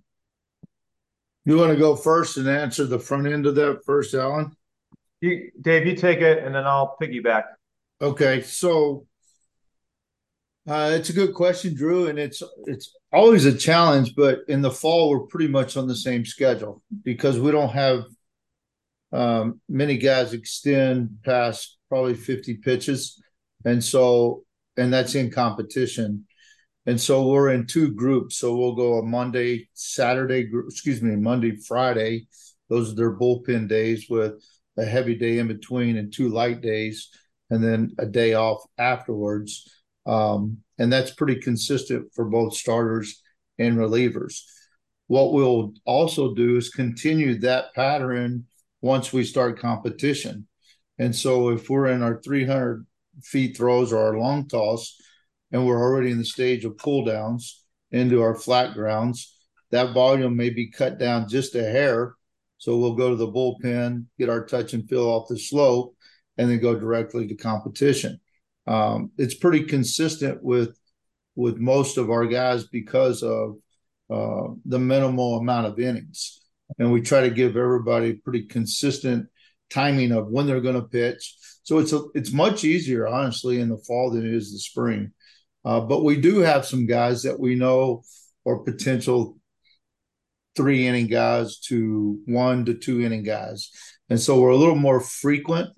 You 1.46 1.58
want 1.58 1.72
to 1.72 1.78
go 1.78 1.96
first 1.96 2.38
and 2.38 2.48
answer 2.48 2.86
the 2.86 3.00
front 3.00 3.28
end 3.28 3.46
of 3.46 3.56
that 3.56 3.82
first, 3.86 4.13
Alan? 4.13 4.56
You, 5.19 5.52
Dave, 5.60 5.86
you 5.86 5.96
take 5.96 6.22
it, 6.22 6.43
and 6.43 6.56
then 6.56 6.65
I'll 6.65 6.96
piggyback. 7.02 7.43
Okay, 8.02 8.41
so 8.41 9.06
uh, 10.67 10.91
it's 10.93 11.10
a 11.10 11.13
good 11.13 11.34
question, 11.34 11.76
Drew, 11.76 12.08
and 12.08 12.17
it's 12.17 12.41
it's 12.65 12.95
always 13.12 13.45
a 13.45 13.58
challenge. 13.58 14.15
But 14.15 14.39
in 14.47 14.62
the 14.62 14.71
fall, 14.71 15.10
we're 15.10 15.28
pretty 15.28 15.49
much 15.49 15.76
on 15.76 15.88
the 15.88 15.95
same 15.95 16.26
schedule 16.26 16.82
because 17.04 17.39
we 17.39 17.52
don't 17.52 17.73
have 17.73 18.04
um, 19.12 19.60
many 19.67 19.97
guys 19.97 20.34
extend 20.34 21.17
past 21.26 21.78
probably 21.89 22.15
fifty 22.15 22.56
pitches, 22.56 23.21
and 23.65 23.84
so 23.84 24.45
and 24.78 24.93
that's 24.93 25.15
in 25.15 25.32
competition. 25.32 26.26
And 26.86 26.99
so 26.99 27.28
we're 27.28 27.52
in 27.52 27.65
two 27.65 27.93
groups. 27.93 28.38
So 28.38 28.58
we'll 28.58 28.76
go 28.76 28.99
a 28.99 29.04
Monday, 29.04 29.69
Saturday 29.73 30.49
excuse 30.67 31.02
me, 31.02 31.15
Monday, 31.15 31.56
Friday. 31.58 32.28
Those 32.69 32.91
are 32.91 32.95
their 32.95 33.17
bullpen 33.17 33.67
days 33.67 34.08
with 34.10 34.43
a 34.78 34.86
heavy 34.86 35.15
day 35.15 35.39
in 35.39 35.47
between 35.47 35.97
and 35.97 36.12
two 36.12 36.30
light 36.30 36.62
days, 36.62 37.10
and 37.49 37.62
then 37.63 37.95
a 37.99 38.06
day 38.06 38.34
off 38.34 38.63
afterwards. 38.78 39.69
Um, 40.05 40.59
and 40.77 40.91
that's 40.91 41.11
pretty 41.11 41.35
consistent 41.35 42.11
for 42.13 42.25
both 42.25 42.55
starters 42.55 43.21
and 43.57 43.77
relievers. 43.77 44.41
What 45.07 45.33
we'll 45.33 45.73
also 45.85 46.33
do 46.33 46.57
is 46.57 46.69
continue 46.69 47.39
that 47.39 47.73
pattern 47.73 48.45
once 48.81 49.13
we 49.13 49.23
start 49.23 49.59
competition. 49.59 50.47
And 50.97 51.15
so 51.15 51.49
if 51.49 51.69
we're 51.69 51.87
in 51.87 52.03
our 52.03 52.21
300 52.21 52.85
feet 53.23 53.57
throws 53.57 53.93
or 53.93 53.99
our 53.99 54.17
long 54.17 54.47
toss, 54.47 54.99
and 55.51 55.65
we're 55.65 55.81
already 55.81 56.11
in 56.11 56.17
the 56.17 56.25
stage 56.25 56.65
of 56.65 56.77
pull 56.77 57.05
downs 57.05 57.63
into 57.91 58.21
our 58.21 58.33
flat 58.33 58.73
grounds, 58.73 59.37
that 59.71 59.93
volume 59.93 60.35
may 60.35 60.49
be 60.49 60.71
cut 60.71 60.97
down 60.97 61.29
just 61.29 61.55
a 61.55 61.63
hair. 61.63 62.15
So 62.57 62.77
we'll 62.77 62.95
go 62.95 63.09
to 63.09 63.15
the 63.15 63.27
bullpen, 63.27 64.05
get 64.17 64.29
our 64.29 64.45
touch 64.45 64.73
and 64.73 64.87
feel 64.87 65.07
off 65.07 65.27
the 65.27 65.37
slope, 65.37 65.95
and 66.37 66.49
then 66.49 66.59
go 66.59 66.77
directly 66.79 67.27
to 67.27 67.35
competition. 67.35 68.19
Um, 68.67 69.12
it's 69.17 69.36
pretty 69.36 69.63
consistent 69.63 70.43
with 70.43 70.78
with 71.36 71.58
most 71.58 71.97
of 71.97 72.12
our 72.12 72.28
guys 72.28 72.65
because 72.65 73.23
of 73.23 73.56
uh, 74.10 74.54
the 74.65 74.80
minimal 74.80 75.38
amount 75.38 75.67
of 75.67 75.80
innings, 75.80 76.41
and 76.78 76.91
we 76.91 77.02
try 77.02 77.21
to 77.21 77.30
give 77.30 77.58
everybody 77.58 78.13
pretty 78.13 78.43
consistent 78.43 79.28
timing 79.69 80.12
of 80.12 80.28
when 80.28 80.45
they're 80.45 80.62
going 80.62 80.76
to 80.76 80.88
pitch. 80.88 81.36
So 81.63 81.80
it's 81.80 81.93
a, 81.93 82.04
it's 82.13 82.32
much 82.32 82.63
easier, 82.63 83.08
honestly, 83.08 83.60
in 83.60 83.69
the 83.69 83.78
fall 83.78 84.12
than 84.12 84.26
it 84.26 84.34
is 84.34 84.52
the 84.52 84.60
spring. 84.60 85.12
Uh, 85.65 85.80
but 85.80 86.04
we 86.04 86.19
do 86.19 86.39
have 86.39 86.65
some 86.65 86.86
guys 86.86 87.23
that 87.23 87.39
we 87.39 87.56
know 87.56 88.04
are 88.45 88.60
potential 88.60 89.38
three 90.56 90.86
inning 90.86 91.08
guys 91.08 91.60
to 91.60 92.19
one 92.26 92.65
to 92.65 92.73
two 92.73 93.02
inning 93.02 93.23
guys. 93.23 93.71
And 94.10 94.19
so 94.19 94.39
we're 94.39 94.49
a 94.49 94.58
little 94.58 94.76
more 94.76 94.99
frequent 94.99 95.69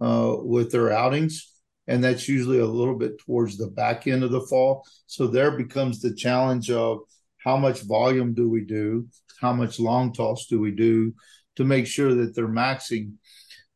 uh, 0.00 0.36
with 0.38 0.70
their 0.70 0.92
outings. 0.92 1.52
And 1.86 2.02
that's 2.02 2.28
usually 2.28 2.60
a 2.60 2.66
little 2.66 2.96
bit 2.96 3.18
towards 3.18 3.56
the 3.56 3.66
back 3.66 4.06
end 4.06 4.24
of 4.24 4.30
the 4.30 4.40
fall. 4.40 4.86
So 5.06 5.26
there 5.26 5.50
becomes 5.50 6.00
the 6.00 6.14
challenge 6.14 6.70
of 6.70 7.00
how 7.38 7.56
much 7.56 7.82
volume 7.82 8.32
do 8.32 8.48
we 8.48 8.64
do? 8.64 9.06
How 9.40 9.52
much 9.52 9.78
long 9.78 10.12
toss 10.12 10.46
do 10.46 10.58
we 10.58 10.70
do 10.70 11.14
to 11.56 11.64
make 11.64 11.86
sure 11.86 12.14
that 12.14 12.34
they're 12.34 12.48
maxing? 12.48 13.14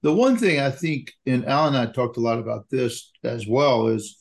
The 0.02 0.14
one 0.14 0.36
thing 0.36 0.60
I 0.60 0.70
think, 0.70 1.12
and 1.26 1.44
Alan 1.44 1.74
and 1.74 1.88
I 1.88 1.92
talked 1.92 2.16
a 2.16 2.20
lot 2.20 2.38
about 2.38 2.70
this 2.70 3.12
as 3.24 3.46
well, 3.46 3.88
is 3.88 4.16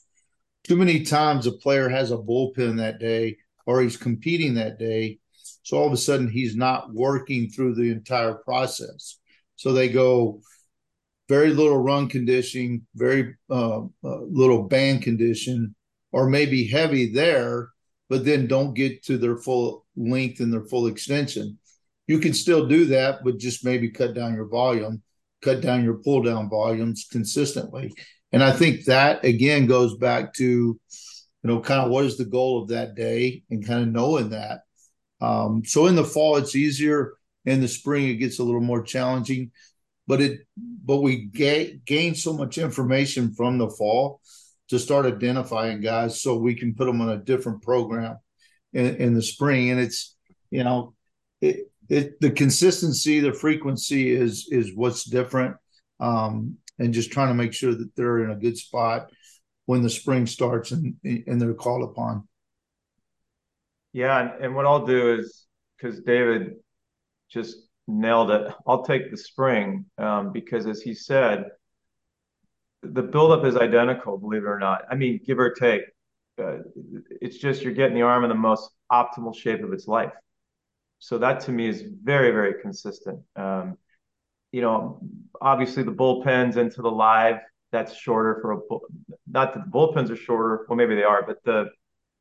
too 0.63 0.76
many 0.76 1.04
times 1.04 1.47
a 1.47 1.52
player 1.54 1.88
has 1.88 2.12
a 2.12 2.17
bullpen 2.17 2.78
that 2.78 3.00
day 3.00 3.38
or 3.65 3.82
he's 3.82 3.95
competing 3.95 4.56
that 4.56 4.80
day. 4.80 5.19
So 5.63 5.78
all 5.78 5.88
of 5.88 5.93
a 5.93 5.97
sudden 5.97 6.30
he's 6.30 6.56
not 6.56 6.93
working 6.93 7.50
through 7.50 7.76
the 7.76 7.91
entire 7.91 8.34
process. 8.34 9.19
So 9.56 9.71
they 9.71 9.88
go 9.88 10.41
very 11.29 11.49
little 11.49 11.77
run 11.77 12.07
conditioning, 12.07 12.85
very 12.95 13.35
uh, 13.49 13.81
uh, 14.03 14.21
little 14.29 14.63
band 14.63 15.01
condition, 15.01 15.75
or 16.11 16.29
maybe 16.29 16.67
heavy 16.67 17.11
there, 17.11 17.69
but 18.09 18.23
then 18.23 18.47
don't 18.47 18.73
get 18.73 19.03
to 19.03 19.17
their 19.17 19.37
full 19.37 19.85
length 19.95 20.39
and 20.39 20.51
their 20.51 20.65
full 20.65 20.87
extension. 20.87 21.59
You 22.07 22.19
can 22.19 22.33
still 22.33 22.67
do 22.67 22.85
that, 22.85 23.23
but 23.23 23.37
just 23.37 23.65
maybe 23.65 23.91
cut 23.91 24.13
down 24.13 24.33
your 24.33 24.47
volume, 24.47 25.03
cut 25.41 25.61
down 25.61 25.83
your 25.83 25.95
pull 25.95 26.23
down 26.23 26.49
volumes 26.49 27.07
consistently. 27.11 27.93
And 28.31 28.43
I 28.43 28.51
think 28.51 28.85
that 28.85 29.23
again 29.25 29.67
goes 29.67 29.97
back 29.97 30.33
to, 30.35 30.45
you 30.45 30.79
know, 31.43 31.59
kind 31.59 31.81
of 31.81 31.91
what 31.91 32.05
is 32.05 32.17
the 32.17 32.25
goal 32.25 32.61
of 32.61 32.69
that 32.69 32.95
day 32.95 33.43
and 33.49 33.65
kind 33.65 33.83
of 33.83 33.89
knowing 33.89 34.29
that. 34.29 34.61
Um, 35.19 35.63
so 35.65 35.87
in 35.87 35.95
the 35.95 36.03
fall, 36.03 36.37
it's 36.37 36.55
easier. 36.55 37.13
In 37.45 37.61
the 37.61 37.67
spring, 37.67 38.07
it 38.07 38.15
gets 38.15 38.39
a 38.39 38.43
little 38.43 38.61
more 38.61 38.83
challenging, 38.83 39.51
but 40.08 40.22
it, 40.22 40.41
but 40.58 40.98
we 40.98 41.26
ga- 41.26 41.80
gain 41.86 42.15
so 42.15 42.34
much 42.34 42.58
information 42.58 43.34
from 43.34 43.58
the 43.58 43.70
fall 43.70 44.22
to 44.70 44.80
start 44.80 45.06
identifying 45.06 45.82
guys 45.82 46.22
so 46.22 46.36
we 46.36 46.56
can 46.56 46.76
put 46.76 46.86
them 46.86 47.02
on 47.02 47.10
a 47.10 47.17
different 47.17 47.62
program 47.62 48.17
in, 48.74 48.96
in 48.96 49.13
the 49.13 49.22
spring. 49.22 49.70
And 49.70 49.80
it's, 49.80 50.15
you 50.50 50.63
know, 50.63 50.93
it, 51.41 51.72
it, 51.89 52.20
the 52.20 52.32
consistency, 52.32 53.20
the 53.20 53.34
frequency 53.34 54.10
is, 54.10 54.48
is 54.52 54.76
what's 54.76 55.04
different. 55.04 55.56
Um, 56.00 56.58
and 56.80 56.93
just 56.93 57.12
trying 57.12 57.30
to 57.30 57.34
make 57.34 57.54
sure 57.54 57.74
that 57.74 57.96
they're 57.96 58.24
in 58.24 58.32
a 58.32 58.36
good 58.36 58.58
spot 58.58 59.10
when 59.65 59.82
the 59.82 59.89
spring 59.89 60.26
starts 60.26 60.72
and 60.72 60.96
and 61.04 61.41
they're 61.41 61.54
called 61.54 61.89
upon. 61.89 62.28
Yeah, 63.93 64.20
and, 64.20 64.46
and 64.46 64.56
what 64.56 64.65
I'll 64.65 64.86
do 64.86 65.15
is 65.15 65.46
because 65.78 66.00
David 66.02 66.54
just 67.30 67.66
nailed 67.88 68.32
it. 68.32 68.52
I'll 68.65 68.84
take 68.84 69.12
the 69.12 69.17
spring 69.17 69.86
um, 69.97 70.32
because, 70.32 70.65
as 70.67 70.82
he 70.82 70.93
said, 70.93 71.45
the 72.84 73.02
buildup 73.02 73.45
is 73.45 73.56
identical. 73.56 74.17
Believe 74.17 74.43
it 74.43 74.47
or 74.47 74.60
not, 74.60 74.82
I 74.89 74.95
mean, 74.95 75.19
give 75.26 75.39
or 75.39 75.52
take. 75.52 75.82
Uh, 76.39 76.58
it's 77.21 77.38
just 77.38 77.63
you're 77.63 77.73
getting 77.73 77.95
the 77.95 78.04
arm 78.04 78.23
in 78.23 78.30
the 78.30 78.36
most 78.36 78.69
optimal 78.91 79.36
shape 79.36 79.63
of 79.63 79.73
its 79.73 79.88
life. 79.88 80.12
So 81.00 81.17
that 81.19 81.41
to 81.41 81.52
me 81.52 81.67
is 81.67 81.84
very, 82.04 82.32
very 82.32 82.62
consistent. 82.62 83.19
Um, 83.36 83.78
you 84.52 84.62
know, 84.62 85.00
obviously 85.41 85.84
the 85.84 85.91
bullpens 85.91 86.58
into 86.58 86.82
the 86.82 86.91
live, 86.91 87.38
that's 87.71 87.95
shorter 87.95 88.39
for 88.41 88.52
a 88.52 88.58
bull. 88.58 88.82
Not 89.30 89.53
that 89.53 89.66
the 89.66 89.72
bullpens 89.72 90.09
are 90.09 90.16
shorter. 90.16 90.66
Well, 90.70 90.78
maybe 90.78 90.95
they 90.95 91.03
are, 91.03 91.24
but 91.26 91.43
the 91.43 91.70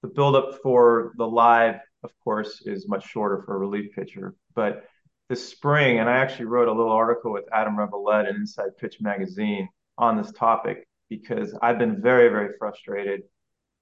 the 0.03 0.09
buildup 0.09 0.61
for 0.63 1.13
the 1.17 1.27
live, 1.27 1.77
of 2.03 2.11
course, 2.23 2.63
is 2.67 2.87
much 2.89 3.09
shorter 3.09 3.43
for 3.43 3.57
a 3.57 3.59
relief 3.59 3.93
pitcher. 3.95 4.35
But 4.55 4.85
this 5.29 5.49
spring, 5.49 5.99
and 5.99 6.09
I 6.09 6.19
actually 6.19 6.47
wrote 6.47 6.69
a 6.69 6.73
little 6.73 6.93
article 6.93 7.33
with 7.33 7.45
Adam 7.53 7.79
Revelette 7.79 8.27
in 8.27 8.37
Inside 8.37 8.77
Pitch 8.79 9.01
magazine 9.01 9.69
on 9.99 10.17
this 10.17 10.33
topic 10.33 10.87
because 11.09 11.57
I've 11.63 11.79
been 11.79 12.01
very, 12.01 12.29
very 12.29 12.55
frustrated. 12.59 13.23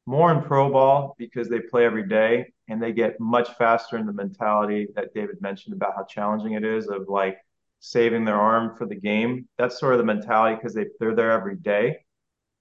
More 0.06 0.32
in 0.32 0.42
pro 0.42 0.70
ball 0.70 1.14
because 1.18 1.48
they 1.48 1.60
play 1.60 1.84
every 1.86 2.06
day 2.06 2.52
and 2.68 2.82
they 2.82 2.92
get 2.92 3.20
much 3.20 3.48
faster 3.54 3.96
in 3.96 4.06
the 4.06 4.12
mentality 4.12 4.88
that 4.94 5.14
David 5.14 5.40
mentioned 5.40 5.74
about 5.74 5.94
how 5.96 6.04
challenging 6.04 6.52
it 6.52 6.64
is 6.64 6.88
of 6.88 7.08
like 7.08 7.38
saving 7.80 8.24
their 8.24 8.40
arm 8.40 8.76
for 8.76 8.86
the 8.86 8.94
game. 8.94 9.48
That's 9.58 9.78
sort 9.78 9.92
of 9.94 9.98
the 9.98 10.04
mentality 10.04 10.56
because 10.56 10.74
they 10.74 10.86
they're 11.00 11.14
there 11.14 11.32
every 11.32 11.56
day, 11.56 11.98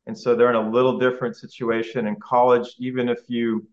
and 0.08 0.18
so 0.18 0.36
they're 0.36 0.50
in 0.50 0.56
a 0.56 0.70
little 0.70 1.00
different 1.00 1.36
situation 1.36 2.08
in 2.08 2.16
college. 2.18 2.76
Even 2.80 3.10
if 3.10 3.20
you 3.28 3.68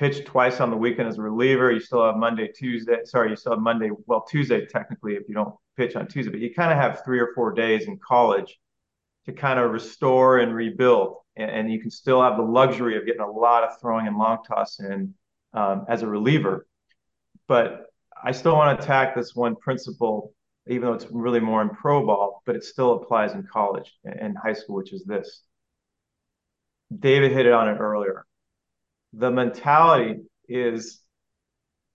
pitch 0.00 0.24
twice 0.24 0.60
on 0.60 0.70
the 0.70 0.76
weekend 0.76 1.06
as 1.06 1.18
a 1.18 1.22
reliever, 1.22 1.70
you 1.70 1.78
still 1.78 2.02
have 2.06 2.16
Monday, 2.16 2.48
Tuesday. 2.48 3.00
Sorry, 3.04 3.28
you 3.28 3.36
still 3.36 3.52
have 3.52 3.60
Monday. 3.60 3.90
Well, 4.06 4.22
Tuesday 4.22 4.64
technically 4.64 5.12
if 5.12 5.28
you 5.28 5.34
don't 5.34 5.54
pitch 5.76 5.94
on 5.94 6.08
Tuesday, 6.08 6.30
but 6.30 6.40
you 6.40 6.54
kind 6.54 6.72
of 6.72 6.78
have 6.78 7.04
three 7.04 7.20
or 7.20 7.32
four 7.34 7.52
days 7.52 7.86
in 7.86 7.98
college 7.98 8.58
to 9.26 9.32
kind 9.32 9.60
of 9.60 9.70
restore 9.70 10.38
and 10.38 10.54
rebuild. 10.54 11.16
And, 11.36 11.50
and, 11.50 11.72
you 11.72 11.80
can 11.80 11.90
still 11.90 12.22
have 12.22 12.38
the 12.38 12.42
luxury 12.42 12.96
of 12.96 13.04
getting 13.04 13.20
a 13.20 13.30
lot 13.30 13.62
of 13.62 13.78
throwing 13.78 14.06
and 14.06 14.16
long 14.16 14.38
toss 14.48 14.80
in 14.80 15.14
um, 15.52 15.84
as 15.86 16.00
a 16.00 16.06
reliever. 16.06 16.66
But 17.46 17.84
I 18.22 18.32
still 18.32 18.54
want 18.54 18.78
to 18.78 18.82
attack 18.82 19.14
this 19.14 19.34
one 19.34 19.54
principle, 19.54 20.32
even 20.66 20.86
though 20.86 20.94
it's 20.94 21.06
really 21.10 21.40
more 21.40 21.60
in 21.60 21.68
pro 21.68 22.04
ball, 22.06 22.42
but 22.46 22.56
it 22.56 22.64
still 22.64 22.94
applies 22.94 23.34
in 23.34 23.46
college 23.52 23.92
and 24.04 24.36
high 24.36 24.54
school, 24.54 24.76
which 24.76 24.94
is 24.94 25.04
this. 25.04 25.42
David 26.98 27.32
hit 27.32 27.44
it 27.44 27.52
on 27.52 27.68
it 27.68 27.78
earlier. 27.78 28.24
The 29.12 29.30
mentality 29.30 30.20
is 30.48 31.00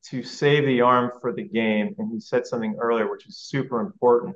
to 0.09 0.23
save 0.23 0.65
the 0.65 0.81
arm 0.81 1.11
for 1.21 1.33
the 1.33 1.43
game. 1.43 1.95
And 1.97 2.11
he 2.11 2.19
said 2.19 2.45
something 2.45 2.75
earlier, 2.79 3.09
which 3.09 3.27
is 3.27 3.37
super 3.37 3.79
important. 3.79 4.35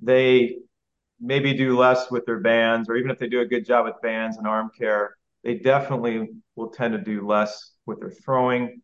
They 0.00 0.58
maybe 1.20 1.54
do 1.54 1.76
less 1.76 2.10
with 2.10 2.26
their 2.26 2.38
bands, 2.38 2.88
or 2.88 2.96
even 2.96 3.10
if 3.10 3.18
they 3.18 3.28
do 3.28 3.40
a 3.40 3.46
good 3.46 3.66
job 3.66 3.86
with 3.86 4.00
bands 4.02 4.36
and 4.36 4.46
arm 4.46 4.70
care, 4.78 5.16
they 5.42 5.54
definitely 5.54 6.28
will 6.54 6.68
tend 6.68 6.92
to 6.92 6.98
do 6.98 7.26
less 7.26 7.72
with 7.86 8.00
their 8.00 8.10
throwing. 8.10 8.82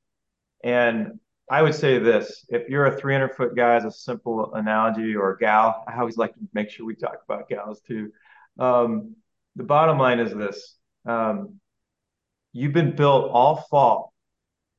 And 0.65 1.21
I 1.51 1.63
would 1.63 1.75
say 1.75 1.99
this 1.99 2.45
if 2.49 2.69
you're 2.69 2.87
a 2.87 2.97
300 2.97 3.37
foot 3.37 3.55
guy, 3.55 3.77
as 3.77 3.85
a 3.85 3.91
simple 3.91 4.55
analogy, 4.55 5.15
or 5.15 5.33
a 5.33 5.39
gal, 5.39 5.85
I 5.89 5.99
always 5.99 6.17
like 6.17 6.35
to 6.35 6.41
make 6.53 6.71
sure 6.71 6.87
we 6.87 6.97
talk 6.97 7.19
about 7.29 7.49
gals 7.49 7.81
too. 7.87 8.11
Um, 8.59 9.17
the 9.57 9.65
bottom 9.65 9.99
line 9.99 10.19
is 10.19 10.35
this 10.35 10.77
um, 11.07 11.61
you've 12.55 12.73
been 12.73 12.97
built 12.97 13.31
all 13.31 13.57
fall 13.71 14.15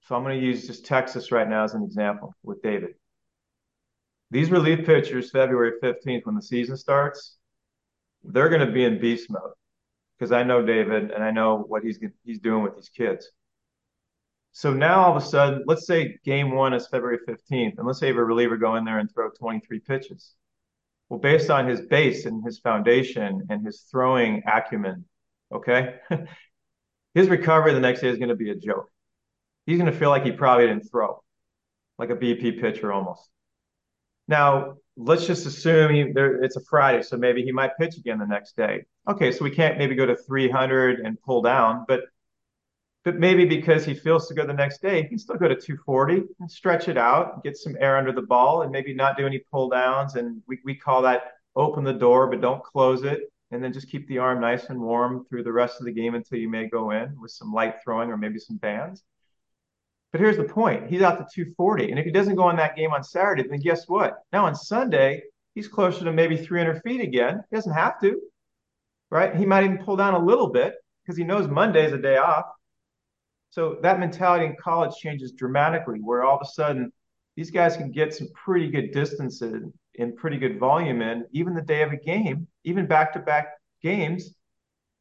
so 0.07 0.15
I'm 0.15 0.23
going 0.23 0.39
to 0.39 0.45
use 0.45 0.67
just 0.67 0.85
Texas 0.85 1.31
right 1.31 1.49
now 1.49 1.63
as 1.63 1.73
an 1.73 1.83
example 1.83 2.35
with 2.43 2.61
David. 2.61 2.91
These 4.29 4.51
relief 4.51 4.85
pitchers, 4.85 5.31
February 5.31 5.73
15th, 5.81 6.25
when 6.25 6.35
the 6.35 6.43
season 6.43 6.77
starts, 6.77 7.37
they're 8.23 8.49
going 8.49 8.65
to 8.65 8.71
be 8.71 8.83
in 8.83 8.99
beast 8.99 9.31
mode 9.31 9.53
because 10.17 10.31
I 10.31 10.43
know 10.43 10.63
David 10.63 11.09
and 11.09 11.23
I 11.23 11.31
know 11.31 11.57
what 11.57 11.83
he's 11.83 11.99
he's 12.23 12.39
doing 12.39 12.63
with 12.63 12.75
these 12.75 12.89
kids. 12.89 13.29
So 14.51 14.73
now 14.73 15.05
all 15.05 15.17
of 15.17 15.21
a 15.21 15.25
sudden, 15.25 15.63
let's 15.65 15.87
say 15.87 16.17
game 16.23 16.51
one 16.51 16.73
is 16.73 16.87
February 16.87 17.19
15th, 17.27 17.77
and 17.77 17.85
let's 17.85 17.99
say 17.99 18.09
a 18.09 18.13
reliever 18.13 18.57
go 18.57 18.75
in 18.75 18.85
there 18.85 18.99
and 18.99 19.11
throw 19.11 19.29
23 19.29 19.79
pitches. 19.79 20.35
Well, 21.09 21.19
based 21.19 21.49
on 21.49 21.67
his 21.67 21.81
base 21.81 22.25
and 22.25 22.43
his 22.43 22.59
foundation 22.59 23.47
and 23.49 23.65
his 23.65 23.81
throwing 23.91 24.43
acumen, 24.45 25.05
okay, 25.53 25.95
his 27.15 27.29
recovery 27.29 27.73
the 27.73 27.79
next 27.79 28.01
day 28.01 28.09
is 28.09 28.17
going 28.17 28.29
to 28.29 28.35
be 28.35 28.51
a 28.51 28.55
joke 28.55 28.91
he's 29.65 29.77
going 29.77 29.91
to 29.91 29.97
feel 29.97 30.09
like 30.09 30.23
he 30.23 30.31
probably 30.31 30.67
didn't 30.67 30.89
throw, 30.89 31.21
like 31.97 32.09
a 32.09 32.15
BP 32.15 32.61
pitcher 32.61 32.91
almost. 32.91 33.29
Now, 34.27 34.77
let's 34.97 35.27
just 35.27 35.45
assume 35.45 35.93
he, 35.93 36.11
there, 36.11 36.43
it's 36.43 36.55
a 36.55 36.61
Friday, 36.61 37.03
so 37.03 37.17
maybe 37.17 37.43
he 37.43 37.51
might 37.51 37.77
pitch 37.79 37.97
again 37.97 38.19
the 38.19 38.25
next 38.25 38.55
day. 38.55 38.85
Okay, 39.07 39.31
so 39.31 39.43
we 39.43 39.51
can't 39.51 39.77
maybe 39.77 39.95
go 39.95 40.05
to 40.05 40.15
300 40.15 40.99
and 40.99 41.21
pull 41.21 41.41
down, 41.41 41.85
but 41.87 42.01
but 43.03 43.19
maybe 43.19 43.45
because 43.45 43.85
he 43.85 43.93
feels 43.93 44.27
to 44.27 44.33
go 44.33 44.47
the 44.47 44.53
next 44.53 44.81
day, 44.81 45.03
he 45.03 45.07
can 45.07 45.19
still 45.19 45.35
go 45.35 45.47
to 45.47 45.53
240 45.53 46.23
and 46.39 46.49
stretch 46.49 46.87
it 46.87 46.97
out, 46.97 47.43
get 47.43 47.55
some 47.55 47.77
air 47.79 47.97
under 47.97 48.11
the 48.11 48.23
ball, 48.23 48.63
and 48.63 48.71
maybe 48.71 48.95
not 48.95 49.15
do 49.15 49.27
any 49.27 49.43
pull 49.51 49.69
downs. 49.69 50.15
And 50.15 50.41
we, 50.47 50.57
we 50.65 50.73
call 50.73 51.03
that 51.03 51.33
open 51.55 51.83
the 51.83 51.93
door, 51.93 52.25
but 52.25 52.41
don't 52.41 52.63
close 52.63 53.03
it. 53.03 53.31
And 53.51 53.63
then 53.63 53.73
just 53.73 53.89
keep 53.89 54.07
the 54.07 54.17
arm 54.17 54.41
nice 54.41 54.65
and 54.69 54.79
warm 54.79 55.25
through 55.25 55.43
the 55.43 55.53
rest 55.53 55.79
of 55.79 55.85
the 55.85 55.91
game 55.91 56.15
until 56.15 56.39
you 56.39 56.49
may 56.49 56.67
go 56.67 56.91
in 56.91 57.15
with 57.19 57.31
some 57.31 57.53
light 57.53 57.75
throwing 57.83 58.09
or 58.09 58.17
maybe 58.17 58.39
some 58.39 58.57
bands. 58.57 59.03
But 60.11 60.21
here's 60.21 60.37
the 60.37 60.45
point 60.45 60.89
he's 60.89 61.01
out 61.01 61.17
to 61.17 61.25
240. 61.33 61.91
And 61.91 61.99
if 61.99 62.05
he 62.05 62.11
doesn't 62.11 62.35
go 62.35 62.43
on 62.43 62.55
that 62.55 62.75
game 62.75 62.91
on 62.91 63.03
Saturday, 63.03 63.43
then 63.47 63.59
guess 63.59 63.87
what? 63.87 64.15
Now 64.31 64.45
on 64.45 64.55
Sunday, 64.55 65.23
he's 65.53 65.67
closer 65.67 66.05
to 66.05 66.11
maybe 66.11 66.37
300 66.37 66.81
feet 66.83 67.01
again. 67.01 67.43
He 67.49 67.55
doesn't 67.55 67.73
have 67.73 67.99
to, 68.01 68.19
right? 69.09 69.35
He 69.35 69.45
might 69.45 69.63
even 69.63 69.83
pull 69.83 69.95
down 69.95 70.13
a 70.13 70.25
little 70.25 70.49
bit 70.49 70.75
because 71.03 71.17
he 71.17 71.23
knows 71.23 71.47
Monday's 71.47 71.93
a 71.93 71.97
day 71.97 72.17
off. 72.17 72.45
So 73.51 73.77
that 73.83 73.99
mentality 73.99 74.45
in 74.45 74.55
college 74.59 74.95
changes 74.95 75.33
dramatically, 75.33 75.99
where 75.99 76.23
all 76.23 76.35
of 76.35 76.41
a 76.41 76.49
sudden 76.49 76.91
these 77.35 77.51
guys 77.51 77.77
can 77.77 77.91
get 77.91 78.13
some 78.13 78.29
pretty 78.33 78.69
good 78.69 78.91
distances 78.91 79.71
and 79.99 80.15
pretty 80.15 80.37
good 80.37 80.59
volume 80.59 81.01
in, 81.01 81.25
even 81.31 81.53
the 81.53 81.61
day 81.61 81.81
of 81.81 81.91
a 81.91 81.97
game, 81.97 82.47
even 82.63 82.85
back 82.85 83.13
to 83.13 83.19
back 83.19 83.53
games. 83.81 84.33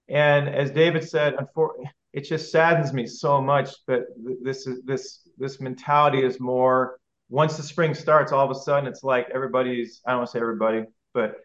And 0.08 0.48
as 0.48 0.70
David 0.70 1.08
said, 1.08 1.36
it 2.12 2.22
just 2.22 2.52
saddens 2.52 2.92
me 2.92 3.06
so 3.06 3.40
much. 3.40 3.70
But 3.86 4.04
this 4.42 4.66
is 4.66 4.82
this 4.84 5.28
this 5.38 5.60
mentality 5.60 6.22
is 6.22 6.38
more 6.40 6.98
once 7.28 7.56
the 7.56 7.62
spring 7.62 7.94
starts, 7.94 8.32
all 8.32 8.44
of 8.44 8.50
a 8.50 8.60
sudden 8.60 8.86
it's 8.86 9.02
like 9.02 9.28
everybody's 9.34 10.00
I 10.06 10.10
don't 10.10 10.20
want 10.20 10.30
to 10.30 10.32
say 10.32 10.40
everybody, 10.40 10.84
but 11.12 11.36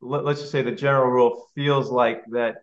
let, 0.00 0.24
us 0.26 0.40
just 0.40 0.52
say 0.52 0.62
the 0.62 0.72
general 0.72 1.08
rule 1.08 1.46
feels 1.54 1.90
like 1.90 2.24
that 2.32 2.56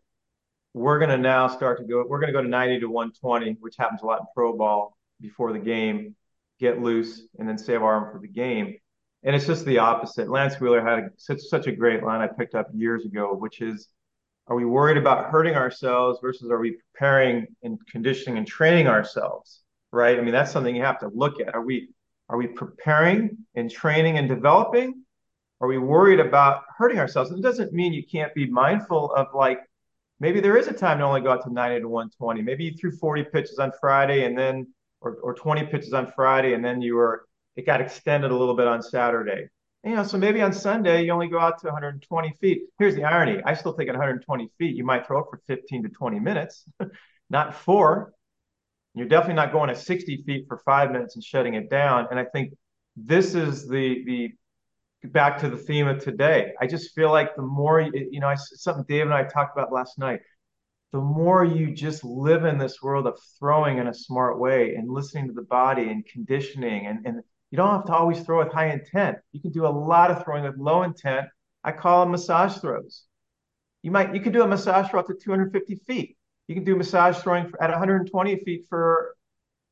we're 0.74 1.00
going 1.00 1.10
to 1.10 1.18
now 1.18 1.48
start 1.48 1.80
to 1.80 1.84
go 1.86 2.06
we're 2.08 2.20
going 2.20 2.32
to 2.32 2.38
go 2.38 2.44
to 2.44 2.50
90 2.50 2.82
to 2.82 2.90
120 2.90 3.58
which 3.60 3.76
happens 3.78 4.02
a 4.02 4.06
lot 4.06 4.20
in 4.20 4.26
pro 4.36 4.56
ball 4.56 4.98
before 5.20 5.54
the 5.54 5.60
game 5.60 6.16
get 6.60 6.82
loose 6.82 7.24
and 7.40 7.48
then 7.48 7.58
save 7.58 7.82
our 7.82 7.94
arm 7.94 8.12
for 8.12 8.20
the 8.20 8.28
game 8.28 8.76
and 9.24 9.36
it's 9.36 9.46
just 9.46 9.66
the 9.66 9.78
opposite 9.78 10.30
lance 10.30 10.60
wheeler 10.60 10.82
had 10.82 11.00
a, 11.00 11.10
such, 11.18 11.42
such 11.42 11.68
a 11.68 11.72
great 11.72 12.04
line 12.04 12.22
i 12.22 12.28
picked 12.28 12.56
up 12.56 12.68
years 12.74 13.06
ago 13.06 13.34
which 13.34 13.62
is 13.62 13.90
are 14.50 14.56
we 14.56 14.66
worried 14.66 14.98
about 14.98 15.30
hurting 15.30 15.54
ourselves 15.54 16.18
versus 16.22 16.50
are 16.50 16.58
we 16.58 16.78
preparing 16.94 17.46
and 17.62 17.78
conditioning 17.88 18.40
and 18.40 18.48
training 18.48 18.88
ourselves? 18.88 19.62
Right. 19.92 20.18
I 20.18 20.22
mean, 20.22 20.32
that's 20.32 20.52
something 20.52 20.76
you 20.76 20.84
have 20.84 21.00
to 21.00 21.10
look 21.14 21.40
at. 21.40 21.54
Are 21.54 21.64
we 21.64 21.90
are 22.30 22.38
we 22.38 22.48
preparing 22.48 23.38
and 23.56 23.72
training 23.72 24.18
and 24.18 24.28
developing? 24.28 25.04
Are 25.62 25.68
we 25.68 25.78
worried 25.78 26.20
about 26.20 26.64
hurting 26.78 27.00
ourselves? 27.00 27.32
It 27.32 27.42
doesn't 27.42 27.74
mean 27.74 27.94
you 27.94 28.04
can't 28.04 28.34
be 28.34 28.48
mindful 28.48 29.14
of 29.14 29.28
like 29.36 29.60
maybe 30.20 30.40
there 30.40 30.58
is 30.58 30.68
a 30.68 30.74
time 30.74 30.98
to 31.00 31.04
only 31.04 31.22
go 31.22 31.32
out 31.32 31.44
to 31.44 31.54
90 31.54 31.82
to 31.82 31.88
120. 31.88 32.42
Maybe 32.42 32.66
you 32.66 32.74
threw 32.76 32.92
40 32.92 33.26
pitches 33.26 33.60
on 33.60 33.72
Friday 33.80 34.26
and 34.26 34.38
then 34.38 34.68
or, 35.02 35.18
or 35.22 35.34
20 35.34 35.66
pitches 35.68 35.94
on 35.94 36.12
Friday 36.16 36.54
and 36.54 36.66
then 36.66 36.82
you 36.82 36.96
were 36.96 37.26
it 37.56 37.66
got 37.66 37.82
extended 37.82 38.32
a 38.32 38.36
little 38.36 38.56
bit 38.56 38.68
on 38.68 38.82
Saturday 38.82 39.50
you 39.84 39.96
know, 39.96 40.04
so 40.04 40.18
maybe 40.18 40.42
on 40.42 40.52
Sunday 40.52 41.06
you 41.06 41.12
only 41.12 41.30
go 41.30 41.40
out 41.40 41.60
to 41.60 41.68
120 41.68 42.34
feet. 42.42 42.64
Here's 42.78 42.96
the 42.96 43.06
irony: 43.06 43.42
I 43.46 43.54
still 43.54 43.72
think 43.74 43.88
it 43.88 43.94
120 43.94 44.52
feet. 44.58 44.76
You 44.76 44.84
might 44.84 45.08
throw 45.08 45.20
it 45.20 45.26
for 45.30 45.42
15 45.48 45.84
to 45.84 45.90
20 45.90 46.20
minutes, 46.20 46.66
not 47.30 47.56
four. 47.56 48.14
You're 48.94 49.08
definitely 49.08 49.36
not 49.36 49.54
going 49.54 49.70
to 49.70 49.76
60 49.76 50.24
feet 50.26 50.46
for 50.48 50.58
five 50.66 50.92
minutes 50.92 51.16
and 51.16 51.24
shutting 51.24 51.54
it 51.54 51.70
down. 51.70 52.08
And 52.12 52.20
I 52.20 52.26
think 52.26 52.54
this 52.98 53.36
is 53.36 53.68
the 53.68 54.04
the 54.06 54.34
back 55.08 55.40
to 55.40 55.50
the 55.50 55.58
theme 55.58 55.88
of 55.88 56.04
today. 56.04 56.52
I 56.60 56.68
just 56.68 56.94
feel 56.94 57.10
like 57.10 57.36
the 57.38 57.42
more 57.42 57.80
you 57.80 58.20
know, 58.20 58.28
I, 58.28 58.36
something 58.36 58.84
Dave 58.88 59.06
and 59.06 59.14
I 59.14 59.24
talked 59.24 59.58
about 59.58 59.72
last 59.72 59.98
night. 59.98 60.20
The 60.92 61.00
more 61.00 61.46
you 61.46 61.72
just 61.74 62.04
live 62.04 62.46
in 62.46 62.58
this 62.58 62.82
world 62.82 63.06
of 63.06 63.18
throwing 63.38 63.78
in 63.78 63.88
a 63.88 63.94
smart 63.94 64.40
way 64.40 64.74
and 64.74 64.90
listening 64.90 65.28
to 65.28 65.34
the 65.34 65.44
body 65.44 65.84
and 65.84 66.04
conditioning 66.04 66.88
and, 66.88 67.06
and 67.06 67.22
you 67.52 67.58
don't 67.58 67.70
have 67.70 67.86
to 67.86 67.94
always 67.94 68.20
throw 68.22 68.44
with 68.44 68.54
high 68.54 68.70
intent. 68.70 69.18
You 69.32 69.42
can 69.42 69.52
do 69.52 69.66
a 69.66 69.70
lot 69.70 70.12
of 70.12 70.24
throwing 70.24 70.44
with 70.44 70.58
low 70.58 70.84
intent. 70.84 71.28
I 71.64 71.72
call 71.72 72.02
them 72.02 72.12
massage 72.12 72.58
throws. 72.58 73.04
You 73.82 73.92
might 73.92 74.14
you 74.14 74.22
can 74.22 74.34
do 74.34 74.44
a 74.44 74.48
massage 74.48 74.90
throw 74.90 75.00
up 75.00 75.08
to 75.08 75.14
250 75.14 75.76
feet. 75.88 76.18
You 76.48 76.56
can 76.56 76.64
do 76.64 76.76
massage 76.76 77.18
throwing 77.18 77.52
at 77.62 77.70
120 77.70 78.36
feet 78.44 78.66
for 78.70 79.16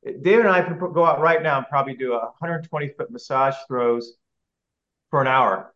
David 0.04 0.46
and 0.46 0.54
I 0.54 0.62
can 0.62 0.78
go 0.78 1.04
out 1.04 1.20
right 1.20 1.42
now 1.42 1.58
and 1.58 1.66
probably 1.68 1.94
do 1.94 2.12
a 2.14 2.20
120 2.20 2.88
foot 2.96 3.10
massage 3.10 3.54
throws 3.66 4.14
for 5.10 5.20
an 5.20 5.26
hour. 5.26 5.74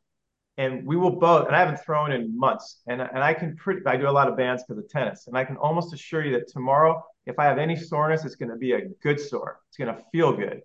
And 0.58 0.86
we 0.86 0.96
will 0.96 1.18
both, 1.18 1.46
and 1.46 1.56
I 1.56 1.60
haven't 1.60 1.80
thrown 1.80 2.12
in 2.12 2.38
months. 2.38 2.82
And, 2.86 3.00
and 3.00 3.18
I 3.18 3.32
can 3.32 3.56
pretty, 3.56 3.80
I 3.86 3.96
do 3.96 4.08
a 4.08 4.10
lot 4.10 4.28
of 4.28 4.36
bands 4.36 4.62
because 4.62 4.84
of 4.84 4.88
tennis. 4.90 5.26
And 5.26 5.36
I 5.36 5.44
can 5.44 5.56
almost 5.56 5.94
assure 5.94 6.24
you 6.24 6.32
that 6.32 6.48
tomorrow, 6.48 7.02
if 7.24 7.38
I 7.38 7.46
have 7.46 7.58
any 7.58 7.74
soreness, 7.74 8.24
it's 8.24 8.36
going 8.36 8.50
to 8.50 8.56
be 8.56 8.72
a 8.72 8.88
good 9.02 9.18
sore. 9.18 9.60
It's 9.68 9.78
going 9.78 9.94
to 9.94 10.02
feel 10.12 10.32
good. 10.32 10.60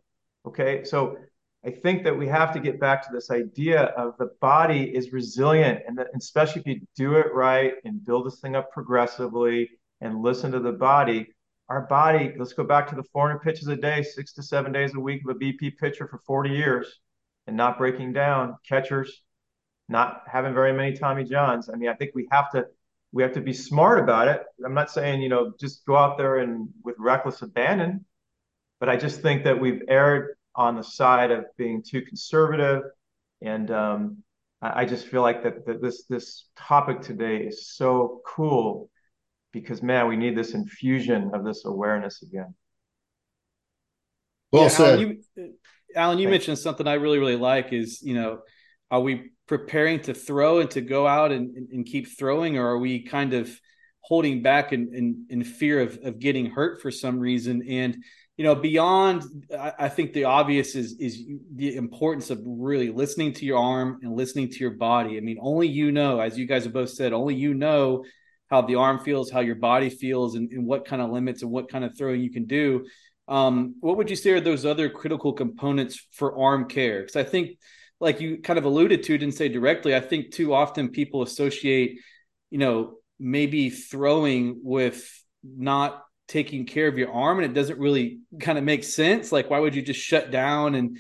Okay. 0.45 0.83
So 0.83 1.17
I 1.65 1.71
think 1.71 2.03
that 2.03 2.17
we 2.17 2.27
have 2.27 2.53
to 2.53 2.59
get 2.59 2.79
back 2.79 3.03
to 3.03 3.09
this 3.11 3.31
idea 3.31 3.81
of 3.81 4.17
the 4.17 4.29
body 4.39 4.83
is 4.83 5.11
resilient, 5.11 5.81
and 5.87 5.97
that 5.97 6.07
especially 6.15 6.61
if 6.61 6.67
you 6.67 6.81
do 6.95 7.15
it 7.15 7.33
right 7.33 7.73
and 7.83 8.03
build 8.05 8.27
this 8.27 8.39
thing 8.39 8.55
up 8.55 8.71
progressively 8.71 9.69
and 10.01 10.21
listen 10.21 10.51
to 10.51 10.59
the 10.59 10.71
body, 10.71 11.27
our 11.69 11.81
body. 11.81 12.33
Let's 12.37 12.53
go 12.53 12.63
back 12.63 12.87
to 12.89 12.95
the 12.95 13.03
400 13.03 13.39
pitches 13.39 13.67
a 13.67 13.75
day, 13.75 14.03
six 14.03 14.33
to 14.33 14.43
seven 14.43 14.71
days 14.71 14.93
a 14.95 14.99
week 14.99 15.23
of 15.27 15.35
a 15.35 15.39
BP 15.39 15.77
pitcher 15.77 16.07
for 16.07 16.19
40 16.19 16.51
years, 16.51 16.99
and 17.47 17.57
not 17.57 17.77
breaking 17.77 18.13
down. 18.13 18.55
Catchers, 18.67 19.21
not 19.89 20.21
having 20.27 20.53
very 20.53 20.73
many 20.73 20.95
Tommy 20.95 21.23
Johns. 21.23 21.69
I 21.69 21.75
mean, 21.75 21.89
I 21.89 21.95
think 21.95 22.11
we 22.13 22.27
have 22.31 22.51
to 22.51 22.67
we 23.11 23.23
have 23.23 23.33
to 23.33 23.41
be 23.41 23.53
smart 23.53 23.99
about 23.99 24.27
it. 24.27 24.43
I'm 24.63 24.73
not 24.73 24.91
saying 24.91 25.21
you 25.21 25.29
know 25.29 25.53
just 25.59 25.85
go 25.85 25.97
out 25.97 26.17
there 26.17 26.37
and 26.37 26.69
with 26.83 26.95
reckless 26.99 27.41
abandon, 27.41 28.05
but 28.79 28.89
I 28.89 28.95
just 28.95 29.21
think 29.21 29.43
that 29.43 29.59
we've 29.59 29.81
erred 29.89 30.36
on 30.57 30.75
the 30.75 30.83
side 30.83 31.31
of 31.31 31.45
being 31.55 31.83
too 31.83 32.01
conservative. 32.01 32.81
And 33.41 33.69
um, 33.71 34.23
I 34.61 34.85
just 34.85 35.07
feel 35.07 35.21
like 35.21 35.43
that, 35.43 35.65
that 35.67 35.81
this 35.81 36.05
this 36.05 36.45
topic 36.57 37.01
today 37.01 37.37
is 37.37 37.69
so 37.69 38.21
cool 38.25 38.89
because 39.53 39.83
man, 39.83 40.07
we 40.07 40.17
need 40.17 40.35
this 40.35 40.53
infusion 40.53 41.31
of 41.33 41.45
this 41.45 41.63
awareness 41.65 42.23
again. 42.23 42.55
Well 44.51 44.63
yeah, 44.63 44.69
said. 44.69 44.99
Alan, 44.99 44.99
you, 45.35 45.53
Alan, 45.95 46.19
you 46.19 46.27
mentioned 46.27 46.57
something 46.57 46.87
I 46.87 46.93
really 46.93 47.19
really 47.19 47.35
like 47.35 47.71
is 47.71 48.01
you 48.01 48.15
know, 48.15 48.39
are 48.89 49.01
we 49.01 49.31
preparing 49.47 50.01
to 50.01 50.13
throw 50.13 50.59
and 50.59 50.71
to 50.71 50.81
go 50.81 51.07
out 51.07 51.31
and, 51.31 51.55
and, 51.55 51.69
and 51.71 51.85
keep 51.85 52.17
throwing, 52.17 52.57
or 52.57 52.67
are 52.67 52.79
we 52.79 53.03
kind 53.03 53.33
of 53.33 53.49
holding 54.01 54.41
back 54.41 54.73
in, 54.73 54.93
in, 54.93 55.25
in 55.29 55.43
fear 55.43 55.81
of, 55.81 55.99
of 56.03 56.19
getting 56.19 56.47
hurt 56.47 56.81
for 56.81 56.91
some 56.91 57.19
reason? 57.19 57.63
And 57.67 57.97
you 58.37 58.43
know, 58.43 58.53
beyond, 58.53 59.23
I, 59.57 59.89
think 59.89 60.13
the 60.13 60.25
obvious 60.25 60.75
is 60.75 60.95
is 60.99 61.25
the 61.55 61.75
importance 61.75 62.29
of 62.29 62.39
really 62.45 62.91
listening 62.91 63.33
to 63.33 63.45
your 63.45 63.57
arm 63.57 63.99
and 64.03 64.15
listening 64.15 64.51
to 64.51 64.59
your 64.59 64.71
body. 64.71 65.17
I 65.17 65.21
mean, 65.21 65.39
only 65.41 65.67
you 65.67 65.91
know, 65.91 66.19
as 66.19 66.37
you 66.37 66.45
guys 66.45 66.65
have 66.65 66.73
both 66.73 66.91
said, 66.91 67.13
only 67.13 67.33
you 67.33 67.55
know 67.55 68.05
how 68.51 68.61
the 68.61 68.75
arm 68.75 68.99
feels, 68.99 69.31
how 69.31 69.39
your 69.39 69.55
body 69.55 69.89
feels, 69.89 70.35
and, 70.35 70.51
and 70.51 70.67
what 70.67 70.85
kind 70.85 71.01
of 71.01 71.09
limits 71.09 71.41
and 71.41 71.49
what 71.49 71.67
kind 71.67 71.83
of 71.83 71.97
throwing 71.97 72.21
you 72.21 72.29
can 72.29 72.45
do. 72.45 72.85
Um, 73.27 73.75
what 73.79 73.97
would 73.97 74.09
you 74.09 74.15
say 74.15 74.29
are 74.31 74.39
those 74.39 74.67
other 74.67 74.87
critical 74.87 75.33
components 75.33 76.05
for 76.11 76.39
arm 76.39 76.69
care? 76.69 77.01
Because 77.01 77.15
I 77.15 77.23
think, 77.23 77.57
like 77.99 78.21
you 78.21 78.39
kind 78.43 78.59
of 78.59 78.65
alluded 78.65 79.01
to, 79.01 79.17
didn't 79.17 79.33
say 79.33 79.49
directly. 79.49 79.95
I 79.95 79.99
think 79.99 80.31
too 80.31 80.53
often 80.53 80.89
people 80.89 81.23
associate, 81.23 81.97
you 82.51 82.59
know, 82.59 82.97
maybe 83.19 83.71
throwing 83.71 84.61
with 84.63 85.11
not 85.43 86.03
taking 86.27 86.65
care 86.65 86.87
of 86.87 86.97
your 86.97 87.11
arm, 87.11 87.39
and 87.39 87.45
it 87.45 87.53
doesn't 87.53 87.79
really 87.79 88.19
kind 88.39 88.57
of 88.57 88.63
make 88.63 88.83
sense. 88.83 89.31
Like, 89.31 89.49
why 89.49 89.59
would 89.59 89.75
you 89.75 89.81
just 89.81 89.99
shut 89.99 90.31
down 90.31 90.75
and 90.75 90.97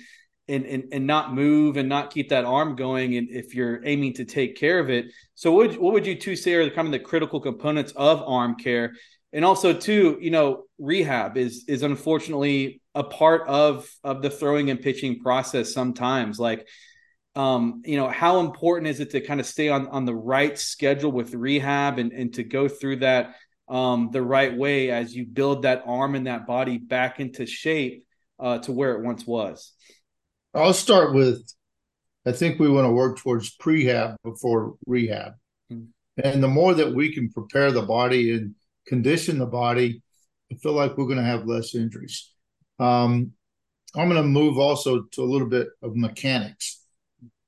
and, 0.47 0.65
and 0.65 0.83
and 0.91 1.07
not 1.07 1.33
move 1.33 1.77
and 1.77 1.89
not 1.89 2.11
keep 2.11 2.29
that 2.29 2.45
arm 2.45 2.75
going 2.75 3.17
and 3.17 3.29
if 3.29 3.53
you're 3.53 3.85
aiming 3.85 4.13
to 4.13 4.25
take 4.25 4.55
care 4.55 4.79
of 4.79 4.89
it 4.89 5.07
so 5.35 5.51
what 5.51 5.69
would, 5.69 5.77
what 5.77 5.93
would 5.93 6.07
you 6.07 6.15
two 6.15 6.35
say 6.35 6.53
are 6.53 6.63
the 6.63 6.71
kind 6.71 6.87
of 6.87 6.91
the 6.91 6.99
critical 6.99 7.39
components 7.39 7.91
of 7.95 8.23
arm 8.23 8.55
care 8.55 8.93
and 9.33 9.43
also 9.43 9.73
too 9.73 10.17
you 10.21 10.31
know 10.31 10.63
rehab 10.77 11.37
is 11.37 11.65
is 11.67 11.83
unfortunately 11.83 12.81
a 12.95 13.03
part 13.03 13.47
of 13.47 13.89
of 14.03 14.21
the 14.21 14.29
throwing 14.29 14.69
and 14.69 14.81
pitching 14.81 15.19
process 15.19 15.73
sometimes 15.73 16.39
like 16.39 16.65
um 17.35 17.81
you 17.85 17.97
know 17.97 18.07
how 18.07 18.39
important 18.39 18.87
is 18.87 18.99
it 18.99 19.11
to 19.11 19.21
kind 19.21 19.39
of 19.39 19.45
stay 19.45 19.69
on 19.69 19.87
on 19.89 20.05
the 20.05 20.15
right 20.15 20.57
schedule 20.57 21.11
with 21.11 21.33
rehab 21.33 21.99
and 21.99 22.13
and 22.13 22.33
to 22.33 22.43
go 22.43 22.67
through 22.67 22.95
that 22.95 23.35
um 23.69 24.09
the 24.11 24.21
right 24.21 24.55
way 24.55 24.89
as 24.91 25.15
you 25.15 25.25
build 25.25 25.63
that 25.63 25.83
arm 25.85 26.15
and 26.15 26.27
that 26.27 26.47
body 26.47 26.77
back 26.77 27.19
into 27.19 27.45
shape 27.45 28.05
uh 28.39 28.57
to 28.59 28.71
where 28.71 28.95
it 28.95 29.03
once 29.03 29.25
was 29.25 29.73
I'll 30.53 30.73
start 30.73 31.13
with 31.13 31.43
I 32.27 32.33
think 32.33 32.59
we 32.59 32.69
want 32.69 32.85
to 32.85 32.91
work 32.91 33.17
towards 33.17 33.55
prehab 33.55 34.17
before 34.21 34.75
rehab. 34.85 35.35
Mm-hmm. 35.71 35.85
And 36.21 36.43
the 36.43 36.49
more 36.49 36.73
that 36.73 36.93
we 36.93 37.13
can 37.13 37.31
prepare 37.31 37.71
the 37.71 37.83
body 37.83 38.33
and 38.33 38.53
condition 38.85 39.39
the 39.39 39.45
body, 39.45 40.01
I 40.51 40.55
feel 40.55 40.73
like 40.73 40.97
we're 40.97 41.05
going 41.05 41.19
to 41.19 41.23
have 41.23 41.47
less 41.47 41.73
injuries. 41.73 42.29
Um, 42.79 43.31
I'm 43.95 44.09
going 44.09 44.21
to 44.21 44.27
move 44.27 44.57
also 44.57 45.03
to 45.03 45.21
a 45.21 45.23
little 45.23 45.47
bit 45.47 45.69
of 45.81 45.95
mechanics. 45.95 46.81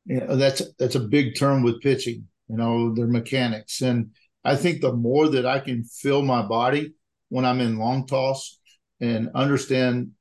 You 0.06 0.22
know, 0.22 0.38
that's 0.38 0.62
that's 0.80 0.96
a 0.96 1.02
big 1.02 1.36
term 1.36 1.62
with 1.62 1.82
pitching. 1.82 2.28
You 2.48 2.56
know, 2.56 2.96
their 2.96 3.06
mechanics, 3.06 3.82
and 3.82 4.12
I 4.50 4.56
think 4.56 4.82
the 4.82 4.94
more 4.94 5.30
that 5.30 5.46
I 5.46 5.60
can 5.60 5.84
feel 5.84 6.24
my 6.24 6.42
body 6.42 6.96
when 7.28 7.46
I'm 7.46 7.62
in 7.62 7.78
long 7.78 8.08
toss 8.08 8.60
and 9.00 9.30
understand 9.36 10.14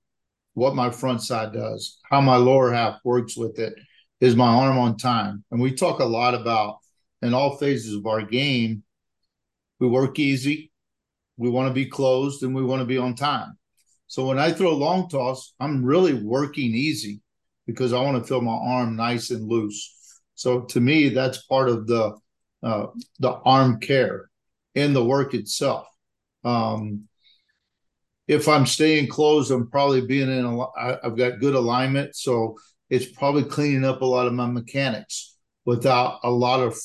what 0.52 0.74
my 0.74 0.90
front 0.90 1.22
side 1.22 1.54
does, 1.54 1.98
how 2.10 2.20
my 2.20 2.36
lower 2.36 2.70
half 2.70 2.98
works 3.04 3.38
with 3.38 3.58
it, 3.58 3.72
is 4.20 4.36
my 4.36 4.48
arm 4.48 4.76
on 4.76 4.98
time. 4.98 5.44
And 5.50 5.62
we 5.62 5.72
talk 5.72 6.00
a 6.00 6.04
lot 6.04 6.34
about 6.34 6.76
in 7.22 7.32
all 7.32 7.56
phases 7.56 7.94
of 7.94 8.04
our 8.04 8.20
game, 8.20 8.82
we 9.80 9.88
work 9.88 10.18
easy, 10.18 10.72
we 11.38 11.48
want 11.48 11.68
to 11.68 11.72
be 11.72 11.86
closed, 11.86 12.42
and 12.42 12.54
we 12.54 12.62
want 12.62 12.80
to 12.80 12.86
be 12.86 12.98
on 12.98 13.14
time. 13.14 13.56
So 14.08 14.26
when 14.26 14.38
I 14.38 14.52
throw 14.52 14.74
long 14.74 15.08
toss, 15.08 15.54
I'm 15.58 15.82
really 15.82 16.12
working 16.12 16.74
easy 16.74 17.22
because 17.66 17.94
I 17.94 18.02
want 18.02 18.22
to 18.22 18.28
feel 18.28 18.42
my 18.42 18.52
arm 18.52 18.94
nice 18.94 19.30
and 19.30 19.48
loose. 19.48 20.20
So 20.34 20.60
to 20.66 20.80
me, 20.80 21.08
that's 21.08 21.46
part 21.46 21.70
of 21.70 21.86
the 21.86 22.14
uh, 22.62 22.86
the 23.18 23.32
arm 23.32 23.80
care 23.80 24.28
in 24.74 24.92
the 24.92 25.04
work 25.04 25.34
itself. 25.34 25.86
Um, 26.44 27.08
if 28.26 28.46
I'm 28.46 28.66
staying 28.66 29.08
closed, 29.08 29.50
I'm 29.50 29.70
probably 29.70 30.02
being 30.02 30.30
in 30.30 30.44
a. 30.44 30.66
I've 30.78 31.16
got 31.16 31.40
good 31.40 31.54
alignment, 31.54 32.14
so 32.14 32.56
it's 32.90 33.06
probably 33.06 33.44
cleaning 33.44 33.84
up 33.84 34.02
a 34.02 34.06
lot 34.06 34.26
of 34.26 34.34
my 34.34 34.46
mechanics 34.46 35.36
without 35.64 36.20
a 36.22 36.30
lot 36.30 36.60
of 36.60 36.78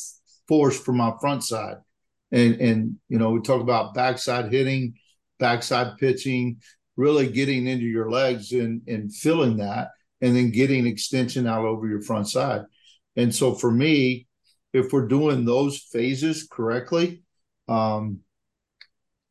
force 0.48 0.80
from 0.80 0.98
my 0.98 1.12
front 1.20 1.44
side. 1.44 1.78
And 2.32 2.56
and 2.62 2.96
you 3.10 3.20
know 3.20 3.32
we 3.32 3.42
talk 3.42 3.62
about 3.62 3.94
backside 3.94 4.52
hitting, 4.52 4.96
backside 5.38 5.98
pitching, 5.98 6.62
really 6.96 7.28
getting 7.28 7.68
into 7.68 7.86
your 7.86 8.10
legs 8.10 8.54
and 8.54 8.82
and 8.88 9.14
feeling 9.14 9.58
that, 9.58 9.90
and 10.22 10.36
then 10.36 10.52
getting 10.52 10.88
extension 10.88 11.46
out 11.46 11.66
over 11.66 11.88
your 11.88 12.02
front 12.02 12.30
side. 12.30 12.62
And 13.16 13.36
so 13.36 13.54
for 13.54 13.70
me, 13.72 14.28
if 14.74 14.92
we're 14.92 15.08
doing 15.08 15.46
those 15.46 15.78
phases 15.78 16.48
correctly, 16.52 17.24
um, 17.68 18.20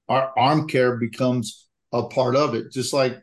our 0.08 0.32
arm 0.36 0.68
care 0.68 0.96
becomes 0.96 1.68
a 1.92 2.04
part 2.04 2.36
of 2.36 2.54
it. 2.54 2.72
Just 2.72 2.92
like, 2.92 3.20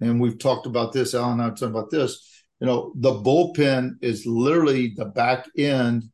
and 0.00 0.20
we've 0.20 0.38
talked 0.38 0.66
about 0.66 0.92
this, 0.92 1.14
Alan 1.14 1.40
and 1.40 1.42
I 1.42 1.48
talked 1.50 1.62
about 1.62 1.90
this. 1.90 2.44
You 2.60 2.66
know, 2.66 2.92
the 2.96 3.12
bullpen 3.12 3.92
is 4.00 4.26
literally 4.26 4.94
the 4.96 5.06
back 5.06 5.46
end 5.56 6.04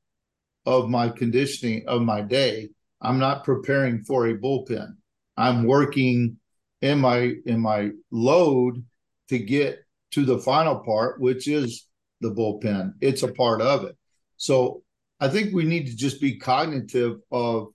of 0.66 0.88
my 0.88 1.09
conditioning 1.09 1.84
of 1.86 2.03
my 2.03 2.20
day. 2.20 2.70
I'm 3.01 3.18
not 3.18 3.45
preparing 3.45 4.05
for 4.05 4.26
a 4.26 4.36
bullpen. 4.36 4.95
I'm 5.36 5.64
working 5.64 6.36
in 6.82 6.99
my 7.01 7.34
in 7.47 7.61
my 7.61 7.91
load 8.11 8.84
to 9.28 9.38
get 9.38 9.78
to 10.12 10.24
the 10.24 10.38
final 10.38 10.76
part, 10.80 11.20
which 11.20 11.49
is 11.49 11.86
the 12.20 12.30
bullpen. 12.30 12.95
It's 13.01 13.22
a 13.22 13.32
part 13.32 13.62
of 13.62 13.84
it. 13.84 13.97
So 14.36 14.82
I 15.20 15.28
think 15.28 15.52
we 15.52 15.64
need 15.64 15.86
to 15.86 15.96
just 15.96 16.20
be 16.20 16.38
cognitive 16.38 17.18
of 17.30 17.68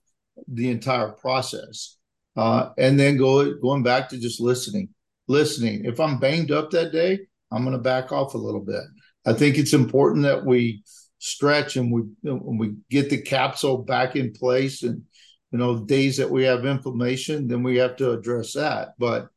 the 0.48 0.70
entire 0.70 1.10
process 1.10 1.96
uh, 2.36 2.70
and 2.76 2.98
then 2.98 3.16
go 3.16 3.54
going 3.54 3.82
back 3.82 4.08
to 4.10 4.18
just 4.18 4.40
listening, 4.40 4.90
listening. 5.28 5.84
If 5.84 6.00
I'm 6.00 6.18
banged 6.18 6.50
up 6.50 6.70
that 6.70 6.92
day, 6.92 7.20
I'm 7.50 7.62
going 7.62 7.76
to 7.76 7.82
back 7.82 8.12
off 8.12 8.34
a 8.34 8.38
little 8.38 8.60
bit. 8.60 8.82
I 9.24 9.32
think 9.32 9.56
it's 9.56 9.72
important 9.72 10.24
that 10.24 10.44
we 10.44 10.82
stretch 11.18 11.76
and 11.76 11.90
we 11.90 12.02
we 12.22 12.74
get 12.90 13.10
the 13.10 13.20
capsule 13.20 13.78
back 13.78 14.16
in 14.16 14.32
place 14.32 14.82
and 14.82 15.02
you 15.50 15.58
know 15.58 15.84
days 15.84 16.18
that 16.18 16.30
we 16.30 16.44
have 16.44 16.66
inflammation 16.66 17.48
then 17.48 17.62
we 17.62 17.78
have 17.78 17.96
to 17.96 18.12
address 18.12 18.52
that 18.52 18.90
but 18.98 19.28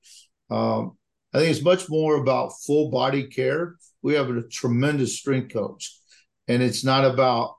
um, 0.51 0.97
i 1.33 1.39
think 1.39 1.49
it's 1.49 1.63
much 1.63 1.89
more 1.89 2.15
about 2.15 2.51
full 2.67 2.91
body 2.91 3.27
care 3.27 3.75
we 4.01 4.13
have 4.13 4.29
a 4.29 4.43
tremendous 4.43 5.17
strength 5.17 5.53
coach 5.53 5.97
and 6.49 6.61
it's 6.61 6.83
not 6.83 7.05
about 7.05 7.55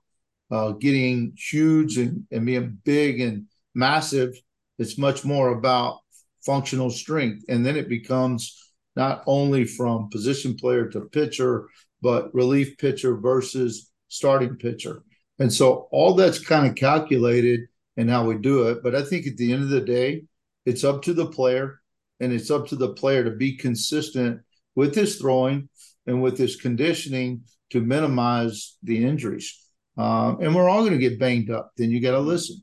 uh, 0.51 0.72
getting 0.72 1.32
huge 1.36 1.98
and, 1.98 2.26
and 2.30 2.46
being 2.46 2.78
big 2.84 3.20
and 3.20 3.46
massive 3.74 4.34
it's 4.80 4.96
much 4.96 5.26
more 5.26 5.51
about 5.51 5.98
functional 6.44 6.88
strength. 6.88 7.44
And 7.51 7.64
then 7.64 7.76
it 7.76 7.86
becomes 7.86 8.72
not 8.96 9.22
only 9.26 9.64
from 9.66 10.09
position 10.09 10.57
player 10.57 10.88
to 10.88 11.03
pitcher, 11.03 11.68
but 12.01 12.34
relief 12.34 12.78
pitcher 12.78 13.14
versus 13.18 13.90
starting 14.09 14.57
pitcher. 14.57 15.03
And 15.38 15.53
so 15.53 15.86
all 15.92 16.14
that's 16.14 16.38
kind 16.38 16.66
of 16.66 16.76
calculated 16.76 17.61
and 17.98 18.09
how 18.09 18.24
we 18.24 18.38
do 18.38 18.68
it. 18.68 18.82
But 18.82 18.94
I 18.94 19.03
think 19.03 19.26
at 19.26 19.36
the 19.36 19.53
end 19.53 19.64
of 19.64 19.68
the 19.68 19.82
day, 19.82 20.24
it's 20.64 20.82
up 20.82 21.03
to 21.03 21.12
the 21.12 21.26
player 21.26 21.80
and 22.18 22.32
it's 22.32 22.51
up 22.51 22.68
to 22.68 22.76
the 22.76 22.94
player 22.94 23.22
to 23.24 23.32
be 23.32 23.59
consistent 23.59 24.40
with 24.74 24.94
his 24.94 25.16
throwing 25.16 25.68
and 26.07 26.22
with 26.22 26.38
his 26.38 26.57
conditioning 26.57 27.42
to 27.68 27.82
minimize 27.82 28.78
the 28.82 29.05
injuries. 29.05 29.59
Um, 29.97 30.38
and 30.41 30.55
we're 30.55 30.68
all 30.68 30.80
going 30.80 30.93
to 30.93 30.99
get 30.99 31.18
banged 31.18 31.51
up. 31.51 31.72
Then 31.76 31.91
you 31.91 32.01
got 32.01 32.12
to 32.12 32.20
listen. 32.20 32.62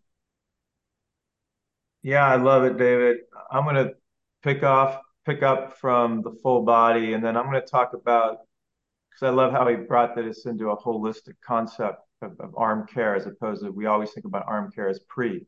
Yeah, 2.03 2.25
I 2.25 2.35
love 2.35 2.63
it, 2.63 2.77
David. 2.77 3.17
I'm 3.51 3.63
going 3.63 3.75
to 3.75 3.93
pick 4.43 4.63
off, 4.63 5.01
pick 5.25 5.43
up 5.43 5.77
from 5.77 6.21
the 6.21 6.31
full 6.41 6.63
body, 6.63 7.13
and 7.13 7.23
then 7.23 7.35
I'm 7.35 7.49
going 7.49 7.61
to 7.61 7.67
talk 7.67 7.93
about 7.93 8.37
because 9.09 9.27
I 9.27 9.29
love 9.35 9.51
how 9.51 9.67
he 9.67 9.75
brought 9.75 10.15
this 10.15 10.45
into 10.45 10.69
a 10.69 10.77
holistic 10.77 11.33
concept 11.45 11.99
of, 12.21 12.31
of 12.39 12.53
arm 12.55 12.87
care 12.87 13.15
as 13.15 13.25
opposed 13.25 13.63
to 13.63 13.71
we 13.71 13.85
always 13.85 14.11
think 14.11 14.25
about 14.25 14.45
arm 14.47 14.71
care 14.71 14.89
as 14.89 14.99
pre. 15.09 15.45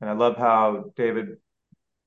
And 0.00 0.08
I 0.08 0.14
love 0.14 0.36
how 0.36 0.92
David 0.96 1.36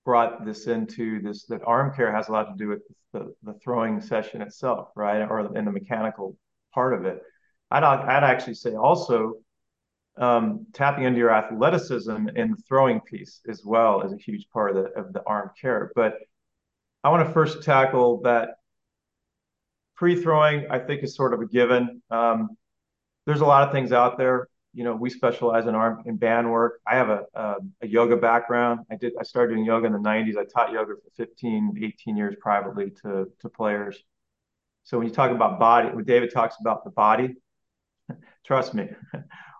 brought 0.04 0.46
this 0.46 0.68
into 0.68 1.22
this 1.22 1.46
that 1.46 1.62
arm 1.66 1.94
care 1.96 2.14
has 2.14 2.28
a 2.28 2.32
lot 2.32 2.46
to 2.46 2.58
do 2.58 2.68
with 2.68 2.82
the, 3.14 3.34
the 3.44 3.54
throwing 3.64 4.02
session 4.02 4.42
itself, 4.42 4.90
right? 4.96 5.22
Or 5.22 5.56
in 5.56 5.66
the 5.66 5.72
mechanical 5.72 6.36
part 6.74 6.94
of 6.94 7.06
it. 7.06 7.22
I'd, 7.74 7.84
I'd 7.84 8.24
actually 8.24 8.54
say 8.54 8.76
also 8.76 9.38
um, 10.18 10.68
tapping 10.74 11.06
into 11.06 11.18
your 11.18 11.32
athleticism 11.32 12.28
in 12.36 12.52
the 12.52 12.58
throwing 12.68 13.02
piece 13.02 13.42
as 13.50 13.64
well 13.66 14.02
is 14.02 14.14
a 14.14 14.18
huge 14.18 14.48
part 14.52 14.76
of 14.76 14.84
the 14.84 14.92
of 14.92 15.12
the 15.12 15.24
arm 15.26 15.50
care. 15.60 15.92
But 15.96 16.20
I 17.04 17.10
want 17.10 17.28
to 17.28 17.34
first 17.34 17.64
tackle 17.64 18.22
that 18.22 18.58
pre-throwing. 19.96 20.68
I 20.70 20.80
think 20.80 21.04
is 21.04 21.16
sort 21.16 21.34
of 21.34 21.42
a 21.42 21.48
given. 21.48 22.02
Um, 22.12 22.50
there's 23.26 23.42
a 23.42 23.46
lot 23.46 23.68
of 23.68 23.74
things 23.74 23.92
out 23.92 24.18
there. 24.18 24.48
You 24.76 24.84
know, 24.84 24.96
we 24.96 25.10
specialize 25.10 25.66
in 25.66 25.74
arm 25.76 26.04
in 26.06 26.18
band 26.18 26.52
work. 26.52 26.80
I 26.88 26.96
have 26.96 27.10
a, 27.10 27.26
a, 27.34 27.56
a 27.82 27.88
yoga 27.88 28.18
background. 28.18 28.82
I 28.92 28.96
did. 28.96 29.14
I 29.20 29.24
started 29.24 29.56
doing 29.56 29.66
yoga 29.66 29.88
in 29.88 29.94
the 29.94 30.00
'90s. 30.00 30.38
I 30.38 30.46
taught 30.46 30.72
yoga 30.72 30.94
for 30.94 31.26
15, 31.26 31.80
18 31.82 32.18
years 32.18 32.36
privately 32.40 32.92
to 33.02 33.32
to 33.40 33.50
players. 33.50 34.04
So 34.84 34.98
when 35.00 35.08
you 35.08 35.14
talk 35.14 35.32
about 35.32 35.60
body, 35.60 35.90
when 35.90 36.04
David 36.04 36.32
talks 36.32 36.56
about 36.60 36.84
the 36.84 36.92
body, 36.92 37.36
trust 38.46 38.74
me, 38.74 38.90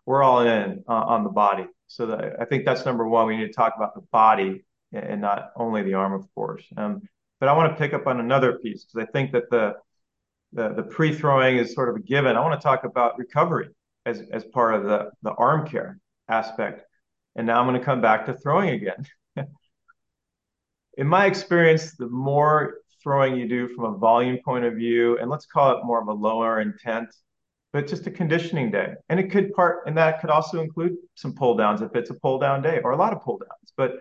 we're 0.06 0.24
all 0.24 0.42
in 0.42 0.84
uh, 0.88 0.94
on 0.94 1.24
the 1.24 1.30
body. 1.30 1.66
So 1.88 2.08
that, 2.08 2.40
I 2.40 2.46
think 2.46 2.66
that's 2.66 2.86
number 2.86 3.08
one. 3.08 3.28
We 3.28 3.38
need 3.38 3.48
to 3.48 3.54
talk 3.54 3.74
about 3.76 3.96
the 3.96 4.02
body 4.12 4.64
and 4.92 5.22
not 5.22 5.52
only 5.56 5.84
the 5.84 5.96
arm, 5.96 6.14
of 6.14 6.28
course. 6.36 6.64
Um, 6.78 7.02
but 7.40 7.50
I 7.50 7.54
want 7.54 7.74
to 7.74 7.78
pick 7.78 7.94
up 7.94 8.08
on 8.08 8.20
another 8.20 8.60
piece 8.60 8.86
because 8.86 9.08
I 9.08 9.12
think 9.12 9.32
that 9.34 9.50
the 9.50 9.76
the, 10.54 10.74
the 10.74 10.84
pre-throwing 10.84 11.58
is 11.58 11.74
sort 11.74 11.90
of 11.90 11.96
a 11.96 12.00
given. 12.00 12.36
I 12.36 12.42
want 12.42 12.60
to 12.60 12.64
talk 12.64 12.84
about 12.84 13.18
recovery 13.18 13.70
as, 14.06 14.22
as 14.32 14.44
part 14.44 14.76
of 14.76 14.84
the, 14.84 15.10
the 15.22 15.32
arm 15.32 15.68
care 15.68 16.00
aspect. 16.28 16.84
And 17.36 17.48
now 17.48 17.60
I'm 17.60 17.68
going 17.68 17.80
to 17.80 17.86
come 17.86 18.02
back 18.02 18.26
to 18.28 18.36
throwing 18.36 18.70
again. 18.70 19.06
In 20.98 21.08
my 21.08 21.26
experience, 21.26 21.96
the 21.96 22.08
more 22.08 22.76
throwing 23.02 23.36
you 23.36 23.48
do 23.48 23.68
from 23.70 23.86
a 23.86 23.98
volume 23.98 24.38
point 24.46 24.66
of 24.66 24.76
view, 24.76 25.18
and 25.18 25.30
let's 25.30 25.48
call 25.48 25.78
it 25.78 25.84
more 25.84 26.00
of 26.00 26.08
a 26.08 26.14
lower 26.14 26.62
intent, 26.62 27.10
but 27.74 27.88
just 27.88 28.06
a 28.06 28.12
conditioning 28.12 28.70
day. 28.72 28.94
And 29.10 29.20
it 29.20 29.32
could 29.32 29.52
part, 29.54 29.88
and 29.88 29.98
that 29.98 30.22
could 30.22 30.30
also 30.30 30.62
include 30.62 30.96
some 31.16 31.34
pull 31.34 31.58
downs 31.58 31.82
if 31.82 31.96
it's 31.96 32.12
a 32.12 32.14
pull 32.14 32.38
down 32.38 32.62
day 32.62 32.80
or 32.84 32.92
a 32.92 32.96
lot 32.96 33.14
of 33.14 33.22
pull 33.24 33.40
downs. 33.40 33.74
But 33.76 33.96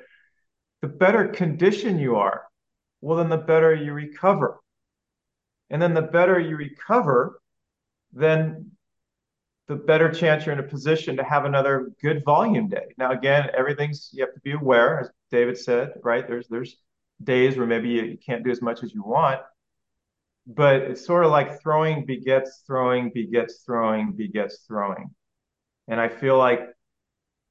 the 0.82 0.88
better 0.88 1.26
condition 1.28 1.98
you 1.98 2.16
are, 2.16 2.42
well, 3.00 3.16
then 3.16 3.30
the 3.30 3.38
better 3.38 3.74
you 3.74 3.94
recover. 3.94 4.60
And 5.70 5.80
then 5.80 5.94
the 5.94 6.02
better 6.02 6.38
you 6.38 6.56
recover, 6.56 7.40
then 8.12 8.72
the 9.68 9.76
better 9.76 10.10
chance 10.12 10.44
you're 10.44 10.52
in 10.52 10.58
a 10.58 10.64
position 10.64 11.16
to 11.16 11.24
have 11.24 11.46
another 11.46 11.92
good 12.02 12.22
volume 12.24 12.68
day. 12.68 12.92
Now, 12.98 13.12
again, 13.12 13.48
everything's 13.56 14.10
you 14.12 14.22
have 14.22 14.34
to 14.34 14.40
be 14.40 14.52
aware, 14.52 15.00
as 15.00 15.10
David 15.30 15.56
said, 15.56 15.92
right? 16.02 16.28
There's 16.28 16.46
there's 16.48 16.76
days 17.24 17.56
where 17.56 17.66
maybe 17.66 17.88
you, 17.88 18.02
you 18.02 18.18
can't 18.18 18.44
do 18.44 18.50
as 18.50 18.60
much 18.60 18.82
as 18.82 18.92
you 18.92 19.02
want, 19.02 19.40
but 20.46 20.76
it's 20.82 21.04
sort 21.04 21.24
of 21.24 21.30
like 21.30 21.60
throwing 21.60 22.04
begets 22.04 22.62
throwing 22.66 23.10
begets 23.10 23.62
throwing 23.64 24.12
begets 24.12 24.64
throwing, 24.66 25.10
and 25.88 26.00
I 26.00 26.08
feel 26.08 26.38
like 26.38 26.60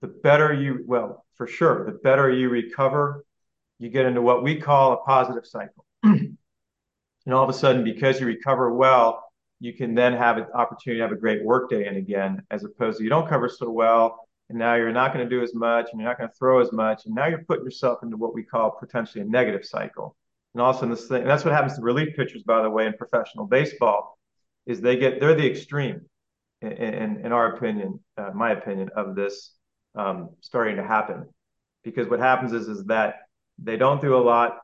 the 0.02 0.08
better 0.08 0.54
you 0.54 0.84
well 0.86 1.26
for 1.36 1.48
sure 1.48 1.86
the 1.86 1.98
better 2.00 2.30
you 2.30 2.50
recover, 2.50 3.26
you 3.80 3.90
get 3.90 4.06
into 4.06 4.22
what 4.22 4.44
we 4.44 4.56
call 4.58 4.94
a 4.94 4.98
positive 4.98 5.46
cycle. 5.46 5.86
and 7.26 7.34
all 7.34 7.44
of 7.44 7.50
a 7.50 7.54
sudden, 7.54 7.84
because 7.84 8.20
you 8.20 8.26
recover 8.26 8.74
well, 8.74 9.24
you 9.60 9.74
can 9.74 9.94
then 9.94 10.14
have 10.14 10.38
an 10.38 10.46
opportunity 10.54 11.00
to 11.00 11.04
have 11.04 11.12
a 11.12 11.20
great 11.20 11.44
work 11.44 11.70
day 11.70 11.86
in 11.86 11.96
again, 11.96 12.42
as 12.50 12.64
opposed 12.64 12.98
to 12.98 13.04
you 13.04 13.10
don't 13.10 13.30
cover 13.30 13.48
so 13.48 13.70
well, 13.70 14.28
and 14.50 14.58
now 14.58 14.76
you're 14.76 14.92
not 14.92 15.14
going 15.14 15.28
to 15.28 15.30
do 15.30 15.44
as 15.44 15.54
much, 15.54 15.88
and 15.92 16.02
you're 16.02 16.10
not 16.10 16.18
going 16.18 16.30
to 16.30 16.36
throw 16.36 16.60
as 16.62 16.72
much, 16.72 17.06
and 17.06 17.14
now 17.14 17.28
you're 17.28 17.44
putting 17.44 17.64
yourself 17.64 18.00
into 18.04 18.18
what 18.18 18.34
we 18.34 18.44
call 18.44 18.72
potentially 18.72 19.24
a 19.24 19.28
negative 19.28 19.64
cycle. 19.64 20.16
And 20.54 20.62
also, 20.62 20.88
this 20.88 21.08
thing, 21.08 21.22
and 21.22 21.30
that's 21.30 21.46
what 21.46 21.54
happens 21.54 21.76
to 21.76 21.82
relief 21.82 22.16
pitchers, 22.16 22.44
by 22.44 22.62
the 22.62 22.70
way, 22.70 22.86
in 22.86 22.94
professional 22.94 23.46
baseball, 23.46 24.18
is 24.66 24.82
they 24.82 24.98
get 24.98 25.20
they're 25.20 25.36
the 25.36 25.50
extreme, 25.50 26.02
in, 26.62 26.72
in, 26.72 27.26
in 27.26 27.32
our 27.32 27.56
opinion, 27.56 28.00
uh, 28.18 28.32
my 28.34 28.52
opinion, 28.52 28.90
of 28.96 29.16
this 29.16 29.54
um, 29.96 30.30
starting 30.42 30.76
to 30.76 30.84
happen, 30.84 31.26
because 31.84 32.08
what 32.08 32.20
happens 32.20 32.54
is 32.54 32.68
is 32.68 32.84
that 32.86 33.16
they 33.58 33.78
don't 33.78 34.02
do 34.02 34.16
a 34.16 34.20
lot, 34.20 34.60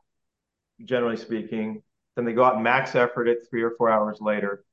generally 0.84 1.16
speaking. 1.16 1.82
Then 2.16 2.24
they 2.24 2.32
go 2.32 2.44
out 2.44 2.54
and 2.54 2.64
max 2.64 2.94
effort 2.94 3.28
it 3.28 3.38
three 3.48 3.62
or 3.62 3.72
four 3.78 3.88
hours 3.88 4.18
later 4.20 4.64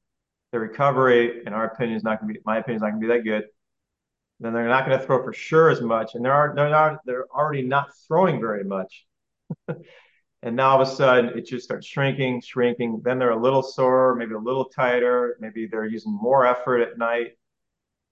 the 0.55 0.59
recovery, 0.59 1.41
in 1.45 1.53
our 1.53 1.65
opinion, 1.65 1.97
is 1.97 2.03
not 2.03 2.21
going 2.21 2.33
to 2.33 2.39
be, 2.39 2.43
my 2.45 2.59
opinion, 2.59 2.77
is 2.77 2.81
not 2.81 2.91
going 2.91 3.01
to 3.01 3.07
be 3.07 3.13
that 3.13 3.23
good. 3.23 3.43
Then 4.39 4.53
they're 4.53 4.69
not 4.69 4.85
going 4.85 4.97
to 4.97 5.05
throw 5.05 5.21
for 5.21 5.33
sure 5.33 5.69
as 5.69 5.81
much, 5.81 6.15
and 6.15 6.23
they're 6.23 6.53
they're 6.55 6.69
not 6.69 6.99
they're 7.05 7.25
already 7.27 7.61
not 7.61 7.89
throwing 8.07 8.39
very 8.39 8.63
much. 8.63 9.05
and 10.45 10.55
now 10.55 10.69
all 10.69 10.81
of 10.81 10.87
a 10.87 10.91
sudden, 10.91 11.35
it 11.35 11.47
just 11.47 11.65
starts 11.65 11.87
shrinking, 11.87 12.39
shrinking. 12.39 13.01
Then 13.03 13.17
they're 13.17 13.31
a 13.31 13.41
little 13.41 13.63
sore, 13.63 14.13
maybe 14.13 14.35
a 14.35 14.39
little 14.39 14.65
tighter. 14.65 15.37
Maybe 15.39 15.65
they're 15.65 15.87
using 15.87 16.11
more 16.11 16.45
effort 16.45 16.81
at 16.81 16.99
night, 16.99 17.31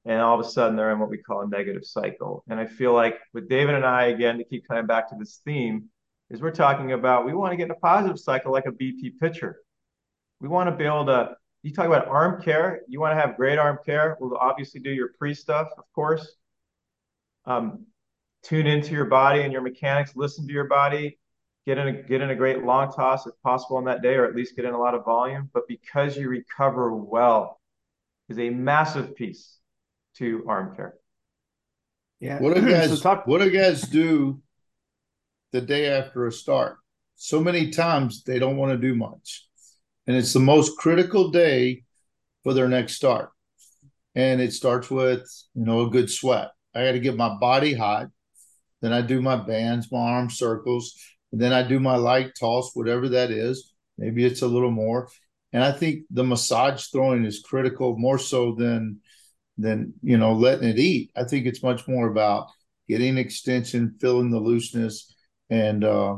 and 0.05 0.19
all 0.19 0.39
of 0.39 0.43
a 0.43 0.49
sudden, 0.49 0.75
they're 0.75 0.91
in 0.91 0.97
what 0.97 1.11
we 1.11 1.19
call 1.19 1.41
a 1.41 1.47
negative 1.47 1.86
cycle. 1.86 2.43
And 2.49 2.59
I 2.59 2.65
feel 2.65 2.91
like 2.91 3.19
with 3.34 3.47
David 3.47 3.75
and 3.75 3.86
I, 3.86 4.05
again, 4.05 4.39
to 4.39 4.43
keep 4.43 4.67
coming 4.67 4.88
back 4.88 5.09
to 5.09 5.15
this 5.15 5.41
theme, 5.45 5.89
is 6.31 6.41
we're 6.41 6.49
talking 6.49 6.93
about 6.93 7.23
we 7.23 7.36
want 7.36 7.51
to 7.51 7.55
get 7.55 7.65
in 7.65 7.71
a 7.71 7.75
positive 7.75 8.17
cycle 8.17 8.51
like 8.51 8.65
a 8.65 8.71
BP 8.71 9.19
pitcher. 9.21 9.59
We 10.41 10.47
want 10.47 10.71
to 10.71 10.75
be 10.75 10.86
able 10.86 11.05
to 11.05 11.36
you 11.61 11.71
talk 11.71 11.86
about 11.86 12.07
arm 12.07 12.41
care. 12.41 12.81
You 12.88 12.99
want 12.99 13.15
to 13.15 13.21
have 13.21 13.38
great 13.38 13.59
arm 13.59 13.77
care. 13.86 14.17
We'll 14.19 14.36
obviously 14.38 14.81
do 14.81 14.89
your 14.89 15.09
pre 15.19 15.36
stuff, 15.36 15.67
of 15.77 15.84
course. 15.93 16.36
Um, 17.45 17.86
tune 18.41 18.65
into 18.65 18.93
your 18.93 19.05
body 19.05 19.41
and 19.41 19.53
your 19.53 19.61
mechanics. 19.61 20.15
Listen 20.15 20.47
to 20.47 20.53
your 20.53 20.67
body. 20.67 21.19
Get 21.66 21.78
in 21.78 21.88
a 21.88 21.93
get 22.03 22.22
in 22.22 22.30
a 22.30 22.36
great 22.36 22.64
long 22.64 22.91
toss 22.91 23.26
if 23.26 23.34
possible 23.43 23.78
on 23.78 23.86
that 23.86 24.01
day, 24.01 24.16
or 24.16 24.26
at 24.26 24.36
least 24.36 24.55
get 24.55 24.66
in 24.66 24.74
a 24.74 24.80
lot 24.80 24.95
of 24.95 25.05
volume. 25.05 25.49
But 25.53 25.68
because 25.68 26.18
you 26.18 26.28
recover 26.28 26.93
well, 26.93 27.61
is 28.30 28.39
a 28.39 28.49
massive 28.49 29.16
piece 29.16 29.57
to 30.18 30.43
arm 30.47 30.76
care. 30.76 30.95
Yeah. 32.20 32.39
What 32.39 32.55
do 32.55 32.61
guys 32.70 32.89
so 32.89 32.97
talk- 32.97 33.28
what 33.28 33.41
do 33.41 33.49
guys 33.49 33.82
do 33.84 34.41
the 35.51 35.61
day 35.61 35.88
after 35.88 36.28
a 36.28 36.32
start? 36.32 36.78
So 37.16 37.39
many 37.39 37.70
times 37.70 38.24
they 38.24 38.39
don't 38.39 38.57
want 38.57 38.72
to 38.72 38.78
do 38.78 38.95
much 38.95 39.47
and 40.07 40.18
it's 40.18 40.34
the 40.34 40.39
most 40.39 40.78
critical 40.78 41.30
day 41.30 41.84
for 42.43 42.53
their 42.53 42.68
next 42.68 42.95
start. 42.95 43.30
And 44.16 44.41
it 44.41 44.53
starts 44.53 44.91
with, 44.91 45.22
you 45.55 45.66
know, 45.66 45.82
a 45.82 45.89
good 45.89 46.09
sweat. 46.09 46.51
I 46.76 46.86
got 46.86 46.91
to 46.91 46.99
get 46.99 47.16
my 47.16 47.38
body 47.39 47.74
hot. 47.74 48.07
Then 48.82 48.93
I 48.93 49.01
do 49.01 49.22
my 49.22 49.38
bands, 49.38 49.91
my 49.91 49.99
arm 49.99 50.30
circles, 50.30 50.93
and 50.97 51.22
then 51.41 51.53
I 51.53 51.63
do 51.63 51.79
my 51.79 51.95
light 51.95 52.31
toss, 52.39 52.75
whatever 52.75 53.09
that 53.09 53.31
is. 53.31 53.73
Maybe 53.97 54.23
it's 54.23 54.41
a 54.41 54.47
little 54.47 54.71
more. 54.71 55.09
And 55.51 55.63
I 55.63 55.71
think 55.71 56.05
the 56.09 56.23
massage 56.23 56.86
throwing 56.86 57.25
is 57.25 57.41
critical 57.41 57.97
more 57.97 58.17
so 58.17 58.55
than 58.55 58.99
than 59.57 59.93
you 60.01 60.17
know 60.17 60.34
letting 60.34 60.67
it 60.67 60.79
eat. 60.79 61.11
I 61.15 61.23
think 61.25 61.45
it's 61.45 61.61
much 61.61 61.88
more 61.88 62.07
about 62.07 62.47
getting 62.88 63.17
extension, 63.17 63.95
filling 63.99 64.31
the 64.31 64.39
looseness, 64.39 65.13
and 65.49 65.84
uh, 65.84 66.17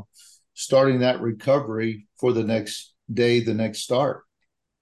starting 0.53 0.99
that 0.99 1.21
recovery 1.21 2.07
for 2.17 2.33
the 2.33 2.43
next 2.43 2.93
day 3.13 3.41
the 3.41 3.53
next 3.53 3.79
start. 3.79 4.23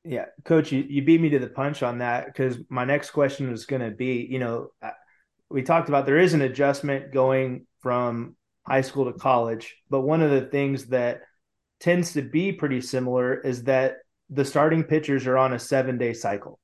Yeah, 0.06 0.26
coach, 0.44 0.72
you, 0.72 0.86
you 0.88 1.02
beat 1.04 1.22
me 1.22 1.30
to 1.30 1.40
the 1.40 1.48
punch 1.48 1.82
on 1.82 2.00
that 2.00 2.26
because 2.26 2.58
my 2.70 2.84
next 2.84 3.12
question 3.12 3.50
was 3.50 3.66
going 3.66 3.82
to 3.82 3.92
be, 3.92 4.28
you 4.30 4.38
know, 4.38 4.70
uh, 4.82 4.92
we 5.50 5.64
talked 5.64 5.88
about 5.88 6.06
there 6.06 6.18
is 6.18 6.34
an 6.34 6.42
adjustment 6.42 7.14
going 7.14 7.66
from 7.82 8.36
high 8.68 8.82
school 8.82 9.06
to 9.06 9.18
college, 9.18 9.76
but 9.90 10.02
one 10.02 10.22
of 10.22 10.32
the 10.32 10.48
things 10.48 10.86
that 10.88 11.22
tends 11.80 12.14
to 12.14 12.22
be 12.22 12.52
pretty 12.52 12.82
similar 12.82 13.40
is 13.40 13.64
that 13.64 13.98
the 14.30 14.46
starting 14.46 14.84
pitchers 14.84 15.28
are 15.28 15.38
on 15.38 15.54
a 15.54 15.60
seven 15.60 15.98
day 15.98 16.14
cycle. 16.14 16.60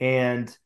And 0.00 0.56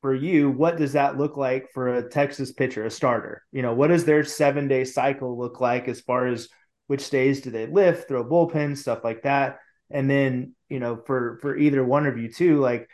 for 0.00 0.14
you, 0.14 0.50
what 0.50 0.76
does 0.76 0.92
that 0.94 1.18
look 1.18 1.36
like 1.36 1.70
for 1.72 1.94
a 1.94 2.08
Texas 2.08 2.52
pitcher, 2.52 2.84
a 2.84 2.90
starter? 2.90 3.42
You 3.52 3.62
know, 3.62 3.74
what 3.74 3.88
does 3.88 4.04
their 4.04 4.24
seven 4.24 4.68
day 4.68 4.84
cycle 4.84 5.38
look 5.38 5.60
like 5.60 5.88
as 5.88 6.00
far 6.00 6.26
as 6.26 6.48
which 6.86 7.08
days 7.10 7.40
do 7.40 7.50
they 7.50 7.66
lift, 7.66 8.08
throw 8.08 8.24
bullpen, 8.24 8.76
stuff 8.76 9.04
like 9.04 9.22
that. 9.22 9.58
And 9.90 10.08
then, 10.08 10.54
you 10.68 10.80
know, 10.80 10.96
for 11.06 11.38
for 11.40 11.56
either 11.56 11.84
one 11.84 12.06
of 12.06 12.18
you 12.18 12.30
too, 12.30 12.60
like 12.60 12.88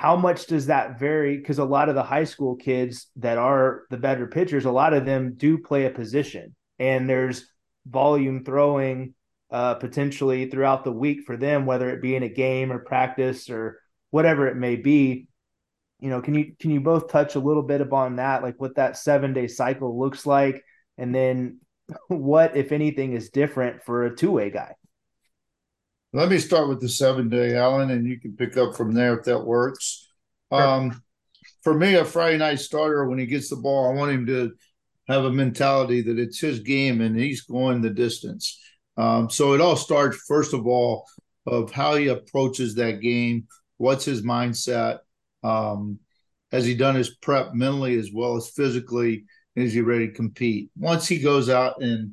how 0.00 0.16
much 0.16 0.46
does 0.46 0.68
that 0.68 0.98
vary? 0.98 1.36
Because 1.36 1.58
a 1.58 1.64
lot 1.64 1.90
of 1.90 1.94
the 1.94 2.02
high 2.02 2.24
school 2.24 2.56
kids 2.56 3.08
that 3.16 3.36
are 3.36 3.82
the 3.90 3.98
better 3.98 4.26
pitchers, 4.26 4.64
a 4.64 4.70
lot 4.70 4.94
of 4.94 5.04
them 5.04 5.34
do 5.36 5.58
play 5.58 5.84
a 5.84 5.90
position, 5.90 6.56
and 6.78 7.06
there's 7.06 7.44
volume 7.86 8.42
throwing 8.42 9.12
uh, 9.50 9.74
potentially 9.74 10.48
throughout 10.48 10.84
the 10.84 10.90
week 10.90 11.24
for 11.26 11.36
them, 11.36 11.66
whether 11.66 11.90
it 11.90 12.00
be 12.00 12.16
in 12.16 12.22
a 12.22 12.30
game 12.30 12.72
or 12.72 12.78
practice 12.78 13.50
or 13.50 13.78
whatever 14.08 14.48
it 14.48 14.56
may 14.56 14.76
be. 14.76 15.28
You 15.98 16.08
know, 16.08 16.22
can 16.22 16.32
you 16.32 16.54
can 16.58 16.70
you 16.70 16.80
both 16.80 17.10
touch 17.10 17.34
a 17.34 17.40
little 17.40 17.62
bit 17.62 17.82
upon 17.82 18.16
that, 18.16 18.42
like 18.42 18.58
what 18.58 18.76
that 18.76 18.96
seven 18.96 19.34
day 19.34 19.48
cycle 19.48 20.00
looks 20.00 20.24
like, 20.24 20.64
and 20.96 21.14
then 21.14 21.60
what, 22.08 22.56
if 22.56 22.72
anything, 22.72 23.12
is 23.12 23.28
different 23.28 23.82
for 23.82 24.06
a 24.06 24.16
two 24.16 24.30
way 24.30 24.48
guy? 24.48 24.76
Let 26.12 26.28
me 26.28 26.38
start 26.38 26.68
with 26.68 26.80
the 26.80 26.88
seven 26.88 27.28
day, 27.28 27.56
Alan, 27.56 27.90
and 27.90 28.06
you 28.06 28.18
can 28.18 28.36
pick 28.36 28.56
up 28.56 28.76
from 28.76 28.92
there 28.92 29.16
if 29.16 29.24
that 29.24 29.44
works. 29.44 30.08
Sure. 30.52 30.62
Um, 30.62 31.02
for 31.62 31.74
me, 31.74 31.94
a 31.94 32.04
Friday 32.04 32.38
night 32.38 32.58
starter, 32.58 33.08
when 33.08 33.18
he 33.18 33.26
gets 33.26 33.48
the 33.48 33.56
ball, 33.56 33.88
I 33.88 33.94
want 33.94 34.12
him 34.12 34.26
to 34.26 34.52
have 35.08 35.24
a 35.24 35.32
mentality 35.32 36.02
that 36.02 36.18
it's 36.18 36.40
his 36.40 36.60
game 36.60 37.00
and 37.00 37.18
he's 37.18 37.42
going 37.42 37.80
the 37.80 37.90
distance. 37.90 38.58
Um, 38.96 39.30
so 39.30 39.54
it 39.54 39.60
all 39.60 39.76
starts, 39.76 40.16
first 40.26 40.52
of 40.52 40.66
all, 40.66 41.06
of 41.46 41.70
how 41.70 41.94
he 41.94 42.08
approaches 42.08 42.74
that 42.74 43.00
game. 43.00 43.46
What's 43.76 44.04
his 44.04 44.22
mindset? 44.22 44.98
Um, 45.42 46.00
has 46.50 46.64
he 46.64 46.74
done 46.74 46.96
his 46.96 47.14
prep 47.16 47.54
mentally 47.54 47.96
as 47.98 48.10
well 48.12 48.36
as 48.36 48.50
physically? 48.50 49.24
is 49.56 49.74
he 49.74 49.80
ready 49.82 50.08
to 50.08 50.14
compete? 50.14 50.70
Once 50.76 51.06
he 51.06 51.18
goes 51.18 51.50
out 51.50 51.82
and, 51.82 52.12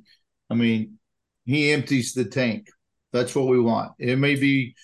I 0.49 0.55
mean, 0.55 0.99
he 1.45 1.71
empties 1.71 2.13
the 2.13 2.25
tank. 2.25 2.67
That's 3.13 3.35
what 3.35 3.47
we 3.47 3.59
want. 3.59 3.93
It 3.99 4.17
may 4.17 4.35
be 4.35 4.75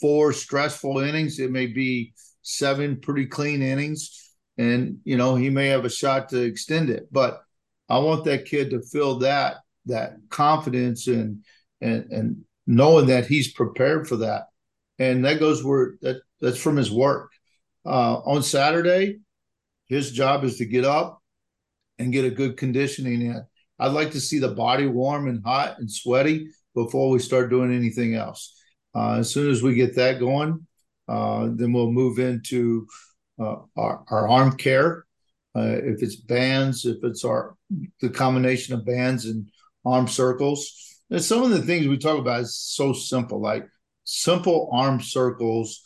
four 0.00 0.32
stressful 0.32 0.98
innings. 0.98 1.38
It 1.38 1.50
may 1.50 1.66
be 1.66 2.14
seven 2.42 3.00
pretty 3.00 3.26
clean 3.26 3.62
innings, 3.62 4.34
and 4.56 4.98
you 5.04 5.16
know 5.16 5.34
he 5.34 5.50
may 5.50 5.68
have 5.68 5.84
a 5.84 5.90
shot 5.90 6.28
to 6.30 6.42
extend 6.42 6.90
it. 6.90 7.08
But 7.12 7.40
I 7.88 7.98
want 7.98 8.24
that 8.24 8.44
kid 8.46 8.70
to 8.70 8.82
feel 8.82 9.20
that 9.20 9.56
that 9.86 10.16
confidence 10.28 11.06
and 11.06 11.44
and 11.80 12.10
and 12.10 12.44
knowing 12.66 13.06
that 13.06 13.26
he's 13.26 13.52
prepared 13.52 14.08
for 14.08 14.16
that, 14.16 14.46
and 14.98 15.24
that 15.24 15.40
goes 15.40 15.64
where 15.64 15.94
that 16.02 16.20
that's 16.40 16.60
from 16.60 16.76
his 16.76 16.90
work. 16.90 17.30
Uh, 17.86 18.20
on 18.26 18.42
Saturday, 18.42 19.18
his 19.86 20.10
job 20.12 20.44
is 20.44 20.58
to 20.58 20.66
get 20.66 20.84
up 20.84 21.22
and 21.98 22.12
get 22.12 22.24
a 22.24 22.30
good 22.30 22.56
conditioning 22.56 23.22
in. 23.22 23.44
I'd 23.78 23.92
like 23.92 24.10
to 24.12 24.20
see 24.20 24.38
the 24.38 24.48
body 24.48 24.86
warm 24.86 25.28
and 25.28 25.42
hot 25.44 25.78
and 25.78 25.90
sweaty 25.90 26.48
before 26.84 27.10
we 27.10 27.18
start 27.18 27.50
doing 27.50 27.74
anything 27.74 28.14
else. 28.14 28.54
Uh, 28.94 29.16
as 29.18 29.30
soon 29.30 29.50
as 29.50 29.62
we 29.62 29.74
get 29.74 29.96
that 29.96 30.18
going, 30.20 30.66
uh, 31.08 31.48
then 31.52 31.72
we'll 31.72 31.90
move 31.90 32.18
into 32.18 32.86
uh, 33.40 33.56
our, 33.76 34.04
our 34.08 34.28
arm 34.28 34.56
care. 34.56 35.04
Uh, 35.56 35.76
if 35.82 36.02
it's 36.02 36.16
bands, 36.16 36.84
if 36.84 36.98
it's 37.02 37.24
our 37.24 37.56
the 38.00 38.08
combination 38.08 38.74
of 38.74 38.86
bands 38.86 39.24
and 39.24 39.50
arm 39.84 40.06
circles. 40.06 41.00
And 41.10 41.22
some 41.22 41.42
of 41.42 41.50
the 41.50 41.62
things 41.62 41.86
we 41.86 41.98
talk 41.98 42.18
about 42.18 42.42
is 42.42 42.56
so 42.56 42.92
simple, 42.92 43.40
like 43.40 43.66
simple 44.04 44.68
arm 44.72 45.00
circles. 45.00 45.82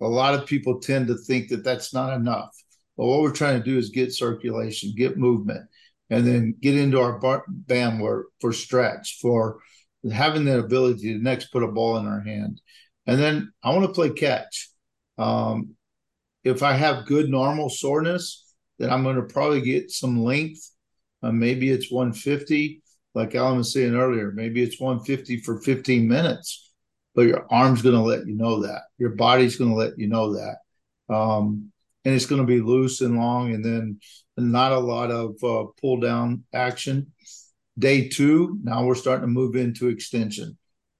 A 0.00 0.06
lot 0.06 0.34
of 0.34 0.46
people 0.46 0.80
tend 0.80 1.08
to 1.08 1.16
think 1.16 1.48
that 1.48 1.64
that's 1.64 1.92
not 1.92 2.14
enough. 2.14 2.56
But 2.96 3.06
what 3.06 3.20
we're 3.20 3.32
trying 3.32 3.58
to 3.58 3.64
do 3.64 3.76
is 3.76 3.90
get 3.90 4.14
circulation, 4.14 4.94
get 4.96 5.18
movement, 5.18 5.68
and 6.10 6.26
then 6.26 6.54
get 6.60 6.76
into 6.76 7.00
our 7.00 7.44
band 7.48 8.00
work 8.00 8.26
for 8.40 8.52
stretch, 8.52 9.18
for 9.20 9.58
having 10.12 10.44
the 10.44 10.58
ability 10.58 11.12
to 11.12 11.22
next 11.22 11.46
put 11.46 11.62
a 11.62 11.68
ball 11.68 11.96
in 11.98 12.06
our 12.06 12.20
hand. 12.20 12.60
And 13.06 13.18
then 13.20 13.52
I 13.62 13.70
want 13.70 13.86
to 13.86 13.92
play 13.92 14.10
catch. 14.10 14.70
Um, 15.18 15.74
if 16.44 16.62
I 16.62 16.72
have 16.74 17.06
good 17.06 17.28
normal 17.28 17.68
soreness, 17.68 18.44
then 18.78 18.90
I'm 18.90 19.02
going 19.02 19.16
to 19.16 19.22
probably 19.22 19.60
get 19.60 19.90
some 19.90 20.22
length. 20.22 20.70
Uh, 21.22 21.32
maybe 21.32 21.70
it's 21.70 21.90
150, 21.90 22.82
like 23.14 23.34
Alan 23.34 23.58
was 23.58 23.72
saying 23.72 23.94
earlier. 23.94 24.30
Maybe 24.32 24.62
it's 24.62 24.80
150 24.80 25.38
for 25.38 25.60
15 25.60 26.06
minutes, 26.06 26.72
but 27.14 27.22
your 27.22 27.46
arm's 27.52 27.82
going 27.82 27.94
to 27.94 28.02
let 28.02 28.26
you 28.26 28.34
know 28.34 28.62
that. 28.62 28.82
Your 28.98 29.10
body's 29.10 29.56
going 29.56 29.70
to 29.70 29.76
let 29.76 29.98
you 29.98 30.08
know 30.08 30.34
that. 30.34 30.58
Um, 31.12 31.72
and 32.04 32.14
it's 32.14 32.26
going 32.26 32.40
to 32.40 32.46
be 32.46 32.60
loose 32.60 33.00
and 33.00 33.16
long, 33.16 33.52
and 33.54 33.64
then 33.64 33.98
not 34.36 34.72
a 34.72 34.78
lot 34.78 35.10
of 35.10 35.42
uh, 35.42 35.64
pull 35.80 36.00
down 36.00 36.44
action. 36.52 37.12
Day 37.78 38.08
two, 38.08 38.58
now 38.62 38.84
we're 38.84 38.94
starting 38.94 39.22
to 39.22 39.26
move 39.26 39.56
into 39.56 39.88
extension. 39.88 40.56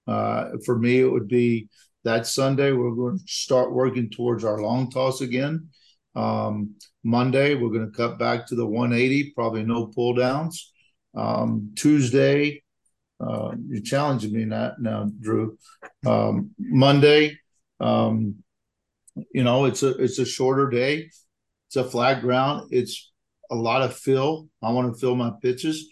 Uh, 0.07 0.51
for 0.64 0.78
me, 0.78 1.01
it 1.01 1.11
would 1.11 1.28
be 1.28 1.68
that 2.05 2.26
Sunday, 2.26 2.72
we're 2.72 2.95
going 2.95 3.18
to 3.18 3.24
start 3.26 3.72
working 3.72 4.11
towards 4.11 4.45
our 4.45 4.61
long 4.61 4.91
toss 4.91 5.20
again. 5.20 5.68
Um, 6.14 6.76
Monday, 7.03 7.55
we're 7.55 7.70
going 7.70 7.91
to 7.91 7.97
cut 7.97 8.18
back 8.18 8.47
to 8.47 8.55
the 8.55 8.66
180, 8.66 9.32
probably 9.34 9.64
no 9.64 9.87
pull 9.87 10.14
downs. 10.14 10.72
Um, 11.16 11.72
Tuesday, 11.76 12.62
uh, 13.20 13.53
you're 13.68 13.82
challenging 13.82 14.32
me 14.32 14.45
now, 14.45 14.74
now 14.78 15.11
Drew. 15.20 15.59
Um, 16.05 16.51
Monday, 16.59 17.39
um, 17.80 18.37
you 19.32 19.45
know, 19.45 19.64
it's 19.64 19.82
a 19.82 19.91
it's 19.97 20.18
a 20.18 20.26
shorter 20.26 20.68
day. 20.68 21.11
It's 21.68 21.76
a 21.76 21.84
flat 21.84 22.20
ground. 22.20 22.68
It's 22.70 23.12
a 23.51 23.55
lot 23.55 23.82
of 23.82 23.97
fill. 23.97 24.49
I 24.62 24.70
want 24.72 24.92
to 24.92 24.99
fill 24.99 25.16
my 25.16 25.32
pitches. 25.42 25.90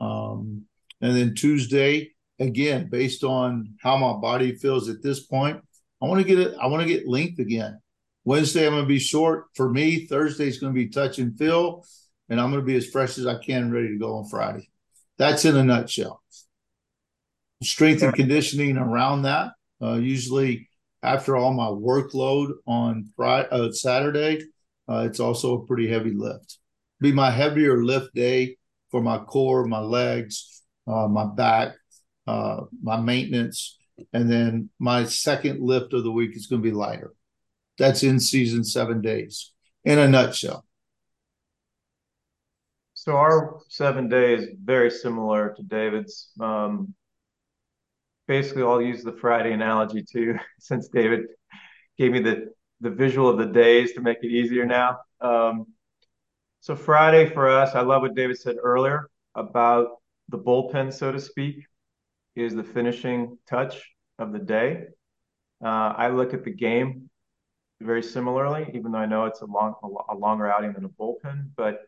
Um, 0.00 0.64
and 1.00 1.16
then 1.16 1.34
Tuesday, 1.34 2.12
again, 2.38 2.88
based 2.90 3.24
on 3.24 3.74
how 3.80 3.96
my 3.96 4.14
body 4.14 4.54
feels 4.54 4.88
at 4.88 5.02
this 5.02 5.20
point, 5.20 5.60
I 6.02 6.06
want 6.06 6.20
to 6.20 6.26
get 6.26 6.38
it. 6.38 6.54
I 6.60 6.66
want 6.66 6.82
to 6.82 6.88
get 6.88 7.08
length 7.08 7.38
again. 7.38 7.80
Wednesday, 8.24 8.66
I'm 8.66 8.72
going 8.72 8.84
to 8.84 8.88
be 8.88 8.98
short. 8.98 9.46
For 9.54 9.68
me, 9.68 10.06
Thursday 10.06 10.48
is 10.48 10.58
going 10.58 10.72
to 10.72 10.78
be 10.78 10.88
touch 10.88 11.18
and 11.18 11.36
fill, 11.36 11.84
and 12.28 12.40
I'm 12.40 12.50
going 12.50 12.62
to 12.62 12.66
be 12.66 12.76
as 12.76 12.88
fresh 12.88 13.18
as 13.18 13.26
I 13.26 13.38
can, 13.38 13.70
ready 13.70 13.88
to 13.88 13.98
go 13.98 14.16
on 14.16 14.28
Friday. 14.28 14.70
That's 15.18 15.44
in 15.44 15.56
a 15.56 15.62
nutshell. 15.62 16.22
Strength 17.62 18.02
and 18.02 18.14
conditioning 18.14 18.76
around 18.76 19.22
that. 19.22 19.52
Uh, 19.80 19.94
usually, 19.94 20.68
after 21.02 21.36
all 21.36 21.52
my 21.52 21.66
workload 21.66 22.52
on 22.66 23.10
Friday, 23.14 23.48
uh, 23.50 23.70
Saturday, 23.72 24.42
uh, 24.88 25.06
it's 25.06 25.20
also 25.20 25.60
a 25.60 25.66
pretty 25.66 25.88
heavy 25.88 26.12
lift. 26.12 26.58
Be 27.04 27.12
my 27.12 27.30
heavier 27.30 27.84
lift 27.84 28.14
day 28.14 28.56
for 28.90 29.02
my 29.02 29.18
core, 29.18 29.66
my 29.66 29.80
legs, 29.80 30.62
uh, 30.86 31.06
my 31.06 31.26
back, 31.26 31.74
uh, 32.26 32.62
my 32.82 32.98
maintenance, 32.98 33.78
and 34.14 34.32
then 34.32 34.70
my 34.78 35.04
second 35.04 35.60
lift 35.60 35.92
of 35.92 36.02
the 36.02 36.10
week 36.10 36.34
is 36.34 36.46
going 36.46 36.62
to 36.62 36.66
be 36.66 36.74
lighter. 36.74 37.12
That's 37.76 38.02
in 38.02 38.18
season 38.18 38.64
seven 38.64 39.02
days 39.02 39.52
in 39.84 39.98
a 39.98 40.08
nutshell. 40.08 40.64
So 42.94 43.18
our 43.18 43.58
seven 43.68 44.08
days 44.08 44.48
very 44.64 44.90
similar 44.90 45.52
to 45.58 45.62
David's. 45.62 46.30
Um, 46.40 46.94
basically, 48.26 48.62
I'll 48.62 48.80
use 48.80 49.04
the 49.04 49.12
Friday 49.12 49.52
analogy 49.52 50.06
too, 50.10 50.38
since 50.58 50.88
David 50.88 51.26
gave 51.98 52.12
me 52.12 52.20
the 52.20 52.54
the 52.80 52.88
visual 52.88 53.28
of 53.28 53.36
the 53.36 53.52
days 53.52 53.92
to 53.92 54.00
make 54.00 54.20
it 54.22 54.30
easier 54.30 54.64
now. 54.64 55.00
Um, 55.20 55.66
so 56.64 56.74
Friday 56.74 57.28
for 57.28 57.46
us, 57.46 57.74
I 57.74 57.82
love 57.82 58.00
what 58.00 58.14
David 58.14 58.40
said 58.40 58.56
earlier 58.62 59.10
about 59.34 59.98
the 60.30 60.38
bullpen, 60.38 60.90
so 60.90 61.12
to 61.12 61.20
speak, 61.20 61.66
is 62.36 62.54
the 62.54 62.64
finishing 62.64 63.36
touch 63.46 63.82
of 64.18 64.32
the 64.32 64.38
day. 64.38 64.84
Uh, 65.62 65.92
I 65.94 66.08
look 66.08 66.32
at 66.32 66.42
the 66.42 66.50
game 66.50 67.10
very 67.82 68.02
similarly, 68.02 68.70
even 68.72 68.92
though 68.92 68.98
I 68.98 69.04
know 69.04 69.26
it's 69.26 69.42
a 69.42 69.44
long, 69.44 69.74
a 70.08 70.14
longer 70.14 70.50
outing 70.50 70.72
than 70.72 70.86
a 70.86 70.88
bullpen. 70.88 71.50
But 71.54 71.82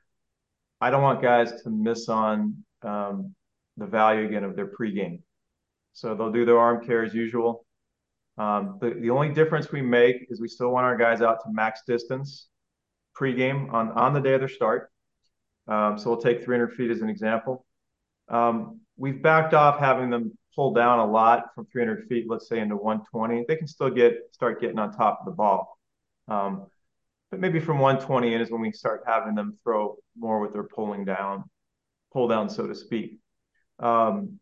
I 0.78 0.90
don't 0.90 1.02
want 1.02 1.22
guys 1.22 1.62
to 1.62 1.70
miss 1.70 2.10
on 2.10 2.62
um, 2.82 3.34
the 3.78 3.86
value 3.86 4.26
again 4.26 4.44
of 4.44 4.56
their 4.56 4.66
pregame. 4.66 5.22
So 5.94 6.14
they'll 6.14 6.32
do 6.32 6.44
their 6.44 6.58
arm 6.58 6.84
care 6.84 7.02
as 7.02 7.14
usual. 7.14 7.64
Um, 8.36 8.76
the, 8.82 8.90
the 8.90 9.08
only 9.08 9.30
difference 9.30 9.72
we 9.72 9.80
make 9.80 10.26
is 10.28 10.38
we 10.38 10.48
still 10.48 10.68
want 10.68 10.84
our 10.84 10.98
guys 10.98 11.22
out 11.22 11.38
to 11.44 11.50
max 11.50 11.80
distance 11.86 12.48
pregame 13.18 13.72
on, 13.72 13.90
on 13.92 14.12
the 14.12 14.20
day 14.20 14.34
of 14.34 14.40
their 14.40 14.48
start. 14.48 14.90
Um, 15.68 15.98
so 15.98 16.10
we'll 16.10 16.20
take 16.20 16.44
300 16.44 16.72
feet 16.74 16.90
as 16.90 17.00
an 17.00 17.08
example. 17.08 17.66
Um, 18.28 18.80
we've 18.96 19.22
backed 19.22 19.54
off 19.54 19.78
having 19.78 20.10
them 20.10 20.36
pull 20.54 20.72
down 20.72 21.00
a 21.00 21.06
lot 21.06 21.54
from 21.54 21.66
300 21.66 22.08
feet, 22.08 22.26
let's 22.28 22.48
say 22.48 22.60
into 22.60 22.76
120. 22.76 23.44
They 23.46 23.56
can 23.56 23.66
still 23.66 23.90
get 23.90 24.18
start 24.32 24.60
getting 24.60 24.78
on 24.78 24.92
top 24.92 25.18
of 25.20 25.26
the 25.26 25.32
ball. 25.32 25.78
Um, 26.28 26.66
but 27.30 27.40
maybe 27.40 27.60
from 27.60 27.78
120 27.78 28.34
in 28.34 28.40
is 28.40 28.50
when 28.50 28.60
we 28.60 28.72
start 28.72 29.02
having 29.06 29.34
them 29.34 29.58
throw 29.62 29.96
more 30.16 30.40
with 30.40 30.52
their 30.52 30.64
pulling 30.64 31.04
down, 31.04 31.44
pull 32.12 32.28
down, 32.28 32.48
so 32.48 32.66
to 32.66 32.74
speak. 32.74 33.18
Um, 33.78 34.38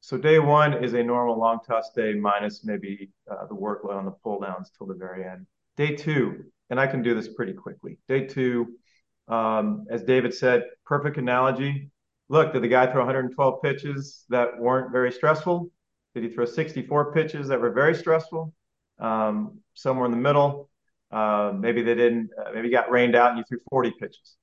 so 0.00 0.16
day 0.16 0.38
one 0.38 0.84
is 0.84 0.94
a 0.94 1.02
normal 1.02 1.38
long 1.38 1.58
toss 1.66 1.90
day 1.92 2.14
minus 2.14 2.64
maybe 2.64 3.10
uh, 3.30 3.46
the 3.46 3.54
workload 3.54 3.96
on 3.96 4.04
the 4.04 4.12
pull 4.22 4.40
downs 4.40 4.70
till 4.76 4.86
the 4.86 4.94
very 4.94 5.24
end. 5.24 5.46
Day 5.76 5.96
two, 5.96 6.44
and 6.70 6.80
I 6.80 6.86
can 6.86 7.02
do 7.02 7.14
this 7.14 7.28
pretty 7.28 7.52
quickly. 7.52 7.98
Day 8.08 8.26
two, 8.26 8.76
um, 9.28 9.86
as 9.90 10.02
David 10.02 10.34
said, 10.34 10.64
perfect 10.84 11.16
analogy. 11.16 11.90
Look, 12.28 12.52
did 12.52 12.62
the 12.62 12.68
guy 12.68 12.86
throw 12.86 13.02
112 13.02 13.62
pitches 13.62 14.24
that 14.28 14.58
weren't 14.58 14.92
very 14.92 15.12
stressful? 15.12 15.70
Did 16.14 16.24
he 16.24 16.30
throw 16.30 16.44
64 16.44 17.12
pitches 17.12 17.48
that 17.48 17.60
were 17.60 17.70
very 17.70 17.94
stressful? 17.94 18.52
um, 18.98 19.60
somewhere 19.74 20.06
in 20.06 20.10
the 20.10 20.16
middle. 20.16 20.70
Uh, 21.10 21.52
maybe 21.54 21.82
they 21.82 21.94
didn't, 21.94 22.30
uh, 22.38 22.50
maybe 22.54 22.70
got 22.70 22.90
rained 22.90 23.14
out 23.14 23.30
and 23.30 23.38
you 23.38 23.44
threw 23.48 23.58
40 23.70 23.92
pitches. 23.98 24.36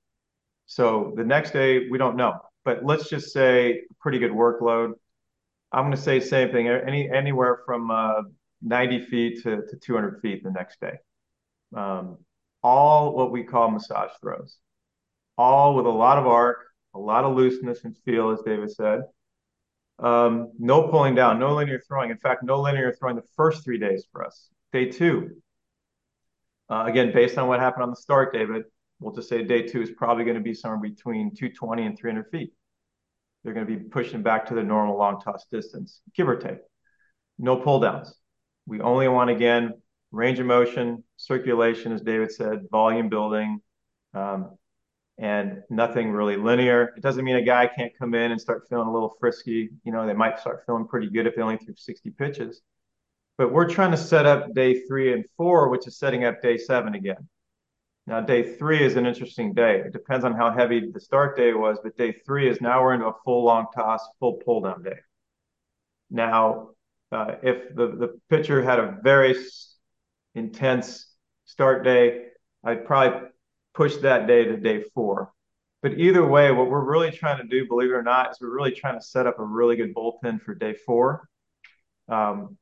So 0.66 1.14
the 1.16 1.24
next 1.24 1.52
day, 1.52 1.90
we 1.90 1.98
don't 1.98 2.16
know. 2.16 2.40
But 2.66 2.86
let's 2.86 3.10
just 3.10 3.34
say 3.34 3.82
pretty 4.00 4.20
good 4.20 4.32
workload. 4.32 4.94
I'm 5.72 5.84
going 5.84 5.96
to 5.96 6.02
say 6.02 6.20
same 6.20 6.52
thing, 6.52 6.68
any 6.68 7.10
anywhere 7.10 7.60
from 7.66 7.92
uh, 7.92 8.22
90 8.62 9.06
feet 9.08 9.44
to, 9.44 9.64
to 9.68 9.78
200 9.78 10.22
feet 10.22 10.44
the 10.44 10.52
next 10.52 10.80
day. 10.80 10.94
Um, 11.76 12.18
all 12.62 13.16
what 13.16 13.32
we 13.32 13.44
call 13.44 13.70
massage 13.70 14.12
throws, 14.22 14.58
all 15.38 15.76
with 15.76 15.86
a 15.86 15.90
lot 15.90 16.18
of 16.18 16.28
arc, 16.28 16.58
a 16.94 17.00
lot 17.00 17.24
of 17.24 17.36
looseness 17.36 17.84
and 17.84 17.98
feel, 18.06 18.32
as 18.32 18.42
David 18.46 18.72
said. 18.72 19.02
Um, 20.00 20.52
no 20.60 20.88
pulling 20.88 21.16
down, 21.16 21.40
no 21.40 21.54
linear 21.54 21.82
throwing. 21.88 22.10
In 22.10 22.18
fact, 22.18 22.44
no 22.44 22.62
linear 22.62 22.94
throwing 22.94 23.16
the 23.16 23.28
first 23.36 23.64
three 23.64 23.78
days 23.78 24.06
for 24.12 24.26
us. 24.26 24.50
Day 24.72 24.90
two, 24.90 25.42
uh, 26.70 26.86
again, 26.88 27.12
based 27.14 27.38
on 27.38 27.48
what 27.48 27.60
happened 27.60 27.84
on 27.84 27.90
the 27.90 27.96
start, 27.96 28.34
David, 28.34 28.64
we'll 29.00 29.14
just 29.14 29.30
say 29.30 29.44
day 29.44 29.64
two 29.64 29.82
is 29.82 29.92
probably 29.92 30.24
going 30.24 30.38
to 30.38 30.42
be 30.42 30.54
somewhere 30.54 30.80
between 30.80 31.36
220 31.36 31.86
and 31.86 31.98
300 31.98 32.30
feet. 32.32 32.54
They're 33.44 33.54
going 33.54 33.68
to 33.68 33.76
be 33.76 33.84
pushing 33.84 34.24
back 34.24 34.48
to 34.48 34.56
the 34.56 34.64
normal 34.64 34.98
long 34.98 35.20
toss 35.20 35.46
distance, 35.52 36.02
give 36.16 36.28
or 36.30 36.38
take. 36.38 36.60
No 37.38 37.58
pull 37.58 37.80
downs. 37.82 38.14
We 38.66 38.80
only 38.80 39.08
want, 39.08 39.30
again, 39.30 39.74
range 40.14 40.40
of 40.40 40.46
motion, 40.46 41.04
circulation, 41.18 41.92
as 41.92 42.02
David 42.02 42.32
said, 42.32 42.70
volume 42.72 43.10
building, 43.10 43.60
um, 44.14 44.52
and 45.18 45.62
nothing 45.70 46.12
really 46.12 46.38
linear. 46.38 46.94
It 46.96 47.02
doesn't 47.02 47.26
mean 47.26 47.36
a 47.36 47.42
guy 47.42 47.68
can't 47.68 47.92
come 47.98 48.14
in 48.14 48.32
and 48.32 48.40
start 48.40 48.64
feeling 48.70 48.88
a 48.88 48.94
little 48.94 49.16
frisky. 49.20 49.70
You 49.84 49.92
know, 49.92 50.08
they 50.08 50.14
might 50.14 50.40
start 50.40 50.64
feeling 50.66 50.88
pretty 50.88 51.10
good 51.10 51.28
if 51.28 51.36
they 51.36 51.42
only 51.42 51.58
threw 51.58 51.74
60 51.76 52.12
pitches. 52.12 52.62
But 53.38 53.52
we're 53.52 53.68
trying 53.68 53.92
to 53.92 53.98
set 53.98 54.28
up 54.28 54.54
day 54.54 54.82
three 54.88 55.12
and 55.14 55.26
four, 55.36 55.70
which 55.70 55.88
is 55.88 55.98
setting 55.98 56.24
up 56.24 56.42
day 56.42 56.58
seven 56.58 56.94
again. 56.94 57.28
Now, 58.06 58.22
day 58.22 58.56
three 58.56 58.84
is 58.84 58.96
an 58.96 59.08
interesting 59.08 59.54
day. 59.54 59.80
It 59.80 59.94
depends 59.94 60.26
on 60.26 60.34
how 60.34 60.52
heavy 60.52 60.92
the 60.92 61.00
start 61.00 61.36
day 61.36 61.54
was, 61.54 61.80
but 61.84 61.98
day 61.98 62.12
three 62.26 62.50
is 62.50 62.62
now 62.62 62.84
we're 62.84 62.94
into 62.94 63.08
a 63.08 63.14
full 63.26 63.44
long 63.46 63.68
toss, 63.74 64.08
full 64.20 64.34
pull 64.46 64.62
down 64.62 64.84
day. 64.84 65.00
Now, 66.12 66.70
uh, 67.12 67.36
if 67.42 67.74
the, 67.76 67.88
the 67.88 68.20
pitcher 68.30 68.62
had 68.62 68.80
a 68.80 68.98
very 69.02 69.36
intense 70.36 71.08
start 71.46 71.84
day, 71.84 72.26
I'd 72.64 72.86
probably 72.86 73.30
push 73.74 73.98
that 73.98 74.28
day 74.28 74.46
to 74.46 74.58
day 74.58 74.84
four. 74.94 75.32
But 75.82 76.00
either 76.00 76.26
way, 76.26 76.52
what 76.52 76.70
we're 76.70 76.90
really 76.90 77.12
trying 77.12 77.38
to 77.38 77.44
do, 77.44 77.68
believe 77.68 77.90
it 77.90 77.94
or 77.94 78.04
not, 78.04 78.32
is 78.32 78.38
we're 78.40 78.56
really 78.56 78.72
trying 78.72 78.98
to 78.98 79.06
set 79.06 79.28
up 79.28 79.40
a 79.40 79.44
really 79.44 79.76
good 79.76 79.94
bullpen 79.94 80.42
for 80.42 80.56
day 80.56 80.76
four. 80.86 81.28
Um, 82.08 82.58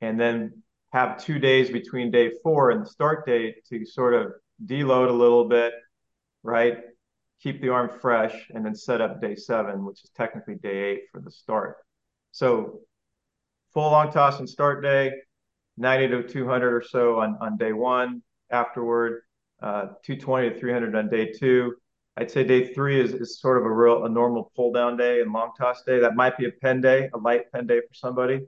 and 0.00 0.18
then 0.18 0.62
have 0.92 1.22
two 1.22 1.38
days 1.38 1.70
between 1.70 2.10
day 2.10 2.30
four 2.42 2.70
and 2.70 2.82
the 2.82 2.86
start 2.86 3.26
date 3.26 3.64
to 3.68 3.84
sort 3.84 4.14
of 4.14 4.32
deload 4.64 5.08
a 5.08 5.12
little 5.12 5.48
bit, 5.48 5.72
right? 6.42 6.78
Keep 7.42 7.60
the 7.60 7.70
arm 7.70 7.90
fresh 8.00 8.34
and 8.54 8.64
then 8.64 8.74
set 8.74 9.00
up 9.00 9.20
day 9.20 9.34
seven, 9.34 9.84
which 9.84 10.04
is 10.04 10.10
technically 10.10 10.56
day 10.56 10.90
eight 10.90 11.02
for 11.10 11.20
the 11.20 11.30
start. 11.30 11.76
So 12.32 12.80
full 13.72 13.90
long 13.90 14.12
toss 14.12 14.38
and 14.38 14.48
start 14.48 14.82
day, 14.82 15.12
90 15.80 16.08
to 16.08 16.22
200 16.22 16.74
or 16.74 16.82
so 16.82 17.20
on, 17.20 17.36
on 17.40 17.56
day 17.56 17.72
one 17.72 18.22
afterward, 18.50 19.22
uh, 19.62 19.86
220 20.04 20.50
to 20.50 20.58
300 20.58 20.94
on 20.94 21.08
day 21.08 21.32
two. 21.32 21.74
I'd 22.16 22.30
say 22.30 22.44
day 22.44 22.72
three 22.74 23.00
is, 23.00 23.14
is 23.14 23.40
sort 23.40 23.56
of 23.56 23.64
a 23.64 23.70
real 23.72 24.04
a 24.04 24.08
normal 24.08 24.52
pull 24.54 24.72
down 24.72 24.96
day 24.96 25.22
and 25.22 25.32
long 25.32 25.52
toss 25.58 25.82
day. 25.84 25.98
That 26.00 26.16
might 26.16 26.36
be 26.36 26.46
a 26.46 26.50
pen 26.50 26.80
day, 26.80 27.08
a 27.14 27.18
light 27.18 27.50
pen 27.50 27.66
day 27.66 27.80
for 27.80 27.94
somebody. 27.94 28.40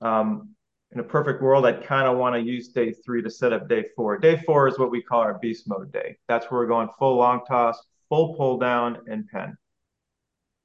Um, 0.00 0.50
in 0.92 1.00
a 1.00 1.04
perfect 1.04 1.42
world, 1.42 1.66
I'd 1.66 1.84
kind 1.84 2.06
of 2.06 2.18
want 2.18 2.36
to 2.36 2.40
use 2.40 2.68
day 2.68 2.92
three 2.92 3.20
to 3.22 3.30
set 3.30 3.52
up 3.52 3.68
day 3.68 3.86
four. 3.96 4.18
Day 4.18 4.40
four 4.46 4.68
is 4.68 4.78
what 4.78 4.92
we 4.92 5.02
call 5.02 5.20
our 5.20 5.38
beast 5.38 5.68
mode 5.68 5.92
day. 5.92 6.16
That's 6.28 6.46
where 6.50 6.60
we're 6.60 6.68
going 6.68 6.88
full 6.98 7.16
long 7.16 7.40
toss, 7.48 7.82
full 8.08 8.34
pull 8.36 8.58
down, 8.58 8.98
and 9.10 9.26
pen. 9.26 9.56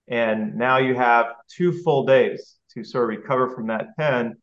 And 0.07 0.55
now 0.55 0.77
you 0.77 0.93
have 0.93 1.33
two 1.49 1.81
full 1.81 2.05
days 2.05 2.57
to 2.73 2.83
sort 2.83 3.05
of 3.05 3.17
recover 3.17 3.49
from 3.49 3.67
that 3.67 3.95
pen 3.97 4.35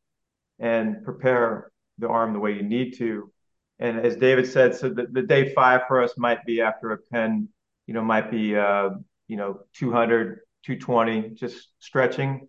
and 0.58 1.04
prepare 1.04 1.70
the 1.98 2.08
arm 2.08 2.32
the 2.32 2.40
way 2.40 2.52
you 2.52 2.62
need 2.62 2.96
to. 2.98 3.32
And 3.78 4.00
as 4.00 4.16
David 4.16 4.46
said, 4.46 4.74
so 4.74 4.88
the, 4.88 5.06
the 5.10 5.22
day 5.22 5.52
five 5.54 5.82
for 5.86 6.02
us 6.02 6.14
might 6.16 6.44
be 6.44 6.60
after 6.60 6.92
a 6.92 6.98
pen, 6.98 7.48
you 7.86 7.94
know, 7.94 8.02
might 8.02 8.30
be, 8.30 8.56
uh, 8.56 8.90
you 9.28 9.36
know, 9.36 9.60
200, 9.74 10.40
220, 10.64 11.30
just 11.30 11.68
stretching 11.78 12.48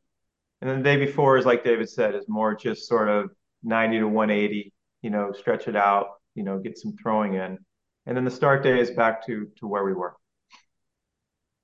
and 0.62 0.70
then 0.70 0.78
the 0.80 0.84
day 0.84 0.98
before 0.98 1.38
is 1.38 1.46
like 1.46 1.64
David 1.64 1.90
said, 1.90 2.16
is 2.16 2.28
more 2.28 2.54
just 2.54 2.88
sort 2.88 3.08
of 3.08 3.32
90 3.64 4.00
to 4.00 4.08
180, 4.08 4.74
you 5.02 5.10
know, 5.10 5.32
stretch 5.32 5.68
it 5.68 5.76
out, 5.76 6.08
you 6.36 6.44
know, 6.44 6.60
get 6.60 6.78
some 6.78 6.96
throwing 7.02 7.36
in. 7.36 7.58
And 8.06 8.18
then 8.18 8.26
the 8.26 8.32
start 8.32 8.64
day 8.64 8.80
is 8.80 8.92
back 8.92 9.26
to 9.28 9.48
to 9.60 9.68
where 9.68 9.86
we 9.86 9.94
were. 9.94 10.16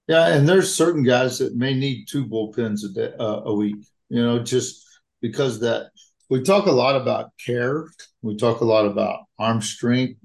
Yeah, 0.08 0.28
and 0.28 0.48
there's 0.48 0.74
certain 0.74 1.04
guys 1.04 1.40
that 1.40 1.56
may 1.56 1.74
need 1.74 2.06
two 2.08 2.26
bullpens 2.26 2.86
a 2.86 2.90
day, 2.90 3.14
uh, 3.20 3.42
a 3.46 3.54
week. 3.54 3.88
You 4.10 4.22
know, 4.22 4.40
just 4.40 4.86
because 5.22 5.60
that 5.62 5.90
we 6.30 6.42
talk 6.42 6.66
a 6.66 6.72
lot 6.72 6.96
about 6.96 7.32
care, 7.44 7.88
we 8.22 8.36
talk 8.36 8.62
a 8.62 8.66
lot 8.66 8.86
about 8.86 9.26
arm 9.38 9.62
strength, 9.62 10.20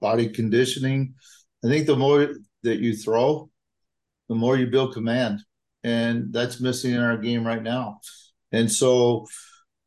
body 0.00 0.28
conditioning. 0.28 1.14
I 1.64 1.68
think 1.68 1.86
the 1.86 1.96
more 1.96 2.28
that 2.62 2.78
you 2.78 2.96
throw, 2.96 3.50
the 4.28 4.34
more 4.34 4.56
you 4.56 4.66
build 4.66 4.94
command 4.94 5.40
and 5.86 6.32
that's 6.32 6.60
missing 6.60 6.94
in 6.94 7.00
our 7.00 7.16
game 7.16 7.46
right 7.46 7.62
now. 7.62 8.00
And 8.50 8.70
so, 8.70 9.26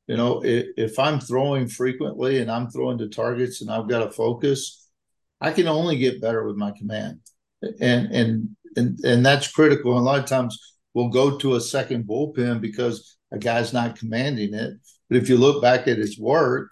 you 0.08 0.16
know, 0.16 0.44
if, 0.44 0.68
if 0.78 1.00
I'm 1.00 1.20
throwing 1.20 1.68
frequently 1.68 2.40
and 2.40 2.50
I'm 2.50 2.70
throwing 2.70 2.98
to 3.00 3.10
targets 3.10 3.62
and 3.62 3.70
I've 3.70 3.90
got 3.90 4.06
to 4.06 4.12
focus, 4.12 4.88
I 5.42 5.52
can 5.52 5.68
only 5.68 5.98
get 5.98 6.22
better 6.22 6.46
with 6.46 6.56
my 6.56 6.72
command, 6.72 7.20
and 7.80 8.12
and 8.12 8.50
and 8.76 9.00
and 9.04 9.26
that's 9.26 9.52
critical. 9.52 9.92
And 9.92 10.02
a 10.02 10.04
lot 10.04 10.20
of 10.20 10.26
times 10.26 10.58
we'll 10.94 11.10
go 11.10 11.38
to 11.38 11.56
a 11.56 11.62
second 11.62 12.06
bullpen 12.06 12.62
because 12.62 13.18
a 13.32 13.38
guy's 13.38 13.74
not 13.74 13.98
commanding 13.98 14.54
it. 14.54 14.74
But 15.10 15.18
if 15.18 15.30
you 15.30 15.38
look 15.38 15.62
back 15.62 15.88
at 15.88 15.98
his 15.98 16.20
work, 16.20 16.70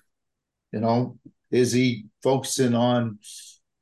you 0.71 0.79
know, 0.79 1.17
is 1.51 1.71
he 1.71 2.05
focusing 2.21 2.75
on 2.75 3.19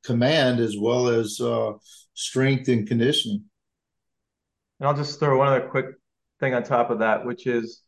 command 0.04 0.60
as 0.60 0.76
well 0.78 1.08
as 1.08 1.40
uh, 1.40 1.72
strength 2.14 2.68
and 2.68 2.86
conditioning? 2.86 3.44
And 4.78 4.88
I'll 4.88 4.96
just 4.96 5.18
throw 5.18 5.38
one 5.38 5.48
other 5.48 5.68
quick 5.68 5.86
thing 6.40 6.54
on 6.54 6.62
top 6.62 6.90
of 6.90 7.00
that, 7.00 7.26
which 7.26 7.46
is 7.46 7.82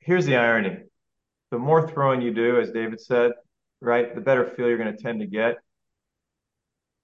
here's 0.00 0.26
the 0.26 0.36
irony. 0.36 0.78
The 1.50 1.58
more 1.58 1.88
throwing 1.88 2.20
you 2.20 2.32
do, 2.32 2.60
as 2.60 2.70
David 2.70 3.00
said, 3.00 3.32
right, 3.80 4.14
the 4.14 4.20
better 4.20 4.46
feel 4.46 4.68
you're 4.68 4.78
going 4.78 4.96
to 4.96 5.02
tend 5.02 5.20
to 5.20 5.26
get. 5.26 5.56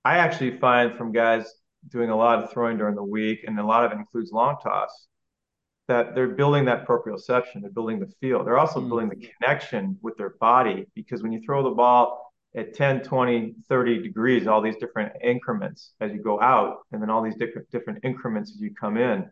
I 0.04 0.18
actually 0.18 0.58
find 0.58 0.96
from 0.96 1.12
guys 1.12 1.52
doing 1.88 2.10
a 2.10 2.16
lot 2.16 2.42
of 2.42 2.50
throwing 2.50 2.78
during 2.78 2.96
the 2.96 3.04
week, 3.04 3.44
and 3.46 3.58
a 3.58 3.64
lot 3.64 3.84
of 3.84 3.92
it 3.92 3.98
includes 3.98 4.32
long 4.32 4.56
toss, 4.62 5.06
that 5.88 6.14
they're 6.14 6.28
building 6.28 6.64
that 6.66 6.86
proprioception, 6.86 7.60
they're 7.60 7.70
building 7.70 7.98
the 7.98 8.12
feel. 8.20 8.44
They're 8.44 8.58
also 8.58 8.80
mm. 8.80 8.88
building 8.88 9.08
the 9.08 9.28
connection 9.40 9.98
with 10.02 10.16
their 10.16 10.30
body 10.40 10.86
because 10.94 11.22
when 11.22 11.32
you 11.32 11.40
throw 11.40 11.62
the 11.62 11.70
ball 11.70 12.32
at 12.54 12.74
10, 12.74 13.02
20, 13.02 13.54
30 13.68 14.02
degrees, 14.02 14.46
all 14.46 14.60
these 14.60 14.76
different 14.76 15.12
increments 15.22 15.94
as 16.00 16.12
you 16.12 16.22
go 16.22 16.40
out, 16.40 16.78
and 16.92 17.00
then 17.00 17.10
all 17.10 17.22
these 17.22 17.36
different 17.36 17.70
different 17.70 18.00
increments 18.04 18.52
as 18.52 18.60
you 18.60 18.74
come 18.74 18.96
in. 18.96 19.28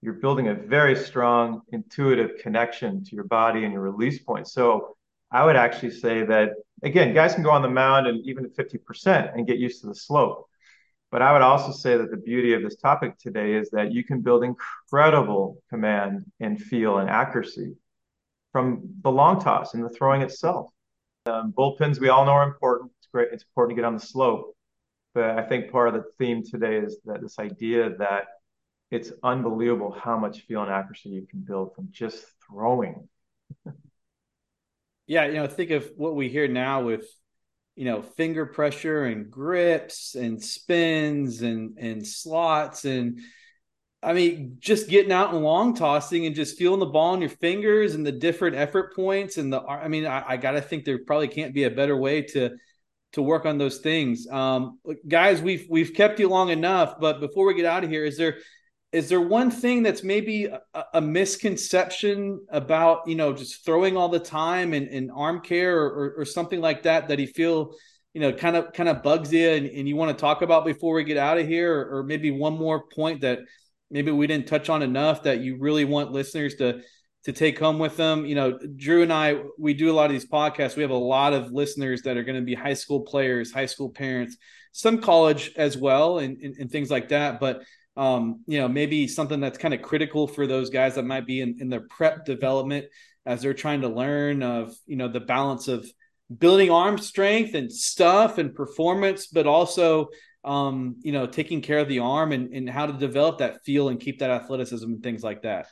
You're 0.00 0.14
building 0.14 0.48
a 0.48 0.54
very 0.54 0.94
strong 0.96 1.62
intuitive 1.72 2.38
connection 2.40 3.04
to 3.04 3.14
your 3.16 3.24
body 3.24 3.64
and 3.64 3.72
your 3.72 3.82
release 3.82 4.20
point. 4.20 4.46
So 4.46 4.96
I 5.30 5.44
would 5.44 5.56
actually 5.56 5.90
say 5.90 6.24
that 6.24 6.50
again, 6.82 7.14
guys 7.14 7.34
can 7.34 7.42
go 7.42 7.50
on 7.50 7.62
the 7.62 7.68
mound 7.68 8.06
and 8.06 8.24
even 8.26 8.44
at 8.44 8.54
50% 8.56 9.34
and 9.34 9.46
get 9.46 9.58
used 9.58 9.80
to 9.82 9.88
the 9.88 9.94
slope. 9.94 10.48
But 11.10 11.22
I 11.22 11.32
would 11.32 11.42
also 11.42 11.72
say 11.72 11.96
that 11.96 12.10
the 12.10 12.18
beauty 12.18 12.52
of 12.52 12.62
this 12.62 12.76
topic 12.76 13.16
today 13.18 13.54
is 13.54 13.70
that 13.70 13.92
you 13.92 14.04
can 14.04 14.20
build 14.20 14.44
incredible 14.44 15.62
command 15.70 16.24
and 16.40 16.60
feel 16.60 16.98
and 16.98 17.08
accuracy 17.08 17.76
from 18.52 18.94
the 19.02 19.10
long 19.10 19.40
toss 19.40 19.74
and 19.74 19.84
the 19.84 19.88
throwing 19.88 20.22
itself. 20.22 20.70
Um, 21.26 21.52
bullpens, 21.56 22.00
we 22.00 22.08
all 22.08 22.24
know 22.24 22.32
are 22.32 22.46
important. 22.46 22.90
It's 22.98 23.08
great. 23.12 23.28
It's 23.32 23.44
important 23.44 23.76
to 23.76 23.82
get 23.82 23.86
on 23.86 23.94
the 23.94 24.00
slope. 24.00 24.54
But 25.14 25.38
I 25.38 25.42
think 25.42 25.72
part 25.72 25.88
of 25.88 25.94
the 25.94 26.04
theme 26.18 26.42
today 26.44 26.76
is 26.76 26.98
that 27.06 27.22
this 27.22 27.38
idea 27.38 27.96
that 27.96 28.24
it's 28.90 29.12
unbelievable 29.22 29.92
how 29.92 30.18
much 30.18 30.40
feel 30.42 30.62
and 30.62 30.70
accuracy 30.70 31.10
you 31.10 31.26
can 31.26 31.40
build 31.40 31.74
from 31.74 31.88
just 31.90 32.24
throwing. 32.46 33.08
yeah, 35.06 35.26
you 35.26 35.34
know, 35.34 35.46
think 35.46 35.70
of 35.70 35.90
what 35.96 36.14
we 36.14 36.28
hear 36.28 36.48
now 36.48 36.82
with, 36.82 37.06
you 37.78 37.84
know, 37.84 38.02
finger 38.02 38.44
pressure 38.44 39.04
and 39.04 39.30
grips 39.30 40.16
and 40.16 40.42
spins 40.42 41.42
and 41.42 41.78
and 41.78 42.04
slots 42.04 42.84
and 42.84 43.20
I 44.02 44.12
mean, 44.12 44.56
just 44.60 44.88
getting 44.88 45.12
out 45.12 45.32
and 45.32 45.42
long 45.42 45.74
tossing 45.74 46.26
and 46.26 46.34
just 46.34 46.56
feeling 46.56 46.80
the 46.80 46.86
ball 46.86 47.14
in 47.14 47.20
your 47.20 47.30
fingers 47.30 47.94
and 47.94 48.06
the 48.06 48.12
different 48.12 48.56
effort 48.56 48.94
points 48.94 49.38
and 49.38 49.52
the. 49.52 49.60
I 49.60 49.88
mean, 49.88 50.06
I, 50.06 50.24
I 50.28 50.36
got 50.36 50.52
to 50.52 50.60
think 50.60 50.84
there 50.84 51.00
probably 51.04 51.26
can't 51.26 51.52
be 51.52 51.64
a 51.64 51.70
better 51.70 51.96
way 51.96 52.22
to 52.22 52.56
to 53.14 53.22
work 53.22 53.44
on 53.44 53.58
those 53.58 53.78
things. 53.78 54.28
Um, 54.28 54.78
guys, 55.06 55.42
we've 55.42 55.66
we've 55.68 55.94
kept 55.94 56.20
you 56.20 56.28
long 56.28 56.50
enough, 56.50 57.00
but 57.00 57.18
before 57.18 57.46
we 57.46 57.54
get 57.54 57.64
out 57.64 57.82
of 57.82 57.90
here, 57.90 58.04
is 58.04 58.16
there 58.16 58.38
is 58.90 59.08
there 59.08 59.20
one 59.20 59.50
thing 59.50 59.82
that's 59.82 60.02
maybe 60.02 60.46
a, 60.46 60.84
a 60.94 61.00
misconception 61.00 62.40
about 62.50 63.06
you 63.06 63.14
know 63.14 63.32
just 63.32 63.64
throwing 63.64 63.96
all 63.96 64.08
the 64.08 64.18
time 64.18 64.72
and, 64.72 64.88
and 64.88 65.10
arm 65.14 65.40
care 65.40 65.78
or, 65.78 65.86
or, 65.86 66.14
or 66.18 66.24
something 66.24 66.60
like 66.60 66.82
that 66.84 67.08
that 67.08 67.18
you 67.18 67.26
feel 67.26 67.74
you 68.14 68.20
know 68.20 68.32
kind 68.32 68.56
of 68.56 68.72
kind 68.72 68.88
of 68.88 69.02
bugs 69.02 69.32
you 69.32 69.48
and, 69.48 69.66
and 69.66 69.88
you 69.88 69.96
want 69.96 70.16
to 70.16 70.20
talk 70.20 70.42
about 70.42 70.64
before 70.64 70.94
we 70.94 71.04
get 71.04 71.16
out 71.16 71.38
of 71.38 71.46
here 71.46 71.74
or, 71.74 71.98
or 71.98 72.02
maybe 72.02 72.30
one 72.30 72.56
more 72.56 72.84
point 72.88 73.20
that 73.20 73.40
maybe 73.90 74.10
we 74.10 74.26
didn't 74.26 74.46
touch 74.46 74.68
on 74.68 74.82
enough 74.82 75.22
that 75.22 75.40
you 75.40 75.58
really 75.58 75.84
want 75.84 76.12
listeners 76.12 76.54
to 76.56 76.80
to 77.24 77.32
take 77.32 77.58
home 77.58 77.78
with 77.78 77.96
them. 77.96 78.24
You 78.24 78.36
know, 78.36 78.58
Drew 78.76 79.02
and 79.02 79.12
I, 79.12 79.42
we 79.58 79.74
do 79.74 79.90
a 79.90 79.92
lot 79.92 80.06
of 80.06 80.12
these 80.12 80.28
podcasts. 80.28 80.76
We 80.76 80.82
have 80.82 80.90
a 80.90 80.96
lot 80.96 81.34
of 81.34 81.52
listeners 81.52 82.02
that 82.02 82.16
are 82.16 82.22
going 82.22 82.38
to 82.38 82.44
be 82.44 82.54
high 82.54 82.74
school 82.74 83.00
players, 83.00 83.52
high 83.52 83.66
school 83.66 83.90
parents, 83.90 84.36
some 84.72 85.02
college 85.02 85.52
as 85.56 85.76
well, 85.76 86.20
and, 86.20 86.38
and, 86.40 86.54
and 86.58 86.70
things 86.70 86.90
like 86.90 87.08
that. 87.08 87.40
But, 87.40 87.64
um, 87.98 88.44
you 88.46 88.60
know, 88.60 88.68
maybe 88.68 89.08
something 89.08 89.40
that's 89.40 89.58
kind 89.58 89.74
of 89.74 89.82
critical 89.82 90.28
for 90.28 90.46
those 90.46 90.70
guys 90.70 90.94
that 90.94 91.04
might 91.04 91.26
be 91.26 91.40
in, 91.40 91.58
in 91.60 91.68
their 91.68 91.80
prep 91.80 92.24
development 92.24 92.86
as 93.26 93.42
they're 93.42 93.52
trying 93.52 93.80
to 93.80 93.88
learn 93.88 94.42
of, 94.42 94.74
you 94.86 94.96
know, 94.96 95.08
the 95.08 95.20
balance 95.20 95.66
of 95.66 95.84
building 96.38 96.70
arm 96.70 96.96
strength 96.96 97.54
and 97.54 97.72
stuff 97.72 98.38
and 98.38 98.54
performance, 98.54 99.26
but 99.26 99.46
also 99.46 100.08
um, 100.44 100.96
you 101.02 101.12
know, 101.12 101.26
taking 101.26 101.60
care 101.60 101.80
of 101.80 101.88
the 101.88 101.98
arm 101.98 102.32
and, 102.32 102.54
and 102.54 102.70
how 102.70 102.86
to 102.86 102.92
develop 102.92 103.38
that 103.38 103.64
feel 103.64 103.88
and 103.88 104.00
keep 104.00 104.20
that 104.20 104.30
athleticism 104.30 104.86
and 104.88 105.02
things 105.02 105.22
like 105.22 105.42
that. 105.42 105.66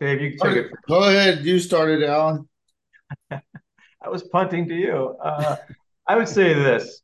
Dave, 0.00 0.22
you 0.22 0.38
take 0.38 0.56
it. 0.56 0.66
Go 0.88 1.02
ahead. 1.02 1.44
You 1.44 1.58
started, 1.58 2.04
Alan. 2.04 2.48
I 3.30 4.08
was 4.08 4.22
punting 4.28 4.68
to 4.68 4.74
you. 4.74 5.16
Uh, 5.22 5.56
I 6.06 6.16
would 6.16 6.28
say 6.28 6.54
this 6.54 7.02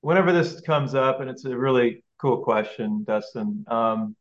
whenever 0.00 0.32
this 0.32 0.60
comes 0.62 0.94
up, 0.94 1.20
and 1.20 1.28
it's 1.28 1.44
a 1.44 1.56
really 1.56 2.02
cool 2.20 2.42
question, 2.42 3.04
Dustin. 3.04 3.64
Um, 3.68 4.14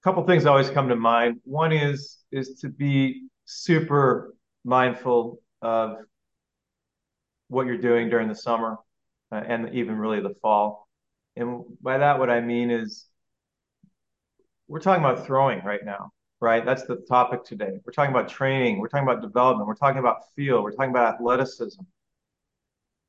a 0.00 0.04
couple 0.04 0.24
things 0.24 0.46
always 0.46 0.70
come 0.70 0.88
to 0.88 0.96
mind. 0.96 1.40
One 1.44 1.72
is 1.72 2.18
is 2.32 2.60
to 2.60 2.68
be 2.68 3.26
super 3.44 4.34
mindful 4.64 5.40
of 5.60 5.96
what 7.48 7.66
you're 7.66 7.76
doing 7.76 8.08
during 8.08 8.28
the 8.28 8.34
summer 8.34 8.78
uh, 9.30 9.42
and 9.46 9.74
even 9.74 9.96
really 9.96 10.20
the 10.20 10.34
fall. 10.40 10.88
And 11.36 11.64
by 11.82 11.98
that, 11.98 12.18
what 12.18 12.30
I 12.30 12.40
mean 12.40 12.70
is 12.70 13.06
we're 14.68 14.80
talking 14.80 15.04
about 15.04 15.26
throwing 15.26 15.62
right 15.64 15.84
now, 15.84 16.10
right? 16.40 16.64
That's 16.64 16.84
the 16.84 16.96
topic 17.08 17.44
today. 17.44 17.80
We're 17.84 17.92
talking 17.92 18.14
about 18.14 18.28
training, 18.28 18.78
we're 18.78 18.88
talking 18.88 19.06
about 19.06 19.20
development, 19.20 19.66
we're 19.68 19.74
talking 19.74 19.98
about 19.98 20.22
feel, 20.34 20.62
we're 20.62 20.72
talking 20.72 20.90
about 20.90 21.14
athleticism. 21.14 21.82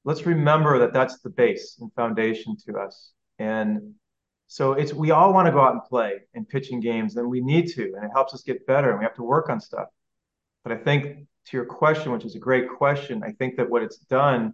Let's 0.03 0.25
remember 0.25 0.79
that 0.79 0.91
that's 0.91 1.19
the 1.19 1.29
base 1.29 1.77
and 1.79 1.91
foundation 1.93 2.57
to 2.67 2.77
us. 2.77 3.12
And 3.39 3.95
so 4.47 4.73
it's 4.73 4.93
we 4.93 5.11
all 5.11 5.33
want 5.33 5.47
to 5.47 5.51
go 5.51 5.61
out 5.61 5.73
and 5.73 5.83
play 5.83 6.19
and 6.33 6.47
pitching 6.47 6.79
games, 6.79 7.15
and 7.15 7.29
we 7.29 7.41
need 7.41 7.67
to, 7.69 7.93
and 7.95 8.05
it 8.05 8.11
helps 8.13 8.33
us 8.33 8.43
get 8.43 8.65
better, 8.67 8.89
and 8.89 8.99
we 8.99 9.05
have 9.05 9.15
to 9.15 9.23
work 9.23 9.49
on 9.49 9.59
stuff. 9.59 9.87
But 10.63 10.73
I 10.73 10.77
think 10.77 11.27
to 11.45 11.57
your 11.57 11.65
question, 11.65 12.11
which 12.11 12.25
is 12.25 12.35
a 12.35 12.39
great 12.39 12.69
question, 12.69 13.23
I 13.23 13.31
think 13.31 13.57
that 13.57 13.69
what 13.69 13.83
it's 13.83 13.97
done 13.97 14.53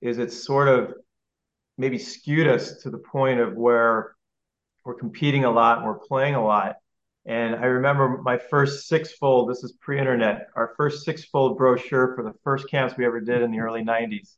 is 0.00 0.18
it's 0.18 0.42
sort 0.42 0.68
of 0.68 0.94
maybe 1.76 1.98
skewed 1.98 2.46
us 2.46 2.78
to 2.82 2.90
the 2.90 2.98
point 2.98 3.40
of 3.40 3.54
where 3.54 4.14
we're 4.84 4.94
competing 4.94 5.44
a 5.44 5.50
lot 5.50 5.78
and 5.78 5.86
we're 5.86 5.98
playing 5.98 6.34
a 6.34 6.44
lot. 6.44 6.76
And 7.26 7.54
I 7.56 7.64
remember 7.64 8.20
my 8.22 8.38
first 8.38 8.86
six-fold, 8.86 9.50
this 9.50 9.64
is 9.64 9.72
pre-internet, 9.80 10.48
our 10.54 10.74
first 10.76 11.04
six-fold 11.04 11.56
brochure 11.56 12.14
for 12.14 12.22
the 12.22 12.34
first 12.44 12.68
camps 12.70 12.96
we 12.96 13.06
ever 13.06 13.20
did 13.20 13.42
in 13.42 13.50
the 13.50 13.60
early 13.60 13.82
90s. 13.82 14.36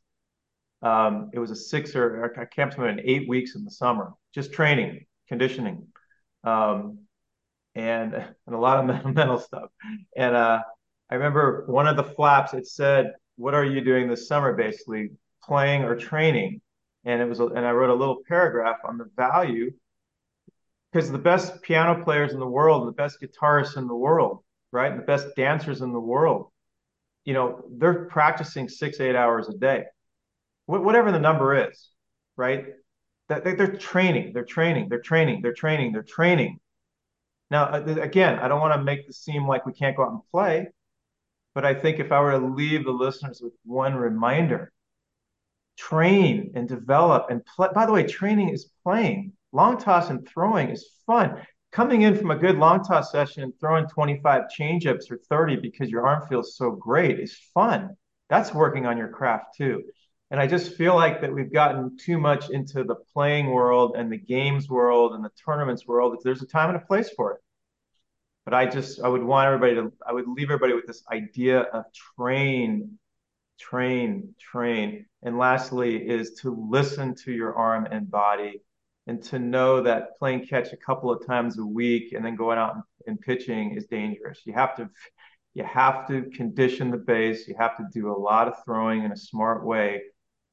Um, 0.81 1.31
it 1.33 1.39
was 1.39 1.51
a 1.51 1.55
six 1.55 1.95
or 1.95 2.23
a 2.23 2.47
camp 2.47 2.77
went 2.77 2.99
in 2.99 3.09
eight 3.09 3.27
weeks 3.27 3.55
in 3.55 3.63
the 3.63 3.71
summer, 3.71 4.13
just 4.33 4.53
training, 4.53 5.05
conditioning, 5.27 5.87
um, 6.43 6.99
and 7.73 8.13
and 8.13 8.55
a 8.55 8.57
lot 8.57 8.77
of 8.77 9.05
mental, 9.15 9.39
stuff. 9.39 9.69
And 10.15 10.35
uh, 10.35 10.61
I 11.09 11.15
remember 11.15 11.65
one 11.67 11.87
of 11.87 11.97
the 11.97 12.03
flaps. 12.03 12.53
It 12.53 12.67
said, 12.67 13.13
"What 13.37 13.55
are 13.55 13.65
you 13.65 13.81
doing 13.81 14.07
this 14.07 14.27
summer?" 14.27 14.53
Basically, 14.53 15.11
playing 15.43 15.83
or 15.83 15.95
training. 15.95 16.61
And 17.05 17.21
it 17.21 17.29
was, 17.29 17.39
and 17.39 17.65
I 17.65 17.71
wrote 17.71 17.89
a 17.89 17.95
little 17.95 18.17
paragraph 18.27 18.77
on 18.83 18.97
the 18.97 19.09
value 19.15 19.71
because 20.91 21.09
the 21.09 21.17
best 21.17 21.61
piano 21.61 22.03
players 22.03 22.33
in 22.33 22.39
the 22.39 22.45
world, 22.45 22.87
the 22.87 22.91
best 22.91 23.19
guitarists 23.21 23.77
in 23.77 23.87
the 23.87 23.95
world, 23.95 24.43
right, 24.71 24.95
the 24.95 25.03
best 25.03 25.27
dancers 25.37 25.81
in 25.81 25.93
the 25.93 25.99
world, 25.99 26.51
you 27.23 27.33
know, 27.33 27.63
they're 27.77 28.05
practicing 28.05 28.67
six, 28.67 28.99
eight 28.99 29.15
hours 29.15 29.47
a 29.47 29.53
day 29.53 29.85
whatever 30.67 31.11
the 31.11 31.19
number 31.19 31.69
is, 31.69 31.89
right? 32.35 32.65
That 33.29 33.43
they're 33.43 33.75
training, 33.75 34.33
they're 34.33 34.45
training, 34.45 34.89
they're 34.89 35.01
training, 35.01 35.41
they're 35.41 35.53
training, 35.53 35.93
they're 35.93 36.03
training. 36.03 36.59
Now, 37.49 37.65
uh, 37.65 37.97
again, 38.01 38.39
I 38.39 38.47
don't 38.47 38.59
want 38.59 38.73
to 38.73 38.83
make 38.83 39.07
this 39.07 39.19
seem 39.19 39.47
like 39.47 39.65
we 39.65 39.73
can't 39.73 39.95
go 39.95 40.03
out 40.03 40.11
and 40.11 40.21
play, 40.31 40.67
but 41.55 41.65
I 41.65 41.73
think 41.73 41.99
if 41.99 42.11
I 42.11 42.19
were 42.19 42.31
to 42.31 42.45
leave 42.45 42.85
the 42.85 42.91
listeners 42.91 43.41
with 43.41 43.53
one 43.63 43.95
reminder, 43.95 44.71
train 45.77 46.51
and 46.55 46.67
develop 46.67 47.27
and 47.29 47.45
play. 47.45 47.69
By 47.73 47.85
the 47.85 47.93
way, 47.93 48.03
training 48.03 48.49
is 48.49 48.69
playing. 48.83 49.33
Long 49.53 49.77
toss 49.77 50.09
and 50.09 50.27
throwing 50.27 50.69
is 50.69 50.89
fun. 51.05 51.41
Coming 51.71 52.01
in 52.01 52.15
from 52.15 52.31
a 52.31 52.35
good 52.35 52.57
long 52.57 52.83
toss 52.83 53.11
session 53.11 53.43
and 53.43 53.53
throwing 53.59 53.87
25 53.87 54.43
changeups 54.57 55.11
or 55.11 55.17
30 55.29 55.57
because 55.57 55.89
your 55.89 56.05
arm 56.05 56.27
feels 56.27 56.55
so 56.55 56.71
great 56.71 57.19
is 57.19 57.37
fun. 57.53 57.95
That's 58.29 58.53
working 58.53 58.85
on 58.85 58.97
your 58.97 59.09
craft 59.09 59.55
too. 59.57 59.83
And 60.29 60.41
I 60.41 60.47
just 60.47 60.75
feel 60.75 60.93
like 60.93 61.21
that 61.21 61.33
we've 61.33 61.51
gotten 61.51 61.97
too 61.97 62.17
much 62.17 62.49
into 62.49 62.83
the 62.83 62.95
playing 63.13 63.47
world 63.47 63.95
and 63.97 64.11
the 64.11 64.17
games 64.17 64.69
world 64.69 65.13
and 65.13 65.23
the 65.23 65.31
tournaments 65.45 65.87
world. 65.87 66.17
There's 66.23 66.41
a 66.41 66.47
time 66.47 66.69
and 66.69 66.77
a 66.77 66.85
place 66.85 67.09
for 67.15 67.33
it. 67.33 67.41
But 68.43 68.53
I 68.53 68.65
just, 68.65 69.01
I 69.01 69.07
would 69.07 69.23
want 69.23 69.47
everybody 69.47 69.75
to, 69.75 69.91
I 70.05 70.13
would 70.13 70.27
leave 70.27 70.49
everybody 70.49 70.73
with 70.73 70.85
this 70.85 71.03
idea 71.11 71.61
of 71.61 71.85
train, 72.17 72.97
train, 73.59 74.35
train. 74.39 75.05
And 75.23 75.37
lastly, 75.37 75.95
is 75.95 76.33
to 76.41 76.67
listen 76.69 77.15
to 77.23 77.31
your 77.31 77.55
arm 77.55 77.87
and 77.89 78.09
body 78.09 78.61
and 79.05 79.23
to 79.23 79.39
know 79.39 79.81
that 79.83 80.17
playing 80.19 80.45
catch 80.47 80.73
a 80.73 80.77
couple 80.77 81.09
of 81.09 81.25
times 81.25 81.57
a 81.57 81.65
week 81.65 82.11
and 82.11 82.25
then 82.25 82.35
going 82.35 82.57
out 82.57 82.75
and, 83.05 83.19
pitching 83.21 83.71
is 83.71 83.85
dangerous. 83.85 84.41
You 84.43 84.51
have 84.51 84.75
to, 84.75 84.89
you 85.53 85.63
have 85.63 86.05
to 86.09 86.23
condition 86.35 86.91
the 86.91 86.97
base. 86.97 87.47
You 87.47 87.55
have 87.57 87.77
to 87.77 87.85
do 87.93 88.11
a 88.11 88.17
lot 88.17 88.49
of 88.49 88.55
throwing 88.65 89.05
in 89.05 89.13
a 89.13 89.17
smart 89.17 89.65
way 89.65 90.01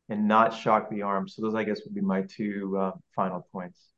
and 0.09 0.29
not 0.29 0.55
shock 0.55 0.91
the 0.91 1.03
arm. 1.03 1.29
So 1.29 1.43
those, 1.43 1.55
I 1.55 1.65
guess, 1.65 1.81
would 1.85 1.95
be 1.95 2.01
my 2.01 2.23
two 2.23 2.77
uh, 2.79 2.93
final 3.15 3.47
points. 3.53 3.89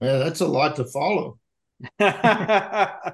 Yeah, 0.00 0.18
that's 0.18 0.40
a 0.40 0.46
lot 0.46 0.76
to 0.76 0.84
follow. 0.84 1.38
I 2.00 3.12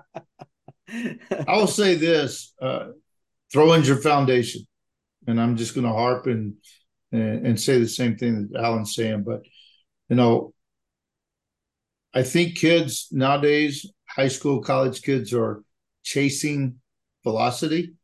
will 1.48 1.66
say 1.66 1.94
this: 1.94 2.52
uh, 2.60 2.88
throw 3.52 3.72
in 3.74 3.84
your 3.84 3.96
foundation, 3.96 4.66
and 5.26 5.40
I'm 5.40 5.56
just 5.56 5.74
going 5.74 5.86
to 5.86 5.92
harp 5.92 6.26
and, 6.26 6.54
and 7.12 7.46
and 7.46 7.60
say 7.60 7.78
the 7.78 7.88
same 7.88 8.16
thing 8.16 8.48
that 8.50 8.62
Alan's 8.62 8.94
saying. 8.94 9.22
But 9.24 9.42
you 10.08 10.16
know, 10.16 10.52
I 12.12 12.22
think 12.22 12.56
kids 12.56 13.08
nowadays, 13.12 13.86
high 14.08 14.28
school, 14.28 14.60
college 14.60 15.02
kids, 15.02 15.32
are 15.32 15.62
chasing 16.02 16.80
velocity, 17.22 17.94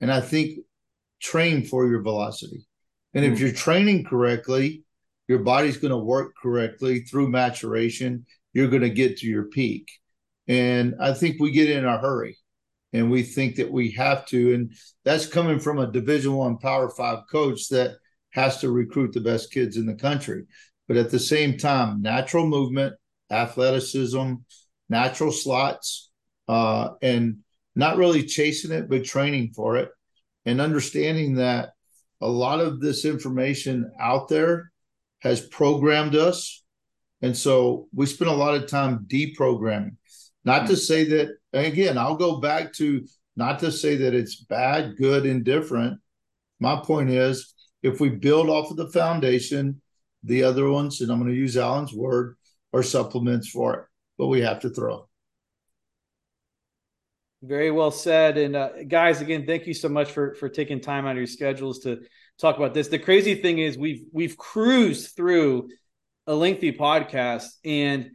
and 0.00 0.12
I 0.12 0.20
think 0.20 0.60
train 1.20 1.64
for 1.64 1.86
your 1.86 2.02
velocity. 2.02 2.66
And 3.14 3.24
if 3.24 3.38
hmm. 3.38 3.44
you're 3.44 3.54
training 3.54 4.04
correctly, 4.04 4.84
your 5.28 5.40
body's 5.40 5.76
going 5.76 5.92
to 5.92 5.98
work 5.98 6.34
correctly 6.40 7.00
through 7.00 7.28
maturation. 7.28 8.26
You're 8.52 8.68
going 8.68 8.82
to 8.82 8.90
get 8.90 9.18
to 9.18 9.26
your 9.26 9.44
peak. 9.44 9.90
And 10.48 10.96
I 11.00 11.14
think 11.14 11.36
we 11.38 11.52
get 11.52 11.70
in 11.70 11.84
a 11.84 11.98
hurry 11.98 12.36
and 12.92 13.10
we 13.10 13.22
think 13.22 13.56
that 13.56 13.70
we 13.70 13.92
have 13.92 14.26
to. 14.26 14.54
And 14.54 14.72
that's 15.04 15.26
coming 15.26 15.60
from 15.60 15.78
a 15.78 15.90
division 15.90 16.32
one 16.32 16.58
power 16.58 16.88
five 16.88 17.24
coach 17.30 17.68
that 17.68 17.92
has 18.30 18.60
to 18.60 18.70
recruit 18.70 19.12
the 19.12 19.20
best 19.20 19.52
kids 19.52 19.76
in 19.76 19.86
the 19.86 19.94
country. 19.94 20.46
But 20.88 20.96
at 20.96 21.10
the 21.10 21.20
same 21.20 21.56
time, 21.56 22.02
natural 22.02 22.46
movement, 22.46 22.94
athleticism, 23.30 24.34
natural 24.88 25.30
slots, 25.30 26.10
uh, 26.48 26.94
and 27.00 27.38
not 27.76 27.96
really 27.96 28.24
chasing 28.24 28.72
it, 28.72 28.88
but 28.88 29.04
training 29.04 29.52
for 29.54 29.76
it 29.76 29.90
and 30.46 30.60
understanding 30.60 31.36
that 31.36 31.70
a 32.20 32.28
lot 32.28 32.60
of 32.60 32.80
this 32.80 33.04
information 33.04 33.90
out 34.00 34.28
there 34.28 34.72
has 35.20 35.40
programmed 35.40 36.16
us. 36.16 36.62
And 37.22 37.36
so 37.36 37.88
we 37.94 38.06
spend 38.06 38.30
a 38.30 38.34
lot 38.34 38.54
of 38.54 38.66
time 38.68 39.06
deprogramming. 39.06 39.96
Not 40.44 40.66
to 40.68 40.76
say 40.76 41.04
that, 41.04 41.36
again, 41.52 41.98
I'll 41.98 42.16
go 42.16 42.40
back 42.40 42.72
to 42.74 43.06
not 43.36 43.58
to 43.60 43.70
say 43.70 43.96
that 43.96 44.14
it's 44.14 44.36
bad, 44.44 44.96
good, 44.96 45.26
indifferent. 45.26 46.00
My 46.60 46.76
point 46.76 47.10
is 47.10 47.54
if 47.82 48.00
we 48.00 48.08
build 48.08 48.48
off 48.48 48.70
of 48.70 48.76
the 48.76 48.90
foundation, 48.90 49.80
the 50.22 50.42
other 50.42 50.70
ones, 50.70 51.00
and 51.00 51.10
I'm 51.10 51.18
going 51.18 51.30
to 51.30 51.36
use 51.36 51.56
Alan's 51.56 51.92
word, 51.92 52.36
are 52.72 52.82
supplements 52.82 53.48
for 53.48 53.74
it, 53.74 53.84
but 54.18 54.28
we 54.28 54.40
have 54.40 54.60
to 54.60 54.70
throw. 54.70 55.08
Very 57.42 57.70
well 57.70 57.90
said. 57.90 58.36
And 58.36 58.54
uh, 58.54 58.70
guys, 58.86 59.20
again, 59.20 59.46
thank 59.46 59.66
you 59.66 59.74
so 59.74 59.88
much 59.88 60.12
for 60.12 60.34
for 60.34 60.48
taking 60.48 60.80
time 60.80 61.06
out 61.06 61.12
of 61.12 61.16
your 61.16 61.26
schedules 61.26 61.80
to 61.80 62.00
talk 62.38 62.56
about 62.56 62.74
this. 62.74 62.88
The 62.88 62.98
crazy 62.98 63.34
thing 63.34 63.58
is 63.58 63.78
we've 63.78 64.04
we've 64.12 64.36
cruised 64.36 65.16
through 65.16 65.70
a 66.26 66.34
lengthy 66.34 66.72
podcast 66.72 67.46
and 67.64 68.10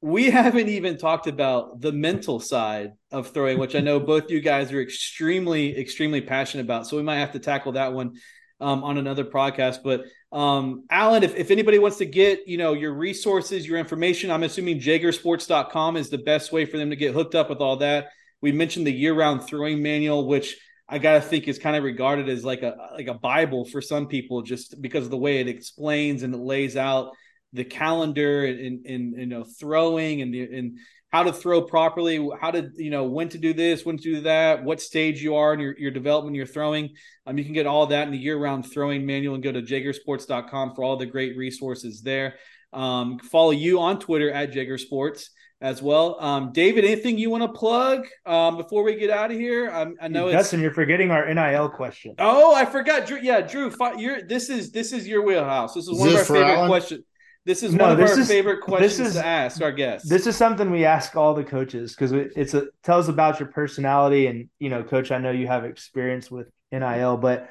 we 0.00 0.24
haven't 0.30 0.68
even 0.68 0.98
talked 0.98 1.28
about 1.28 1.80
the 1.80 1.92
mental 1.92 2.40
side 2.40 2.92
of 3.12 3.28
throwing, 3.28 3.58
which 3.58 3.76
I 3.76 3.80
know 3.80 4.00
both 4.12 4.30
you 4.30 4.40
guys 4.40 4.72
are 4.72 4.82
extremely, 4.82 5.78
extremely 5.78 6.20
passionate 6.20 6.64
about. 6.64 6.88
So 6.88 6.96
we 6.96 7.04
might 7.04 7.20
have 7.20 7.32
to 7.32 7.38
tackle 7.38 7.72
that 7.72 7.92
one 7.92 8.14
um, 8.60 8.82
on 8.82 8.98
another 8.98 9.24
podcast. 9.24 9.78
But 9.84 10.04
um, 10.36 10.84
Alan, 10.90 11.22
if, 11.22 11.36
if 11.36 11.50
anybody 11.52 11.78
wants 11.78 11.98
to 11.98 12.06
get, 12.06 12.48
you 12.48 12.58
know, 12.58 12.72
your 12.72 12.92
resources, 12.92 13.66
your 13.66 13.78
information, 13.78 14.30
I'm 14.32 14.42
assuming 14.42 14.80
jaegersports.com 14.80 15.96
is 15.96 16.10
the 16.10 16.18
best 16.18 16.50
way 16.52 16.64
for 16.64 16.76
them 16.76 16.90
to 16.90 16.96
get 16.96 17.14
hooked 17.14 17.36
up 17.36 17.48
with 17.48 17.60
all 17.60 17.76
that. 17.76 18.08
We 18.42 18.52
mentioned 18.52 18.86
the 18.86 18.92
year-round 18.92 19.44
throwing 19.44 19.82
manual, 19.82 20.26
which 20.26 20.58
I 20.88 20.98
gotta 20.98 21.22
think 21.22 21.48
is 21.48 21.58
kind 21.58 21.76
of 21.76 21.84
regarded 21.84 22.28
as 22.28 22.44
like 22.44 22.62
a 22.62 22.76
like 22.92 23.06
a 23.06 23.14
Bible 23.14 23.64
for 23.64 23.80
some 23.80 24.08
people, 24.08 24.42
just 24.42 24.82
because 24.82 25.04
of 25.04 25.10
the 25.10 25.16
way 25.16 25.40
it 25.40 25.48
explains 25.48 26.22
and 26.22 26.34
it 26.34 26.38
lays 26.38 26.76
out 26.76 27.12
the 27.54 27.64
calendar 27.64 28.44
and, 28.44 28.58
and, 28.58 28.86
and 28.86 29.18
you 29.18 29.26
know 29.26 29.44
throwing 29.44 30.20
and 30.22 30.34
the, 30.34 30.42
and 30.42 30.78
how 31.10 31.22
to 31.22 31.32
throw 31.32 31.62
properly, 31.62 32.28
how 32.40 32.50
to 32.50 32.70
you 32.76 32.90
know 32.90 33.04
when 33.04 33.28
to 33.28 33.38
do 33.38 33.52
this, 33.54 33.86
when 33.86 33.96
to 33.96 34.02
do 34.02 34.20
that, 34.22 34.64
what 34.64 34.80
stage 34.80 35.22
you 35.22 35.36
are 35.36 35.54
in 35.54 35.60
your, 35.60 35.78
your 35.78 35.90
development, 35.90 36.36
your 36.36 36.46
throwing. 36.46 36.90
Um, 37.26 37.38
you 37.38 37.44
can 37.44 37.52
get 37.54 37.66
all 37.66 37.86
that 37.86 38.06
in 38.06 38.12
the 38.12 38.18
year-round 38.18 38.70
throwing 38.70 39.06
manual 39.06 39.34
and 39.34 39.44
go 39.44 39.52
to 39.52 39.62
jaegersports.com 39.62 40.74
for 40.74 40.82
all 40.82 40.96
the 40.96 41.06
great 41.06 41.36
resources 41.36 42.02
there. 42.02 42.34
Um, 42.72 43.18
follow 43.18 43.50
you 43.50 43.80
on 43.80 43.98
Twitter 43.98 44.30
at 44.30 44.52
Jaegersports 44.52 45.28
as 45.62 45.80
well. 45.80 46.20
Um, 46.20 46.52
David, 46.52 46.84
anything 46.84 47.16
you 47.16 47.30
want 47.30 47.44
to 47.44 47.48
plug 47.48 48.06
um, 48.26 48.56
before 48.56 48.82
we 48.82 48.96
get 48.96 49.10
out 49.10 49.30
of 49.30 49.38
here? 49.38 49.70
I, 49.70 49.86
I 50.04 50.08
know 50.08 50.30
Dustin, 50.30 50.60
you're 50.60 50.74
forgetting 50.74 51.10
our 51.12 51.32
NIL 51.32 51.70
question. 51.70 52.16
Oh, 52.18 52.52
I 52.52 52.64
forgot. 52.64 53.06
Drew, 53.06 53.20
yeah, 53.22 53.40
Drew, 53.40 53.72
you're, 53.96 54.22
this 54.22 54.50
is 54.50 54.72
this 54.72 54.92
is 54.92 55.06
your 55.06 55.24
wheelhouse. 55.24 55.74
This 55.74 55.86
is 55.86 55.98
one 55.98 56.10
this 56.10 56.28
of 56.28 56.36
our 56.36 56.42
favorite 56.42 56.66
questions. 56.66 57.04
This 57.44 57.62
is 57.62 57.74
no, 57.74 57.84
one 57.84 57.92
of 57.92 58.00
our 58.00 58.18
is, 58.18 58.28
favorite 58.28 58.60
questions 58.60 59.08
is, 59.08 59.14
to 59.14 59.26
ask 59.26 59.62
our 59.62 59.72
guests. 59.72 60.08
This 60.08 60.26
is 60.26 60.36
something 60.36 60.70
we 60.70 60.84
ask 60.84 61.16
all 61.16 61.34
the 61.34 61.44
coaches 61.44 61.94
because 61.94 62.12
it's 62.12 62.54
a 62.54 62.66
tell 62.82 62.98
us 62.98 63.08
about 63.08 63.40
your 63.40 63.48
personality 63.48 64.26
and 64.26 64.48
you 64.58 64.68
know, 64.68 64.82
coach. 64.82 65.10
I 65.10 65.18
know 65.18 65.30
you 65.30 65.46
have 65.46 65.64
experience 65.64 66.30
with 66.30 66.48
NIL, 66.72 67.16
but 67.16 67.48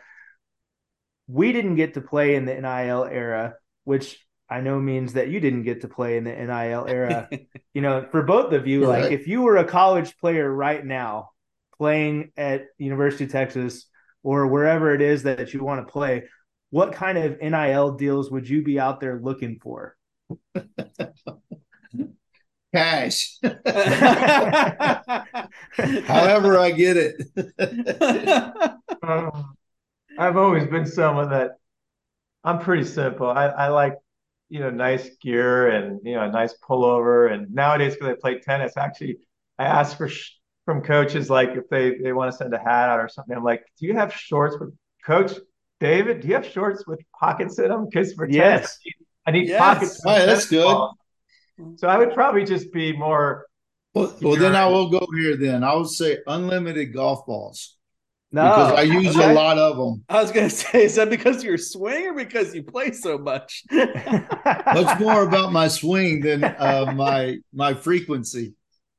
we 1.27 1.53
didn't 1.53 1.75
get 1.75 1.93
to 1.93 2.01
play 2.01 2.35
in 2.35 2.45
the 2.45 2.53
NIL 2.53 3.05
era, 3.05 3.55
which 3.85 4.19
I 4.51 4.61
know 4.61 4.79
means 4.79 5.13
that 5.13 5.29
you 5.29 5.39
didn't 5.39 5.63
get 5.63 5.81
to 5.81 5.87
play 5.87 6.17
in 6.17 6.25
the 6.25 6.37
NIL 6.37 6.85
era. 6.87 7.29
you 7.73 7.81
know, 7.81 8.05
for 8.11 8.23
both 8.23 8.53
of 8.53 8.67
you, 8.67 8.85
Right. 8.85 9.03
like 9.03 9.11
if 9.13 9.27
you 9.27 9.41
were 9.41 9.57
a 9.57 9.65
college 9.65 10.17
player 10.17 10.51
right 10.51 10.85
now 10.85 11.31
playing 11.77 12.31
at 12.37 12.65
University 12.77 13.23
of 13.25 13.31
Texas 13.31 13.87
or 14.23 14.47
wherever 14.47 14.93
it 14.93 15.01
is 15.01 15.23
that 15.23 15.53
you 15.53 15.63
want 15.63 15.87
to 15.87 15.91
play, 15.91 16.25
what 16.69 16.93
kind 16.93 17.17
of 17.17 17.41
NIL 17.41 17.93
deals 17.93 18.29
would 18.31 18.47
you 18.47 18.63
be 18.63 18.79
out 18.79 18.99
there 18.99 19.19
looking 19.21 19.59
for? 19.61 19.95
Cash. 22.73 23.37
However, 26.05 26.57
I 26.57 26.71
get 26.71 26.97
it. 26.97 27.21
Uh, 29.03 29.31
I've 30.17 30.37
always 30.37 30.67
been 30.67 30.85
someone 30.85 31.29
that 31.31 31.51
I'm 32.43 32.59
pretty 32.59 32.85
simple. 32.85 33.29
I, 33.29 33.47
I 33.47 33.67
like, 33.69 33.97
you 34.51 34.59
know, 34.59 34.69
nice 34.69 35.09
gear 35.23 35.69
and, 35.69 36.01
you 36.03 36.13
know, 36.15 36.23
a 36.23 36.31
nice 36.31 36.53
pullover. 36.67 37.31
And 37.31 37.51
nowadays, 37.53 37.93
because 37.93 38.09
I 38.09 38.15
play 38.19 38.39
tennis, 38.39 38.73
actually, 38.75 39.17
I 39.57 39.63
ask 39.63 39.97
for 39.97 40.09
sh- 40.09 40.31
from 40.65 40.81
coaches, 40.81 41.29
like 41.29 41.49
if 41.51 41.69
they, 41.69 41.95
they 42.03 42.11
want 42.13 42.29
to 42.31 42.37
send 42.37 42.53
a 42.53 42.59
hat 42.59 42.89
out 42.89 42.99
or 42.99 43.07
something. 43.07 43.35
I'm 43.35 43.43
like, 43.43 43.63
do 43.79 43.87
you 43.87 43.95
have 43.95 44.13
shorts 44.13 44.55
with 44.59 44.73
Coach 45.05 45.31
David? 45.79 46.19
Do 46.21 46.27
you 46.27 46.33
have 46.33 46.45
shorts 46.45 46.85
with 46.85 46.99
pockets 47.17 47.57
in 47.59 47.69
them? 47.69 47.85
Because 47.89 48.13
for 48.13 48.27
tennis, 48.27 48.77
Yes. 48.83 48.93
I 49.25 49.31
need 49.31 49.47
Yes. 49.47 49.57
pockets. 49.59 50.01
for 50.03 50.09
All 50.09 50.17
right, 50.17 50.25
that's 50.25 50.49
good. 50.49 50.63
balls. 50.65 50.97
So 51.77 51.87
I 51.87 51.97
would 51.97 52.13
probably 52.13 52.43
just 52.43 52.73
be 52.73 52.91
more 52.91 53.45
Well, 53.93 54.13
well, 54.21 54.35
then 54.35 54.55
I 54.55 54.67
will 54.67 54.89
go 54.89 55.05
here. 55.15 55.37
Then 55.37 55.63
I 55.63 55.75
would 55.75 55.89
say 55.89 56.17
unlimited 56.27 56.93
golf 56.93 57.25
balls 57.25 57.77
No, 58.33 58.43
because 58.43 58.71
I 58.73 58.81
use 58.83 59.15
okay. 59.17 59.31
a 59.31 59.33
lot 59.33 59.57
of 59.57 59.75
them. 59.77 60.03
I 60.07 60.21
was 60.21 60.31
gonna 60.31 60.49
say, 60.63 60.85
is 60.85 60.95
that 60.95 61.09
because 61.09 61.43
you're 61.43 61.57
swing 61.57 62.07
or 62.07 62.13
because 62.13 62.55
you 62.55 62.63
play 62.63 62.91
so 62.91 63.17
much? 63.17 63.63
Much 63.71 64.99
more 64.99 65.23
about 65.23 65.51
my 65.51 65.67
swing 65.67 66.21
than 66.21 66.43
uh, 66.43 66.93
my 66.95 67.37
my 67.53 67.73
frequency. 67.73 68.53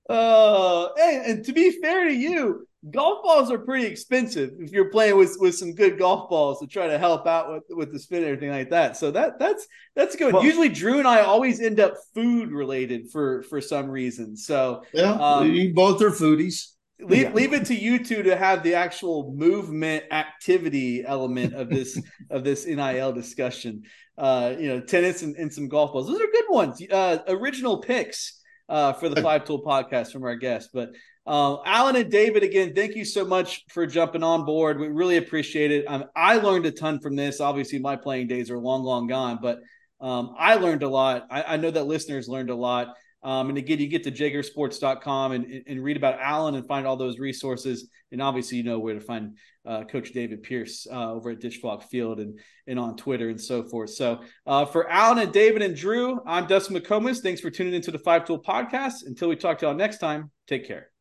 Oh, 0.08 0.90
hey, 0.96 1.22
and 1.26 1.44
to 1.46 1.52
be 1.52 1.80
fair 1.80 2.04
to 2.08 2.14
you, 2.14 2.66
golf 2.90 3.22
balls 3.22 3.50
are 3.50 3.58
pretty 3.58 3.86
expensive 3.86 4.50
if 4.58 4.72
you're 4.72 4.90
playing 4.90 5.16
with 5.16 5.36
with 5.38 5.54
some 5.54 5.74
good 5.74 5.98
golf 5.98 6.28
balls 6.28 6.60
to 6.60 6.66
try 6.66 6.88
to 6.88 6.98
help 6.98 7.26
out 7.26 7.50
with 7.50 7.62
with 7.70 7.92
the 7.92 7.98
spin 7.98 8.18
and 8.18 8.26
everything 8.26 8.50
like 8.50 8.70
that. 8.70 8.96
So 8.98 9.10
that 9.12 9.38
that's 9.38 9.66
that's 9.96 10.16
good. 10.16 10.34
Well- 10.34 10.44
Usually, 10.44 10.68
Drew 10.68 10.98
and 10.98 11.08
I 11.08 11.20
always 11.20 11.60
end 11.60 11.80
up 11.80 11.94
food 12.14 12.50
related 12.50 13.10
for 13.10 13.42
for 13.44 13.60
some 13.62 13.88
reason. 13.88 14.36
So 14.36 14.82
Yeah, 14.92 15.12
Um, 15.12 15.50
you 15.52 15.72
both 15.72 16.02
are 16.02 16.10
foodies. 16.10 16.72
Leave 17.04 17.22
Yeah. 17.22 17.32
leave 17.32 17.52
it 17.52 17.66
to 17.66 17.74
you 17.74 18.04
two 18.04 18.22
to 18.24 18.36
have 18.36 18.62
the 18.62 18.74
actual 18.74 19.32
movement 19.36 20.04
activity 20.10 21.04
element 21.04 21.54
of 21.54 21.68
this 21.68 22.00
of 22.30 22.44
this 22.44 22.66
NIL 22.66 23.12
discussion. 23.12 23.82
Uh, 24.18 24.54
you 24.58 24.68
know, 24.68 24.80
tennis 24.80 25.22
and, 25.22 25.36
and 25.36 25.52
some 25.52 25.68
golf 25.68 25.92
balls. 25.92 26.06
Those 26.06 26.20
are 26.20 26.26
good 26.30 26.44
ones. 26.50 26.82
Uh, 26.90 27.18
original 27.28 27.78
picks 27.78 28.40
uh, 28.68 28.92
for 28.92 29.08
the 29.08 29.22
Five 29.22 29.44
Tool 29.46 29.62
podcast 29.64 30.12
from 30.12 30.22
our 30.24 30.36
guests. 30.36 30.70
But 30.72 30.90
uh, 31.26 31.62
Alan 31.64 31.96
and 31.96 32.10
David, 32.10 32.42
again, 32.42 32.74
thank 32.74 32.94
you 32.94 33.04
so 33.06 33.24
much 33.24 33.64
for 33.70 33.86
jumping 33.86 34.22
on 34.22 34.44
board. 34.44 34.78
We 34.78 34.88
really 34.88 35.16
appreciate 35.16 35.70
it. 35.70 35.86
Um, 35.88 36.04
I 36.14 36.36
learned 36.36 36.66
a 36.66 36.70
ton 36.72 37.00
from 37.00 37.16
this. 37.16 37.40
Obviously, 37.40 37.78
my 37.78 37.96
playing 37.96 38.26
days 38.28 38.50
are 38.50 38.58
long, 38.58 38.82
long 38.82 39.06
gone, 39.06 39.38
but 39.40 39.60
um, 40.00 40.34
I 40.38 40.56
learned 40.56 40.82
a 40.82 40.88
lot. 40.88 41.26
I, 41.30 41.42
I 41.54 41.56
know 41.56 41.70
that 41.70 41.84
listeners 41.86 42.28
learned 42.28 42.50
a 42.50 42.54
lot. 42.56 42.94
Um, 43.22 43.48
and 43.48 43.58
again, 43.58 43.78
you 43.78 43.86
get 43.86 44.04
to 44.04 44.10
jaegersports.com 44.10 45.32
and, 45.32 45.62
and 45.66 45.82
read 45.82 45.96
about 45.96 46.20
Alan 46.20 46.54
and 46.54 46.66
find 46.66 46.86
all 46.86 46.96
those 46.96 47.18
resources. 47.18 47.88
And 48.10 48.20
obviously, 48.20 48.58
you 48.58 48.64
know 48.64 48.78
where 48.78 48.94
to 48.94 49.00
find 49.00 49.36
uh, 49.64 49.84
Coach 49.84 50.12
David 50.12 50.42
Pierce 50.42 50.86
uh, 50.90 51.12
over 51.12 51.30
at 51.30 51.40
Disch-Falk 51.40 51.88
Field 51.88 52.20
and, 52.20 52.38
and 52.66 52.78
on 52.78 52.96
Twitter 52.96 53.28
and 53.28 53.40
so 53.40 53.62
forth. 53.62 53.90
So 53.90 54.20
uh, 54.46 54.64
for 54.64 54.90
Alan 54.90 55.18
and 55.18 55.32
David 55.32 55.62
and 55.62 55.76
Drew, 55.76 56.20
I'm 56.26 56.46
Dustin 56.46 56.76
McComas. 56.76 57.20
Thanks 57.20 57.40
for 57.40 57.50
tuning 57.50 57.74
into 57.74 57.90
the 57.90 57.98
Five 57.98 58.24
Tool 58.24 58.42
Podcast. 58.42 59.06
Until 59.06 59.28
we 59.28 59.36
talk 59.36 59.58
to 59.58 59.66
y'all 59.66 59.74
next 59.74 59.98
time, 59.98 60.30
take 60.46 60.66
care. 60.66 60.91